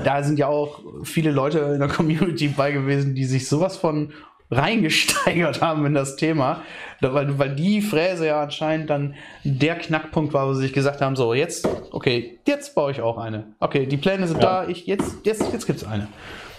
da 0.05 0.23
sind 0.23 0.39
ja 0.39 0.49
auch 0.49 0.81
viele 1.05 1.31
Leute 1.31 1.59
in 1.59 1.81
der 1.81 1.89
Community 1.89 2.49
bei 2.49 2.73
gewesen, 2.73 3.15
die 3.15 3.25
sich 3.25 3.49
sowas 3.49 3.77
von 3.77 4.13
reingesteigert 4.51 5.61
haben 5.61 5.85
in 5.87 5.95
das 5.95 6.17
Thema, 6.17 6.63
weil, 7.01 7.39
weil 7.39 7.55
die 7.57 7.83
Fräse 7.83 8.27
ja 8.27 8.43
anscheinend 8.43 8.91
dann 8.91 9.15
der 9.43 9.77
Knackpunkt 9.77 10.33
war, 10.35 10.47
wo 10.49 10.55
sie 10.55 10.63
sich 10.63 10.73
gesagt 10.73 11.01
haben, 11.01 11.17
so 11.17 11.35
jetzt, 11.35 11.69
okay, 11.91 12.39
jetzt 12.47 12.75
baue 12.75 12.93
ich 12.93 13.01
auch 13.01 13.19
eine. 13.19 13.55
Okay, 13.59 13.87
die 13.87 13.97
Pläne 13.97 14.29
sind 14.29 14.43
ja. 14.43 14.63
da, 14.63 14.69
ich, 14.69 14.87
jetzt, 14.87 15.17
jetzt, 15.25 15.53
jetzt 15.53 15.67
gibt 15.67 15.81
es 15.83 15.87
eine. 15.87 16.09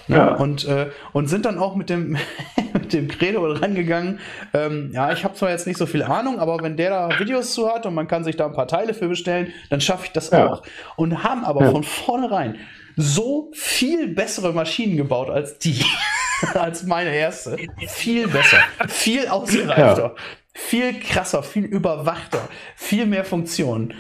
Ne? 0.08 0.18
Ja. 0.18 0.36
Und, 0.36 0.66
äh, 0.66 0.90
und 1.14 1.28
sind 1.28 1.46
dann 1.46 1.58
auch 1.58 1.76
mit 1.76 1.90
dem, 1.90 2.18
mit 2.74 2.94
dem 2.94 3.08
Credo 3.08 3.46
rangegangen. 3.46 4.20
Ähm, 4.54 4.92
ja, 4.94 5.12
ich 5.12 5.24
habe 5.24 5.36
zwar 5.36 5.50
jetzt 5.50 5.68
nicht 5.68 5.78
so 5.78 5.86
viel 5.86 6.04
Ahnung, 6.04 6.40
aber 6.40 6.62
wenn 6.62 6.78
der 6.78 6.90
da 6.90 7.20
Videos 7.20 7.54
zu 7.54 7.70
hat 7.70 7.86
und 7.86 7.94
man 7.94 8.08
kann 8.08 8.24
sich 8.24 8.36
da 8.36 8.46
ein 8.46 8.54
paar 8.54 8.68
Teile 8.68 8.94
für 8.94 9.08
bestellen, 9.08 9.54
dann 9.70 9.82
schaffe 9.82 10.06
ich 10.06 10.12
das 10.12 10.32
ja. 10.32 10.48
auch. 10.48 10.64
Und 10.96 11.24
haben 11.24 11.44
aber 11.44 11.64
ja. 11.66 11.72
von 11.72 11.84
vornherein 11.84 12.58
so 12.98 13.52
viel 13.54 14.10
bessere 14.10 14.52
Maschinen 14.52 14.98
gebaut 14.98 15.30
als 15.30 15.60
die, 15.60 15.82
als 16.54 16.84
meine 16.84 17.16
erste. 17.16 17.58
Viel 17.88 18.28
besser, 18.28 18.58
viel 18.88 19.28
ausgereifter, 19.28 20.04
ja. 20.04 20.16
viel 20.54 21.00
krasser, 21.00 21.44
viel 21.44 21.64
überwachter, 21.66 22.50
viel 22.76 23.06
mehr 23.06 23.24
Funktionen. 23.24 23.94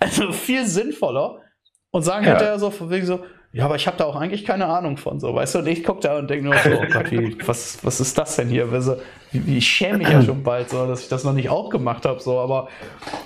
Also 0.00 0.32
viel 0.32 0.66
sinnvoller. 0.66 1.38
Und 1.94 2.02
sagen 2.02 2.24
ja. 2.24 2.30
hinterher 2.30 2.58
so 2.58 2.70
von 2.70 2.88
wegen 2.88 3.04
so, 3.04 3.22
ja, 3.54 3.66
aber 3.66 3.76
ich 3.76 3.86
habe 3.86 3.98
da 3.98 4.06
auch 4.06 4.16
eigentlich 4.16 4.46
keine 4.46 4.66
Ahnung 4.66 4.96
von, 4.96 5.20
so, 5.20 5.34
weißt 5.34 5.54
du? 5.54 5.58
Und 5.58 5.66
ich 5.66 5.84
gucke 5.84 6.00
da 6.00 6.18
und 6.18 6.30
denke 6.30 6.46
nur 6.46 6.56
so, 6.56 6.70
oh 6.70 6.86
Gott, 6.90 7.10
wie, 7.10 7.36
was, 7.46 7.78
was 7.82 8.00
ist 8.00 8.16
das 8.16 8.36
denn 8.36 8.48
hier? 8.48 8.66
Also, 8.72 8.96
wie, 9.30 9.58
ich 9.58 9.66
schäme 9.66 9.98
mich 9.98 10.08
ja 10.08 10.22
schon 10.22 10.42
bald, 10.42 10.70
so, 10.70 10.86
dass 10.86 11.02
ich 11.02 11.08
das 11.08 11.22
noch 11.22 11.34
nicht 11.34 11.50
auch 11.50 11.68
gemacht 11.68 12.06
habe, 12.06 12.18
so, 12.18 12.40
aber 12.40 12.68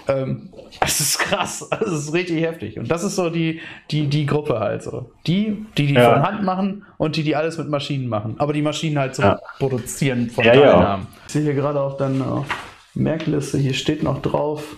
ähm, 0.08 0.48
es 0.80 0.98
ist 0.98 1.20
krass, 1.20 1.68
es 1.80 1.92
ist 1.92 2.12
richtig 2.12 2.42
heftig. 2.42 2.76
Und 2.76 2.90
das 2.90 3.04
ist 3.04 3.14
so 3.14 3.30
die, 3.30 3.60
die, 3.92 4.08
die 4.08 4.26
Gruppe 4.26 4.58
halt 4.58 4.82
so. 4.82 5.12
Die, 5.28 5.64
die 5.78 5.86
die 5.86 5.94
ja. 5.94 6.14
von 6.14 6.22
Hand 6.22 6.42
machen 6.42 6.84
und 6.98 7.14
die, 7.14 7.22
die 7.22 7.36
alles 7.36 7.56
mit 7.56 7.68
Maschinen 7.68 8.08
machen. 8.08 8.34
Aber 8.38 8.52
die 8.52 8.62
Maschinen 8.62 8.98
halt 8.98 9.14
so 9.14 9.22
ja. 9.22 9.38
produzieren 9.60 10.28
von 10.30 10.44
ja, 10.44 10.54
Teilnahmen. 10.54 11.06
Ja. 11.08 11.20
Ich 11.28 11.32
sehe 11.34 11.42
hier 11.42 11.54
gerade 11.54 11.80
auf 11.80 11.98
deiner 11.98 12.44
Merkliste, 12.94 13.58
hier 13.58 13.74
steht 13.74 14.02
noch 14.02 14.22
drauf, 14.22 14.76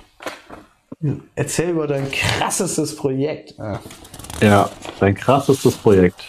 erzähl 1.37 1.71
über 1.71 1.87
dein 1.87 2.11
krassestes 2.11 2.97
Projekt. 2.97 3.55
Ja. 3.57 3.81
Ja, 4.41 4.71
dein 5.01 5.15
krassestes 5.15 5.77
Projekt. 5.77 6.23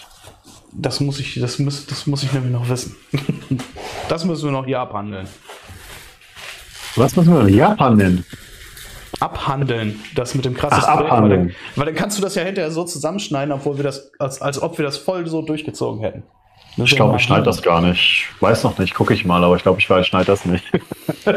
Das 0.71 0.99
muss 0.99 1.19
ich, 1.19 1.39
das 1.39 1.59
muss, 1.59 1.85
das 1.85 2.07
muss 2.07 2.23
ich 2.23 2.31
nämlich 2.33 2.51
noch 2.51 2.69
wissen. 2.69 2.95
das 4.09 4.25
müssen 4.25 4.45
wir 4.45 4.51
noch 4.51 4.65
hier 4.65 4.79
abhandeln. 4.79 5.27
Was 6.95 7.15
müssen 7.15 7.33
wir 7.33 7.41
noch 7.41 7.47
hier 7.47 7.69
abhandeln? 7.69 8.25
Abhandeln, 9.19 9.99
das 10.15 10.35
mit 10.35 10.45
dem 10.45 10.55
krassesten 10.55 10.87
Ach, 10.87 10.97
Projekt. 10.97 11.11
Abhandeln. 11.11 11.39
Weil 11.41 11.47
dann, 11.47 11.55
weil 11.75 11.85
dann 11.85 11.95
kannst 11.95 12.17
du 12.17 12.21
das 12.21 12.35
ja 12.35 12.43
hinterher 12.43 12.71
so 12.71 12.83
zusammenschneiden, 12.83 13.51
obwohl 13.53 13.77
wir 13.77 13.83
das, 13.83 14.11
als, 14.19 14.41
als 14.41 14.61
ob 14.61 14.77
wir 14.77 14.85
das 14.85 14.97
voll 14.97 15.27
so 15.27 15.41
durchgezogen 15.41 16.01
hätten. 16.01 16.23
Das 16.77 16.89
ich 16.89 16.95
glaube, 16.95 17.17
ich 17.17 17.23
schneide 17.23 17.43
das 17.43 17.61
gar 17.61 17.81
nicht. 17.81 18.27
Weiß 18.39 18.63
noch 18.63 18.77
nicht, 18.77 18.93
gucke 18.93 19.13
ich 19.13 19.25
mal, 19.25 19.43
aber 19.43 19.55
ich 19.55 19.63
glaube, 19.63 19.79
ich, 19.79 19.89
ich 19.89 20.07
schneide 20.07 20.25
das 20.25 20.45
nicht. 20.45 20.63
das 21.25 21.35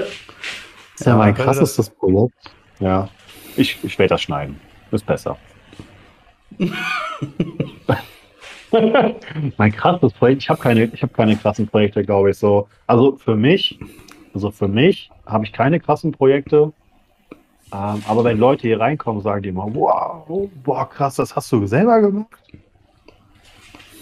ist 0.99 1.07
ja, 1.07 1.13
ja 1.13 1.17
mein 1.17 1.35
krassestes 1.35 1.91
Projekt. 1.91 2.35
Ja, 2.79 3.09
ich, 3.57 3.79
ich 3.83 3.99
werde 3.99 4.11
das 4.11 4.23
schneiden. 4.23 4.61
Ist 4.91 5.07
besser. 5.07 5.37
Mein 9.59 9.73
krasses 9.73 10.13
Projekt, 10.13 10.43
ich 10.43 10.49
habe 10.51 10.61
keine, 10.61 10.85
ich 10.85 11.03
habe 11.03 11.13
keine 11.13 11.37
krassen 11.37 11.67
Projekte, 11.67 12.05
glaube 12.05 12.31
ich 12.31 12.39
so. 12.39 12.69
Also 12.87 13.17
für 13.17 13.37
mich, 13.37 13.79
also 14.35 14.51
für 14.51 14.69
mich 14.69 15.11
habe 15.27 15.45
ich 15.45 15.53
keine 15.53 15.81
krassen 15.81 16.13
Projekte. 16.13 16.73
Ähm, 17.73 18.03
aber 18.07 18.25
wenn 18.25 18.39
Leute 18.39 18.63
hier 18.69 18.81
reinkommen, 18.81 19.23
sagen 19.23 19.43
die 19.43 19.49
immer, 19.49 19.67
wow, 19.75 20.49
boah, 20.63 20.89
krass, 20.89 21.17
das 21.17 21.35
hast 21.35 21.51
du 21.53 21.67
selber 21.67 22.01
gemacht. 22.01 22.29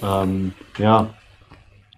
Ähm, 0.03 0.53
ja, 0.79 1.11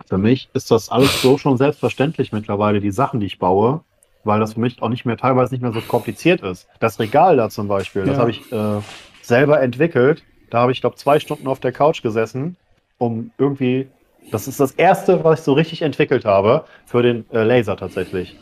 für 0.07 0.18
mich 0.18 0.50
ist 0.53 0.70
das 0.70 0.90
alles 0.90 1.22
so 1.22 1.38
schon 1.38 1.57
selbstverständlich 1.57 2.32
mittlerweile, 2.32 2.80
die 2.80 2.90
Sachen, 2.90 3.20
die 3.20 3.26
ich 3.26 3.38
baue, 3.38 3.80
weil 4.24 4.40
das 4.40 4.55
für 4.55 4.61
mich 4.61 4.82
auch 4.82 4.90
nicht 4.90 5.07
mehr 5.07 5.16
teilweise 5.16 5.55
nicht 5.55 5.62
mehr 5.62 5.72
so 5.72 5.80
kompliziert 5.80 6.42
ist. 6.42 6.68
Das 6.80 6.98
Regal 6.98 7.36
da 7.36 7.48
zum 7.48 7.68
Beispiel, 7.68 8.03
ja. 8.03 8.09
das 8.09 8.18
habe 8.18 8.30
ich 8.30 8.53
äh, 8.53 8.80
selber 9.22 9.62
entwickelt. 9.62 10.22
Da 10.53 10.59
habe 10.59 10.72
ich, 10.72 10.82
glaube 10.82 10.96
zwei 10.96 11.18
Stunden 11.18 11.46
auf 11.48 11.61
der 11.61 11.72
Couch 11.72 12.03
gesessen, 12.03 12.59
um 12.98 13.30
irgendwie, 13.38 13.88
das 14.30 14.46
ist 14.46 14.61
das 14.61 14.72
erste, 14.72 15.24
was 15.24 15.40
ich 15.40 15.44
so 15.46 15.55
richtig 15.55 15.80
entwickelt 15.80 16.26
habe 16.26 16.66
für 16.84 17.03
den 17.03 17.24
äh, 17.32 17.42
Laser 17.42 17.74
tatsächlich. 17.74 18.36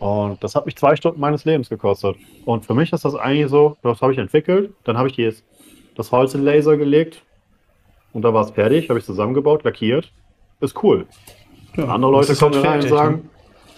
Und 0.00 0.42
das 0.42 0.56
hat 0.56 0.66
mich 0.66 0.74
zwei 0.74 0.96
Stunden 0.96 1.20
meines 1.20 1.44
Lebens 1.44 1.68
gekostet. 1.68 2.16
Und 2.44 2.66
für 2.66 2.74
mich 2.74 2.92
ist 2.92 3.04
das 3.04 3.14
eigentlich 3.14 3.48
so, 3.48 3.76
das 3.84 4.02
habe 4.02 4.12
ich 4.12 4.18
entwickelt, 4.18 4.72
dann 4.82 4.98
habe 4.98 5.06
ich 5.06 5.14
die, 5.14 5.32
das 5.94 6.10
Holz 6.10 6.34
in 6.34 6.42
Laser 6.42 6.76
gelegt 6.76 7.22
und 8.12 8.22
da 8.22 8.34
war 8.34 8.42
es 8.42 8.50
fertig, 8.50 8.88
habe 8.88 8.98
ich 8.98 9.04
zusammengebaut, 9.04 9.62
lackiert. 9.62 10.10
Ist 10.60 10.82
cool. 10.82 11.06
Ja, 11.76 11.84
andere 11.84 12.10
Leute 12.10 12.34
kommen 12.34 12.54
rein 12.60 12.82
und 12.82 12.88
sagen, 12.88 13.30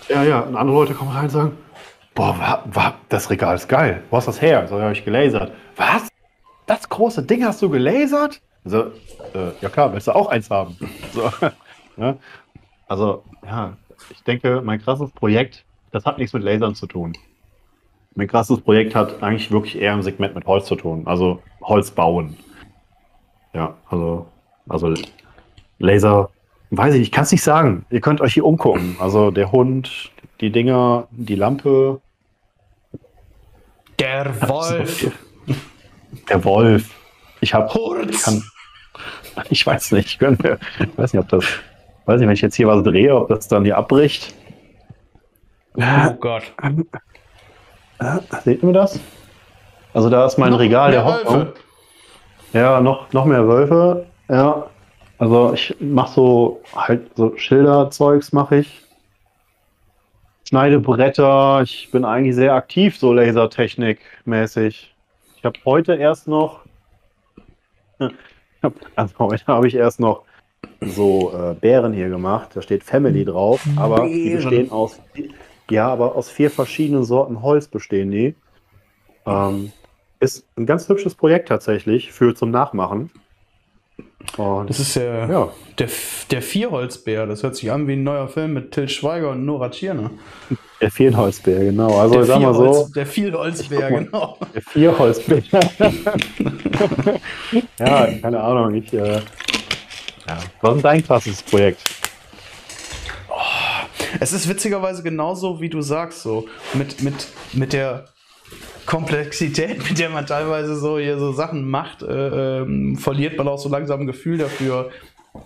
ne? 0.09 0.15
ja, 0.15 0.25
ja, 0.25 0.41
und 0.41 0.57
andere 0.57 0.75
Leute 0.75 0.95
kommen 0.95 1.11
rein 1.11 1.25
und 1.25 1.31
sagen, 1.31 1.53
boah, 2.15 2.35
wa, 2.39 2.65
wa, 2.73 2.95
das 3.11 3.29
Regal 3.29 3.57
ist 3.57 3.69
geil. 3.69 4.05
Wo 4.09 4.17
hast 4.17 4.27
du 4.27 4.31
das 4.31 4.41
her? 4.41 4.67
So 4.69 4.81
habe 4.81 4.93
ich 4.93 5.05
gelasert. 5.05 5.53
Was? 5.77 6.09
Das 6.69 6.89
große 6.89 7.25
Ding 7.25 7.45
hast 7.45 7.61
du 7.63 7.69
gelasert? 7.69 8.41
So, 8.65 8.93
äh, 9.35 9.51
ja 9.61 9.69
klar, 9.69 9.93
willst 9.93 10.07
du 10.07 10.15
auch 10.15 10.29
eins 10.29 10.49
haben. 10.49 10.77
So, 11.13 11.31
ja. 11.97 12.17
Also, 12.91 13.23
ja, 13.45 13.77
ich 14.09 14.23
denke, 14.23 14.63
mein 14.65 14.81
krasses 14.81 15.11
Projekt 15.11 15.67
das 15.91 16.05
hat 16.05 16.19
nichts 16.19 16.33
mit 16.33 16.43
Lasern 16.43 16.75
zu 16.75 16.87
tun. 16.87 17.15
Mein 18.15 18.29
krasses 18.29 18.61
Projekt 18.61 18.95
hat 18.95 19.23
eigentlich 19.23 19.51
wirklich 19.51 19.81
eher 19.81 19.95
im 19.95 20.03
Segment 20.03 20.35
mit 20.35 20.47
Holz 20.47 20.67
zu 20.67 20.77
tun. 20.77 21.07
Also 21.07 21.41
Holz 21.63 21.91
bauen. 21.91 22.37
Ja, 23.55 23.77
also, 23.89 24.27
also 24.69 24.95
Laser, 25.79 26.31
weiß 26.71 26.95
ich, 26.95 27.03
ich 27.03 27.13
kann 27.13 27.25
es 27.25 27.33
nicht 27.33 27.43
sagen. 27.43 27.87
Ihr 27.91 28.01
könnt 28.01 28.21
euch 28.21 28.35
hier 28.35 28.45
umgucken. 28.45 28.97
Also 29.01 29.31
der 29.31 29.53
Hund, 29.53 30.11
die 30.41 30.51
Dinger, 30.51 31.07
die 31.11 31.37
Lampe. 31.37 32.01
Der 33.99 34.27
Wolf. 34.49 35.11
Der 36.29 36.45
Wolf. 36.45 36.91
Ich 37.41 37.55
habe. 37.55 37.69
Ich, 38.11 38.23
kann, 38.23 38.43
ich 39.51 39.67
weiß 39.67 39.93
nicht. 39.93 40.21
Ich, 40.21 40.21
weiß 40.21 41.13
nicht, 41.13 41.23
ob 41.23 41.29
das. 41.29 41.45
Weiß 42.07 42.19
nicht, 42.19 42.27
wenn 42.27 42.35
ich 42.35 42.41
jetzt 42.41 42.57
hier 42.57 42.69
was 42.69 42.83
drehe, 42.83 43.15
ob 43.15 43.29
das 43.29 43.49
dann 43.49 43.65
hier 43.65 43.77
abbricht. 43.77 44.35
Oh 45.75 46.13
Gott. 46.19 46.43
Seht 48.45 48.63
ihr 48.63 48.73
das? 48.73 48.99
Also 49.93 50.11
da 50.11 50.27
ist 50.27 50.39
mein 50.39 50.51
noch 50.51 50.59
Regal 50.59 50.91
der 50.91 51.05
Hoffnung. 51.05 51.49
Ja, 52.53 52.81
noch, 52.81 53.13
noch 53.13 53.25
mehr 53.25 53.47
Wölfe. 53.47 54.07
Ja. 54.29 54.67
Also 55.19 55.53
ich 55.53 55.75
mache 55.81 56.13
so 56.15 56.63
halt 56.75 57.11
so 57.17 57.37
Schilderzeugs 57.37 58.33
mache 58.33 58.59
ich. 58.59 58.83
Schneide 60.49 60.79
Bretter. 60.79 61.61
Ich 61.63 61.91
bin 61.91 62.05
eigentlich 62.05 62.35
sehr 62.35 62.55
aktiv 62.55 62.97
so 62.97 63.13
Lasertechnik 63.13 64.01
mäßig. 64.25 64.95
Ich 65.39 65.45
habe 65.45 65.59
heute 65.65 65.95
erst 65.95 66.27
noch 66.27 66.65
also 68.97 69.19
heute 69.19 69.47
habe 69.47 69.69
ich 69.69 69.75
erst 69.77 70.01
noch 70.01 70.25
so 70.81 71.33
äh, 71.33 71.55
Bären 71.55 71.93
hier 71.93 72.09
gemacht. 72.09 72.51
Da 72.55 72.63
steht 72.63 72.83
Family 72.83 73.25
drauf, 73.25 73.65
aber 73.77 74.07
die 74.07 74.35
bestehen 74.35 74.73
aus 74.73 75.01
ja, 75.71 75.89
aber 75.89 76.17
aus 76.17 76.29
vier 76.31 76.51
verschiedenen 76.51 77.05
Sorten 77.05 77.43
Holz 77.43 77.69
bestehen 77.69 78.11
die. 78.11 78.35
Ähm, 79.27 79.71
ist 80.19 80.49
ein 80.57 80.67
ganz 80.67 80.89
hübsches 80.89 81.15
Projekt 81.15 81.49
tatsächlich 81.49 82.11
für 82.11 82.35
zum 82.35 82.51
Nachmachen. 82.51 83.11
Und, 84.37 84.71
das 84.71 84.79
ist 84.79 84.95
der, 84.97 85.29
ja. 85.29 85.49
der, 85.79 85.89
der 86.31 86.43
Vierholzbär. 86.43 87.27
Das 87.27 87.43
hört 87.43 87.57
sich 87.57 87.73
an 87.73 87.89
wie 87.89 87.95
ein 87.95 88.05
neuer 88.05 88.29
Film 88.29 88.53
mit 88.55 88.73
Till 88.73 88.89
Schweiger 88.89 89.31
und 89.31 89.45
Nora 89.45 89.71
Tschirner. 89.71 90.11
Der 90.81 90.91
Vierholzbär, 90.91 91.59
genau. 91.59 91.99
Also 91.99 92.15
der 92.15 92.25
sag 92.25 92.41
mal 92.41 92.55
so. 92.55 92.89
Der 92.95 93.07
Vierholzbär, 93.07 93.91
genau. 93.91 94.39
Der 94.55 94.63
Vierholzbär. 94.63 95.43
ja, 97.79 98.07
keine 98.23 98.41
Ahnung. 98.41 98.75
Ich, 98.75 98.93
äh, 98.93 99.15
ja. 99.17 100.39
Was 100.61 100.77
ist 100.77 100.85
dein 100.85 101.05
krasses 101.05 101.43
Projekt? 101.43 101.83
Es 104.21 104.33
ist 104.33 104.49
witzigerweise 104.49 105.03
genauso, 105.03 105.61
wie 105.61 105.69
du 105.69 105.81
sagst, 105.83 106.23
so 106.23 106.47
mit, 106.75 107.03
mit, 107.03 107.27
mit 107.53 107.73
der 107.73 108.05
Komplexität, 108.87 109.79
mit 109.89 109.99
der 109.99 110.11
man 110.11 110.27
teilweise 110.27 110.77
so 110.77 110.99
hier 110.99 111.19
so 111.19 111.33
Sachen 111.33 111.69
macht, 111.69 112.03
äh, 112.03 112.61
äh, 112.61 112.97
verliert 112.97 113.37
man 113.37 113.49
auch 113.49 113.59
so 113.59 113.69
langsam 113.69 114.01
ein 114.01 114.07
Gefühl 114.07 114.39
dafür, 114.39 114.91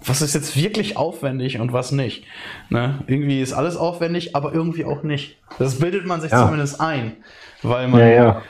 was 0.04 0.22
ist 0.22 0.34
jetzt 0.34 0.56
wirklich 0.56 0.96
aufwendig 0.96 1.58
und 1.58 1.72
was 1.72 1.92
nicht. 1.92 2.24
Ne? 2.70 3.00
Irgendwie 3.06 3.40
ist 3.40 3.52
alles 3.52 3.76
aufwendig, 3.76 4.34
aber 4.36 4.54
irgendwie 4.54 4.84
auch 4.84 5.02
nicht. 5.02 5.38
Das 5.58 5.80
bildet 5.80 6.06
man 6.06 6.20
sich 6.20 6.30
ja. 6.30 6.44
zumindest 6.44 6.80
ein, 6.80 7.16
weil 7.62 7.88
man. 7.88 8.00
Ja, 8.00 8.08
ja. 8.08 8.42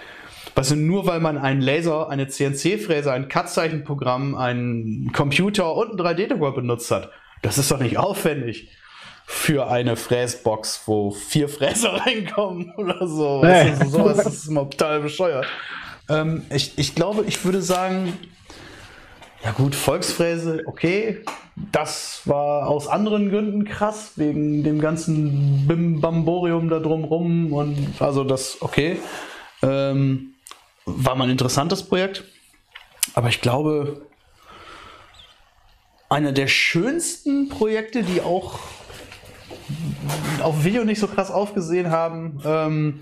Weißt 0.55 0.73
du, 0.73 0.77
nur 0.77 1.07
weil 1.07 1.21
man 1.21 1.39
einen 1.39 1.63
Laser, 1.63 2.11
eine 2.11 2.29
CNC-Fräse, 2.29 3.11
ein 3.11 3.29
Cut-Zeichenprogramm, 3.29 4.35
einen 4.35 5.11
Computer 5.13 5.75
und 5.75 5.99
einen 5.99 6.19
3D-Drucker 6.19 6.53
benutzt 6.53 6.91
hat, 6.91 7.11
das 7.41 7.57
ist 7.57 7.71
doch 7.71 7.81
nicht 7.81 7.97
aufwendig 7.97 8.69
für 9.27 9.69
eine 9.69 9.97
Fräsbox, 9.97 10.83
wo 10.87 11.11
vier 11.11 11.49
Fräser 11.49 11.95
reinkommen 12.07 12.73
oder 12.77 13.07
so. 13.07 13.43
Nee. 13.43 13.71
Also, 13.71 13.85
sowas 13.87 14.27
ist 14.27 14.49
immer 14.49 14.69
total 14.69 15.01
bescheuert. 15.01 15.47
Ähm, 16.09 16.45
ich, 16.51 16.77
ich 16.79 16.95
glaube, 16.95 17.25
ich 17.27 17.45
würde 17.45 17.63
sagen, 17.63 18.13
ja 19.45 19.51
gut, 19.53 19.75
Volksfräse, 19.75 20.63
okay. 20.67 21.25
Das 21.71 22.23
war 22.25 22.69
aus 22.69 22.87
anderen 22.89 23.31
Gründen 23.31 23.65
krass, 23.65 24.13
wegen 24.17 24.63
dem 24.65 24.81
ganzen 24.81 25.67
Bim-Bamborium 25.67 26.69
da 26.69 26.79
drumrum 26.79 27.53
und 27.53 28.01
also 28.01 28.25
das, 28.25 28.59
okay. 28.61 28.99
Ähm, 29.63 30.35
war 30.85 31.15
mal 31.15 31.25
ein 31.25 31.31
interessantes 31.31 31.83
Projekt. 31.83 32.25
Aber 33.15 33.29
ich 33.29 33.41
glaube, 33.41 34.07
einer 36.09 36.33
der 36.33 36.47
schönsten 36.47 37.49
Projekte, 37.49 38.03
die 38.03 38.21
auch 38.21 38.59
auf 40.43 40.65
Video 40.65 40.85
nicht 40.85 41.01
so 41.01 41.07
krass 41.07 41.31
aufgesehen 41.31 41.91
haben, 41.91 42.41
ähm, 42.45 43.01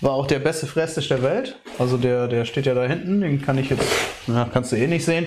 war 0.00 0.12
auch 0.12 0.26
der 0.26 0.40
beste 0.40 0.66
Fresstisch 0.66 1.08
der 1.08 1.22
Welt. 1.22 1.56
Also 1.78 1.96
der, 1.96 2.28
der 2.28 2.44
steht 2.44 2.66
ja 2.66 2.74
da 2.74 2.84
hinten, 2.84 3.20
den 3.20 3.40
kann 3.40 3.56
ich 3.58 3.70
jetzt, 3.70 3.84
na, 4.26 4.48
kannst 4.52 4.72
du 4.72 4.76
eh 4.76 4.86
nicht 4.86 5.04
sehen. 5.04 5.26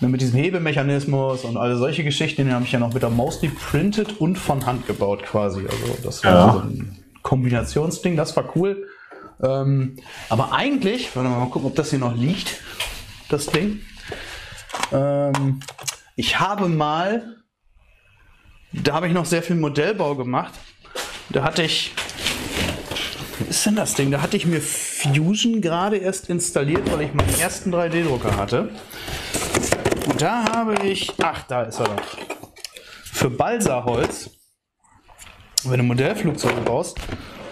Mit 0.00 0.20
diesem 0.20 0.38
Hebemechanismus 0.38 1.44
und 1.44 1.56
alle 1.56 1.76
solche 1.76 2.04
Geschichten, 2.04 2.44
den 2.44 2.54
habe 2.54 2.64
ich 2.64 2.72
ja 2.72 2.78
noch 2.78 2.94
mit 2.94 3.02
der 3.02 3.10
Maus 3.10 3.40
geprintet 3.40 4.20
und 4.20 4.36
von 4.36 4.64
Hand 4.64 4.86
gebaut 4.86 5.22
quasi. 5.22 5.60
Also 5.60 5.98
das 6.02 6.24
war 6.24 6.32
ja. 6.32 6.52
so 6.52 6.58
ein 6.60 6.98
Kombinationsding, 7.22 8.16
das 8.16 8.36
war 8.36 8.56
cool. 8.56 8.86
Ähm, 9.42 9.96
aber 10.28 10.52
eigentlich, 10.52 11.14
warte 11.14 11.28
mal, 11.28 11.40
mal 11.40 11.50
gucken, 11.50 11.68
ob 11.68 11.74
das 11.74 11.90
hier 11.90 11.98
noch 11.98 12.14
liegt, 12.14 12.60
das 13.28 13.46
Ding. 13.46 13.80
Ähm, 14.92 15.60
ich 16.14 16.40
habe 16.40 16.68
mal 16.68 17.36
da 18.72 18.94
habe 18.94 19.08
ich 19.08 19.12
noch 19.12 19.24
sehr 19.24 19.42
viel 19.42 19.56
Modellbau 19.56 20.14
gemacht. 20.14 20.54
Da 21.30 21.42
hatte 21.42 21.62
ich. 21.62 21.92
Was 23.38 23.48
ist 23.48 23.66
denn 23.66 23.76
das 23.76 23.94
Ding? 23.94 24.10
Da 24.10 24.22
hatte 24.22 24.36
ich 24.36 24.46
mir 24.46 24.60
Fusion 24.60 25.60
gerade 25.60 25.96
erst 25.96 26.30
installiert, 26.30 26.90
weil 26.90 27.02
ich 27.02 27.14
meinen 27.14 27.38
ersten 27.38 27.74
3D-Drucker 27.74 28.36
hatte. 28.36 28.70
Und 30.06 30.22
da 30.22 30.44
habe 30.52 30.74
ich. 30.86 31.12
Ach, 31.22 31.42
da 31.46 31.62
ist 31.62 31.80
er 31.80 31.86
doch. 31.86 32.18
Für 33.02 33.30
Balsaholz, 33.30 34.30
wenn 35.64 35.78
du 35.78 35.84
Modellflugzeuge 35.84 36.60
baust, 36.60 36.98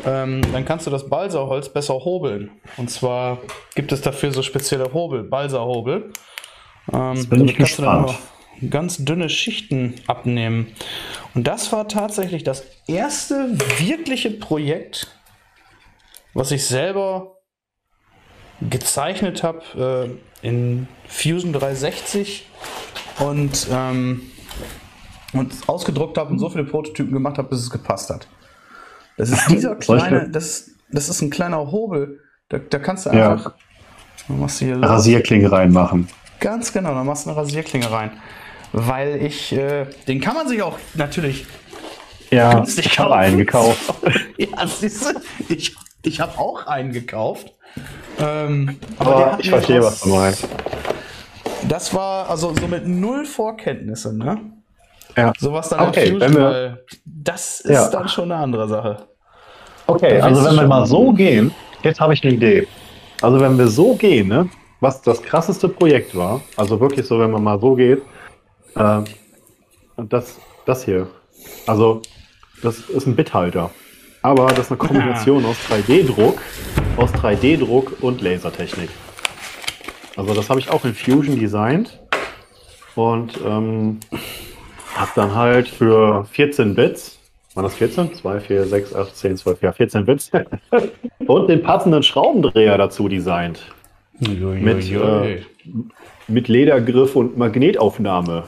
ähm, 0.07 0.43
dann 0.53 0.65
kannst 0.65 0.87
du 0.87 0.91
das 0.91 1.09
Balsaholz 1.09 1.69
besser 1.69 1.95
hobeln. 1.95 2.51
Und 2.77 2.91
zwar 2.91 3.39
gibt 3.75 3.93
es 3.93 4.01
dafür 4.03 4.33
so 4.33 4.43
spezielle 4.43 4.93
Hobel, 4.93 5.25
Balsahobel. 5.25 6.13
Ähm, 6.93 7.27
du 7.77 7.83
dann 7.83 8.05
immer 8.05 8.15
ganz 8.71 9.05
dünne 9.05 9.29
Schichten 9.29 9.95
abnehmen. 10.07 10.69
Und 11.35 11.47
das 11.47 11.73
war 11.73 11.89
tatsächlich 11.89 12.45
das 12.45 12.65
erste 12.87 13.59
wirkliche 13.79 14.31
Projekt, 14.31 15.09
was 16.33 16.51
ich 16.51 16.67
selber 16.67 17.39
gezeichnet 18.61 19.43
habe 19.43 20.19
äh, 20.43 20.47
in 20.47 20.89
Fusion 21.09 21.53
360 21.53 22.49
und, 23.19 23.67
ähm, 23.71 24.23
und 25.33 25.53
ausgedruckt 25.67 26.19
habe 26.19 26.31
und 26.31 26.39
so 26.39 26.49
viele 26.49 26.65
Prototypen 26.65 27.13
gemacht 27.13 27.39
habe, 27.39 27.49
bis 27.49 27.61
es 27.61 27.71
gepasst 27.71 28.11
hat. 28.11 28.29
Das 29.17 29.31
ist 29.31 29.47
dieser 29.51 29.77
kleine, 29.77 30.29
das, 30.31 30.71
das 30.91 31.09
ist 31.09 31.21
ein 31.23 31.31
kleiner 31.31 31.71
Hobel. 31.71 32.21
Da, 32.49 32.59
da 32.59 32.79
kannst 32.79 33.07
du 33.07 33.11
einfach. 33.11 33.47
Ja. 33.47 33.55
Rasierklinge 34.89 35.51
reinmachen. 35.51 36.09
Ganz 36.41 36.73
genau, 36.73 36.95
dann 36.95 37.07
machst 37.07 37.27
du 37.27 37.31
eine 37.31 37.39
Rasierklinge 37.39 37.91
rein 37.91 38.13
weil 38.75 39.25
ich, 39.25 39.53
äh, 39.53 39.87
den 40.09 40.21
kann 40.21 40.35
man 40.35 40.49
sich 40.49 40.61
auch 40.61 40.79
natürlich 40.95 41.47
ja, 42.31 42.65
ich 42.65 42.99
habe 42.99 43.15
einen 43.15 43.39
gekauft. 43.39 43.95
ja, 44.37 44.67
siehst 44.67 45.07
du, 45.07 45.21
ich, 45.49 45.77
ich 46.03 46.21
habe 46.21 46.37
auch 46.39 46.67
einen 46.67 46.93
gekauft. 46.93 47.53
Ähm, 48.19 48.79
aber 48.99 49.39
ich 49.39 49.49
verstehe, 49.49 49.81
was 49.81 50.01
du 50.01 50.09
meinst. 50.09 50.49
Das 51.69 51.95
war 51.95 52.29
also 52.29 52.53
so 52.61 52.67
mit 52.67 52.87
null 52.89 53.25
Vorkenntnisse, 53.25 54.17
ne? 54.17 54.41
Ja. 55.17 55.33
Sowas 55.39 55.69
dann 55.69 55.89
okay, 55.89 56.11
Fusion, 56.11 56.21
wenn 56.21 56.35
wir, 56.35 56.79
das 57.05 57.61
ist 57.61 57.71
ja. 57.71 57.89
dann 57.89 58.09
schon 58.09 58.33
eine 58.33 58.43
andere 58.43 58.69
Sache. 58.69 59.07
Okay, 59.87 60.21
also 60.21 60.45
wenn 60.45 60.57
wir 60.57 60.67
mal 60.67 60.87
so 60.87 61.13
gehen, 61.13 61.53
jetzt 61.85 62.01
habe 62.01 62.15
ich 62.15 62.25
eine 62.25 62.35
Idee. 62.35 62.67
Also 63.23 63.39
wenn 63.41 63.57
wir 63.57 63.69
so 63.69 63.95
gehen, 63.95 64.29
ne, 64.29 64.49
was 64.81 65.01
das 65.03 65.23
krasseste 65.23 65.69
Projekt 65.69 66.17
war, 66.17 66.41
also 66.57 66.81
wirklich 66.81 67.07
so, 67.07 67.21
wenn 67.21 67.31
man 67.31 67.45
mal 67.45 67.61
so 67.61 67.75
geht, 67.75 68.03
äh, 68.77 69.03
das, 69.97 70.39
das 70.67 70.85
hier, 70.85 71.09
also 71.67 72.03
das 72.63 72.79
ist 72.79 73.07
ein 73.07 73.17
Bithalter, 73.17 73.71
aber 74.23 74.47
das 74.49 74.67
ist 74.67 74.71
eine 74.71 74.79
Kombination 74.79 75.45
aus 75.45 75.57
3D-Druck, 75.69 76.41
aus 76.97 77.13
3D-Druck 77.13 78.03
und 78.03 78.21
Lasertechnik. 78.23 78.91
Also 80.17 80.35
das 80.35 80.49
habe 80.49 80.61
ich 80.61 80.71
auch 80.71 80.85
in 80.85 80.95
Fusion 80.95 81.39
designt 81.39 82.01
und 82.95 83.39
ähm, 83.45 83.99
habe 84.95 85.11
dann 85.17 85.35
halt 85.35 85.69
für 85.69 86.25
14 86.25 86.75
Bits, 86.75 87.19
waren 87.55 87.65
das 87.65 87.75
14? 87.75 88.15
2, 88.15 88.41
4, 88.41 88.65
6, 88.67 88.95
8, 88.95 89.17
10, 89.17 89.37
12, 89.37 89.63
ja 89.63 89.73
14 89.73 90.05
Bits 90.05 90.31
und 91.27 91.49
den 91.49 91.63
passenden 91.63 92.03
Schraubendreher 92.03 92.79
dazu 92.79 93.09
designt. 93.09 93.61
Mit, 94.21 94.91
äh, 94.93 95.43
mit 96.29 96.49
Ledergriff 96.49 97.17
und 97.17 97.37
Magnetaufnahme. 97.37 98.45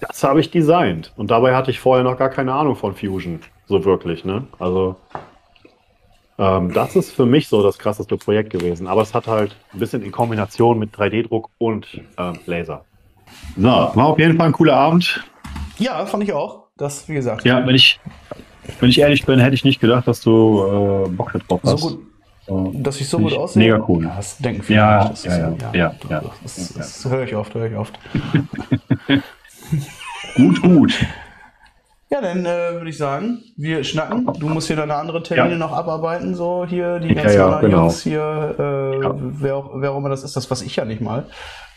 Das 0.00 0.22
habe 0.22 0.40
ich 0.40 0.50
designt. 0.50 1.12
Und 1.16 1.30
dabei 1.30 1.54
hatte 1.54 1.70
ich 1.70 1.80
vorher 1.80 2.04
noch 2.04 2.18
gar 2.18 2.28
keine 2.28 2.52
Ahnung 2.52 2.76
von 2.76 2.94
Fusion. 2.94 3.40
So 3.66 3.84
wirklich, 3.84 4.24
ne? 4.24 4.46
Also, 4.58 4.96
ähm, 6.38 6.72
das 6.72 6.96
ist 6.96 7.12
für 7.12 7.26
mich 7.26 7.48
so 7.48 7.62
das 7.62 7.78
krasseste 7.78 8.16
Projekt 8.16 8.50
gewesen. 8.50 8.86
Aber 8.86 9.02
es 9.02 9.14
hat 9.14 9.26
halt 9.26 9.56
ein 9.72 9.78
bisschen 9.78 10.02
in 10.02 10.12
Kombination 10.12 10.78
mit 10.78 10.94
3D-Druck 10.94 11.50
und 11.58 12.00
ähm, 12.18 12.38
Laser. 12.46 12.84
So, 13.56 13.66
war 13.66 14.06
auf 14.06 14.18
jeden 14.18 14.36
Fall 14.36 14.46
ein 14.46 14.52
cooler 14.52 14.74
Abend. 14.76 15.24
Ja, 15.78 16.04
fand 16.06 16.22
ich 16.22 16.32
auch. 16.32 16.64
Das, 16.76 17.08
wie 17.08 17.14
gesagt. 17.14 17.44
Ja, 17.44 17.66
wenn 17.66 17.74
ich, 17.74 17.98
wenn 18.80 18.90
ich 18.90 19.00
ehrlich 19.00 19.24
bin, 19.24 19.38
hätte 19.38 19.54
ich 19.54 19.64
nicht 19.64 19.80
gedacht, 19.80 20.06
dass 20.06 20.20
du 20.20 21.06
äh, 21.06 21.08
Bock 21.08 21.32
drauf 21.48 21.60
hast. 21.64 21.80
So 21.80 21.98
gut, 22.46 22.86
dass 22.86 23.00
ich 23.00 23.08
so 23.08 23.18
gut 23.18 23.32
aussehe? 23.32 23.62
Mega 23.62 23.84
cool. 23.88 24.04
Ja, 24.04 24.16
das 24.16 24.38
denken 24.38 24.62
viele 24.62 24.78
ja. 24.78 25.12
Ja, 25.72 25.94
das 26.42 27.04
höre 27.08 27.24
ich 27.24 27.34
oft, 27.34 27.54
höre 27.54 27.66
ich 27.66 27.76
oft. 27.76 27.98
gut, 30.36 30.62
gut. 30.62 31.06
Ja, 32.08 32.20
dann 32.20 32.46
äh, 32.46 32.74
würde 32.74 32.88
ich 32.88 32.98
sagen, 32.98 33.42
wir 33.56 33.82
schnacken. 33.82 34.30
Du 34.38 34.48
musst 34.48 34.68
hier 34.68 34.76
deine 34.76 34.94
anderen 34.94 35.24
Termine 35.24 35.52
ja. 35.52 35.58
noch 35.58 35.72
abarbeiten, 35.72 36.34
so 36.34 36.64
hier 36.68 37.00
die 37.00 37.14
ganzen 37.14 37.36
ja, 37.36 37.50
ja, 37.50 37.60
genau. 37.60 37.82
Jungs 37.82 38.02
hier, 38.02 38.54
äh, 38.58 39.02
ja. 39.02 39.14
wer, 39.18 39.56
auch, 39.56 39.70
wer 39.74 39.90
auch 39.90 39.98
immer 39.98 40.08
das 40.08 40.22
ist, 40.22 40.36
das 40.36 40.48
weiß 40.48 40.62
ich 40.62 40.76
ja 40.76 40.84
nicht 40.84 41.00
mal. 41.00 41.26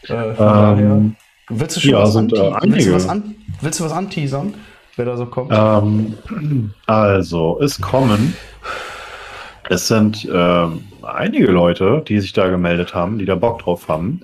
Äh, 0.08 0.14
ähm, 0.14 1.16
willst 1.50 1.78
du 1.78 1.82
schon 1.82 1.94
was, 1.94 2.14
sind, 2.14 2.32
äh, 2.34 2.52
willst 2.62 2.88
du 2.88 2.94
was, 2.94 3.10
an 3.10 3.36
willst 3.62 3.80
du 3.80 3.84
was 3.86 3.92
anteasern, 3.92 4.54
wer 4.98 5.06
da 5.06 5.18
so 5.18 5.26
kommt? 5.26 5.52
Ähm, 5.52 6.74
also, 6.86 7.60
es 7.62 7.82
kommen 7.82 8.36
es 9.70 9.88
sind 9.88 10.26
äh, 10.26 10.68
einige 11.04 11.52
Leute, 11.52 12.04
die 12.08 12.20
sich 12.20 12.34
da 12.34 12.50
gemeldet 12.50 12.96
haben, 12.96 13.20
die 13.20 13.26
da 13.26 13.36
Bock 13.36 13.60
drauf 13.60 13.88
haben. 13.88 14.22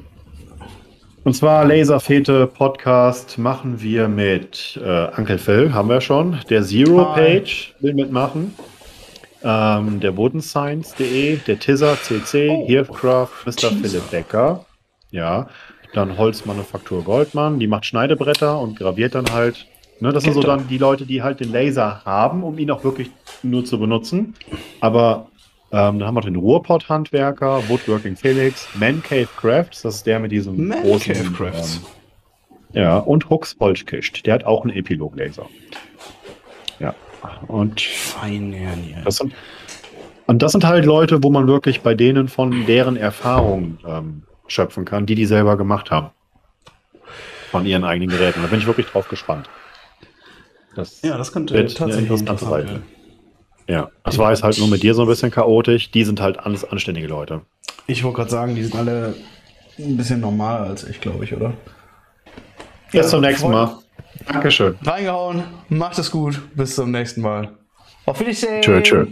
Und 1.26 1.34
zwar 1.34 1.66
Laserfete 1.66 2.46
Podcast 2.46 3.40
machen 3.40 3.82
wir 3.82 4.08
mit 4.08 4.80
äh, 4.80 5.08
Uncle 5.18 5.40
Phil, 5.40 5.74
haben 5.74 5.90
wir 5.90 6.00
schon. 6.00 6.38
Der 6.52 6.62
Zero 6.62 7.04
Page 7.16 7.74
will 7.80 7.96
mitmachen. 7.96 8.54
Ähm, 9.44 10.00
der 10.02 10.12
Bodenscience.de, 10.12 11.38
der 11.38 11.58
Tizzer 11.58 11.98
CC, 12.00 12.50
oh, 12.52 12.68
Hirfcraft, 12.68 13.44
Mr. 13.44 13.54
Teaser. 13.54 13.72
Philipp 13.72 14.12
Becker. 14.12 14.66
Ja. 15.10 15.50
Dann 15.96 16.16
Holzmanufaktur 16.16 17.04
Goldmann, 17.04 17.60
die 17.60 17.66
macht 17.66 17.88
Schneidebretter 17.88 18.60
und 18.60 18.78
graviert 18.78 19.16
dann 19.16 19.32
halt. 19.34 19.66
Ne, 20.00 20.14
das 20.14 20.26
Geht 20.26 20.34
sind 20.34 20.44
so 20.44 20.48
dann 20.48 20.68
die 20.68 20.78
Leute, 20.78 21.08
die 21.08 21.24
halt 21.24 21.40
den 21.40 21.52
Laser 21.52 22.04
haben, 22.06 22.44
um 22.44 22.60
ihn 22.60 22.70
auch 22.70 22.84
wirklich 22.84 23.10
nur 23.42 23.66
zu 23.66 23.80
benutzen. 23.80 24.36
Aber 24.80 25.32
ähm, 25.76 26.00
dann 26.00 26.06
haben 26.06 26.16
wir 26.16 26.22
den 26.22 26.38
Ruhrpott-Handwerker, 26.38 27.68
Woodworking 27.68 28.16
Felix, 28.16 28.66
Man 28.76 29.04
Cave 29.04 29.28
Crafts, 29.36 29.82
das 29.82 29.96
ist 29.96 30.08
der 30.08 30.20
mit 30.22 30.32
diesem 30.32 30.70
Man 30.70 30.82
großen. 30.82 31.14
Cave 31.14 31.32
Crafts. 31.32 31.82
Ähm, 32.74 32.82
ja, 32.82 32.98
und 32.98 33.30
Hooks 33.30 33.58
Holzkist, 33.60 34.26
der 34.26 34.36
hat 34.36 34.46
auch 34.46 34.64
einen 34.64 34.74
Epilog-Laser. 34.74 35.48
Ja, 36.80 36.96
und. 37.48 37.82
Fein, 37.82 38.56
das 39.04 39.18
sind, 39.18 39.34
Und 40.28 40.42
das 40.42 40.54
sind 40.54 40.64
halt 40.64 40.86
Leute, 40.86 41.22
wo 41.24 41.30
man 41.30 41.46
wirklich 41.46 41.82
bei 41.82 41.94
denen 41.94 42.30
von 42.30 42.66
deren 42.66 42.96
Erfahrungen 42.96 43.80
ähm, 43.86 44.24
schöpfen 44.48 44.86
kann, 44.86 45.06
die 45.06 45.16
die 45.16 45.26
selber 45.26 45.58
gemacht 45.58 45.92
haben. 45.92 46.12
Von 47.52 47.66
ihren 47.66 47.84
eigenen 47.84 48.10
Geräten. 48.10 48.42
Da 48.42 48.48
bin 48.48 48.60
ich 48.60 48.68
wirklich 48.68 48.88
drauf 48.88 49.10
gespannt. 49.10 49.50
Das 50.74 51.02
ja, 51.02 51.18
das 51.18 51.34
könnte 51.34 51.54
tatsächlich 51.54 52.10
eine 52.10 52.20
interessante 52.20 52.46
Seite. 52.46 52.82
Ja, 53.68 53.90
das 54.04 54.18
war 54.18 54.32
jetzt 54.32 54.44
halt 54.44 54.58
nur 54.60 54.68
mit 54.68 54.84
dir 54.84 54.94
so 54.94 55.02
ein 55.04 55.08
bisschen 55.08 55.32
chaotisch. 55.32 55.92
Die 55.92 56.04
sind 56.04 56.22
halt 56.22 56.40
alles 56.40 56.64
anständige 56.64 57.08
Leute. 57.08 57.42
Ich 57.88 58.04
wollte 58.04 58.18
gerade 58.18 58.32
sagen, 58.32 58.56
die 58.56 58.64
sind 58.64 58.76
alle 58.76 59.16
ein 59.78 59.98
bisschen 59.98 60.20
normaler 60.20 60.68
als 60.68 60.84
ich, 60.84 61.02
glaube 61.02 61.24
ich, 61.24 61.36
oder? 61.36 61.54
Bis 62.92 63.02
ja, 63.02 63.04
zum 63.04 63.22
nächsten 63.22 63.52
Mal. 63.52 63.78
Dankeschön. 64.28 64.78
Reingehauen, 64.84 65.44
macht 65.70 65.98
es 66.00 66.12
gut, 66.12 66.42
bis 66.56 66.76
zum 66.76 66.92
nächsten 66.92 67.22
Mal. 67.22 67.58
Auf 68.06 68.20
Wiedersehen. 68.20 68.62
Tschö, 68.62 68.82
tschö. 68.82 69.08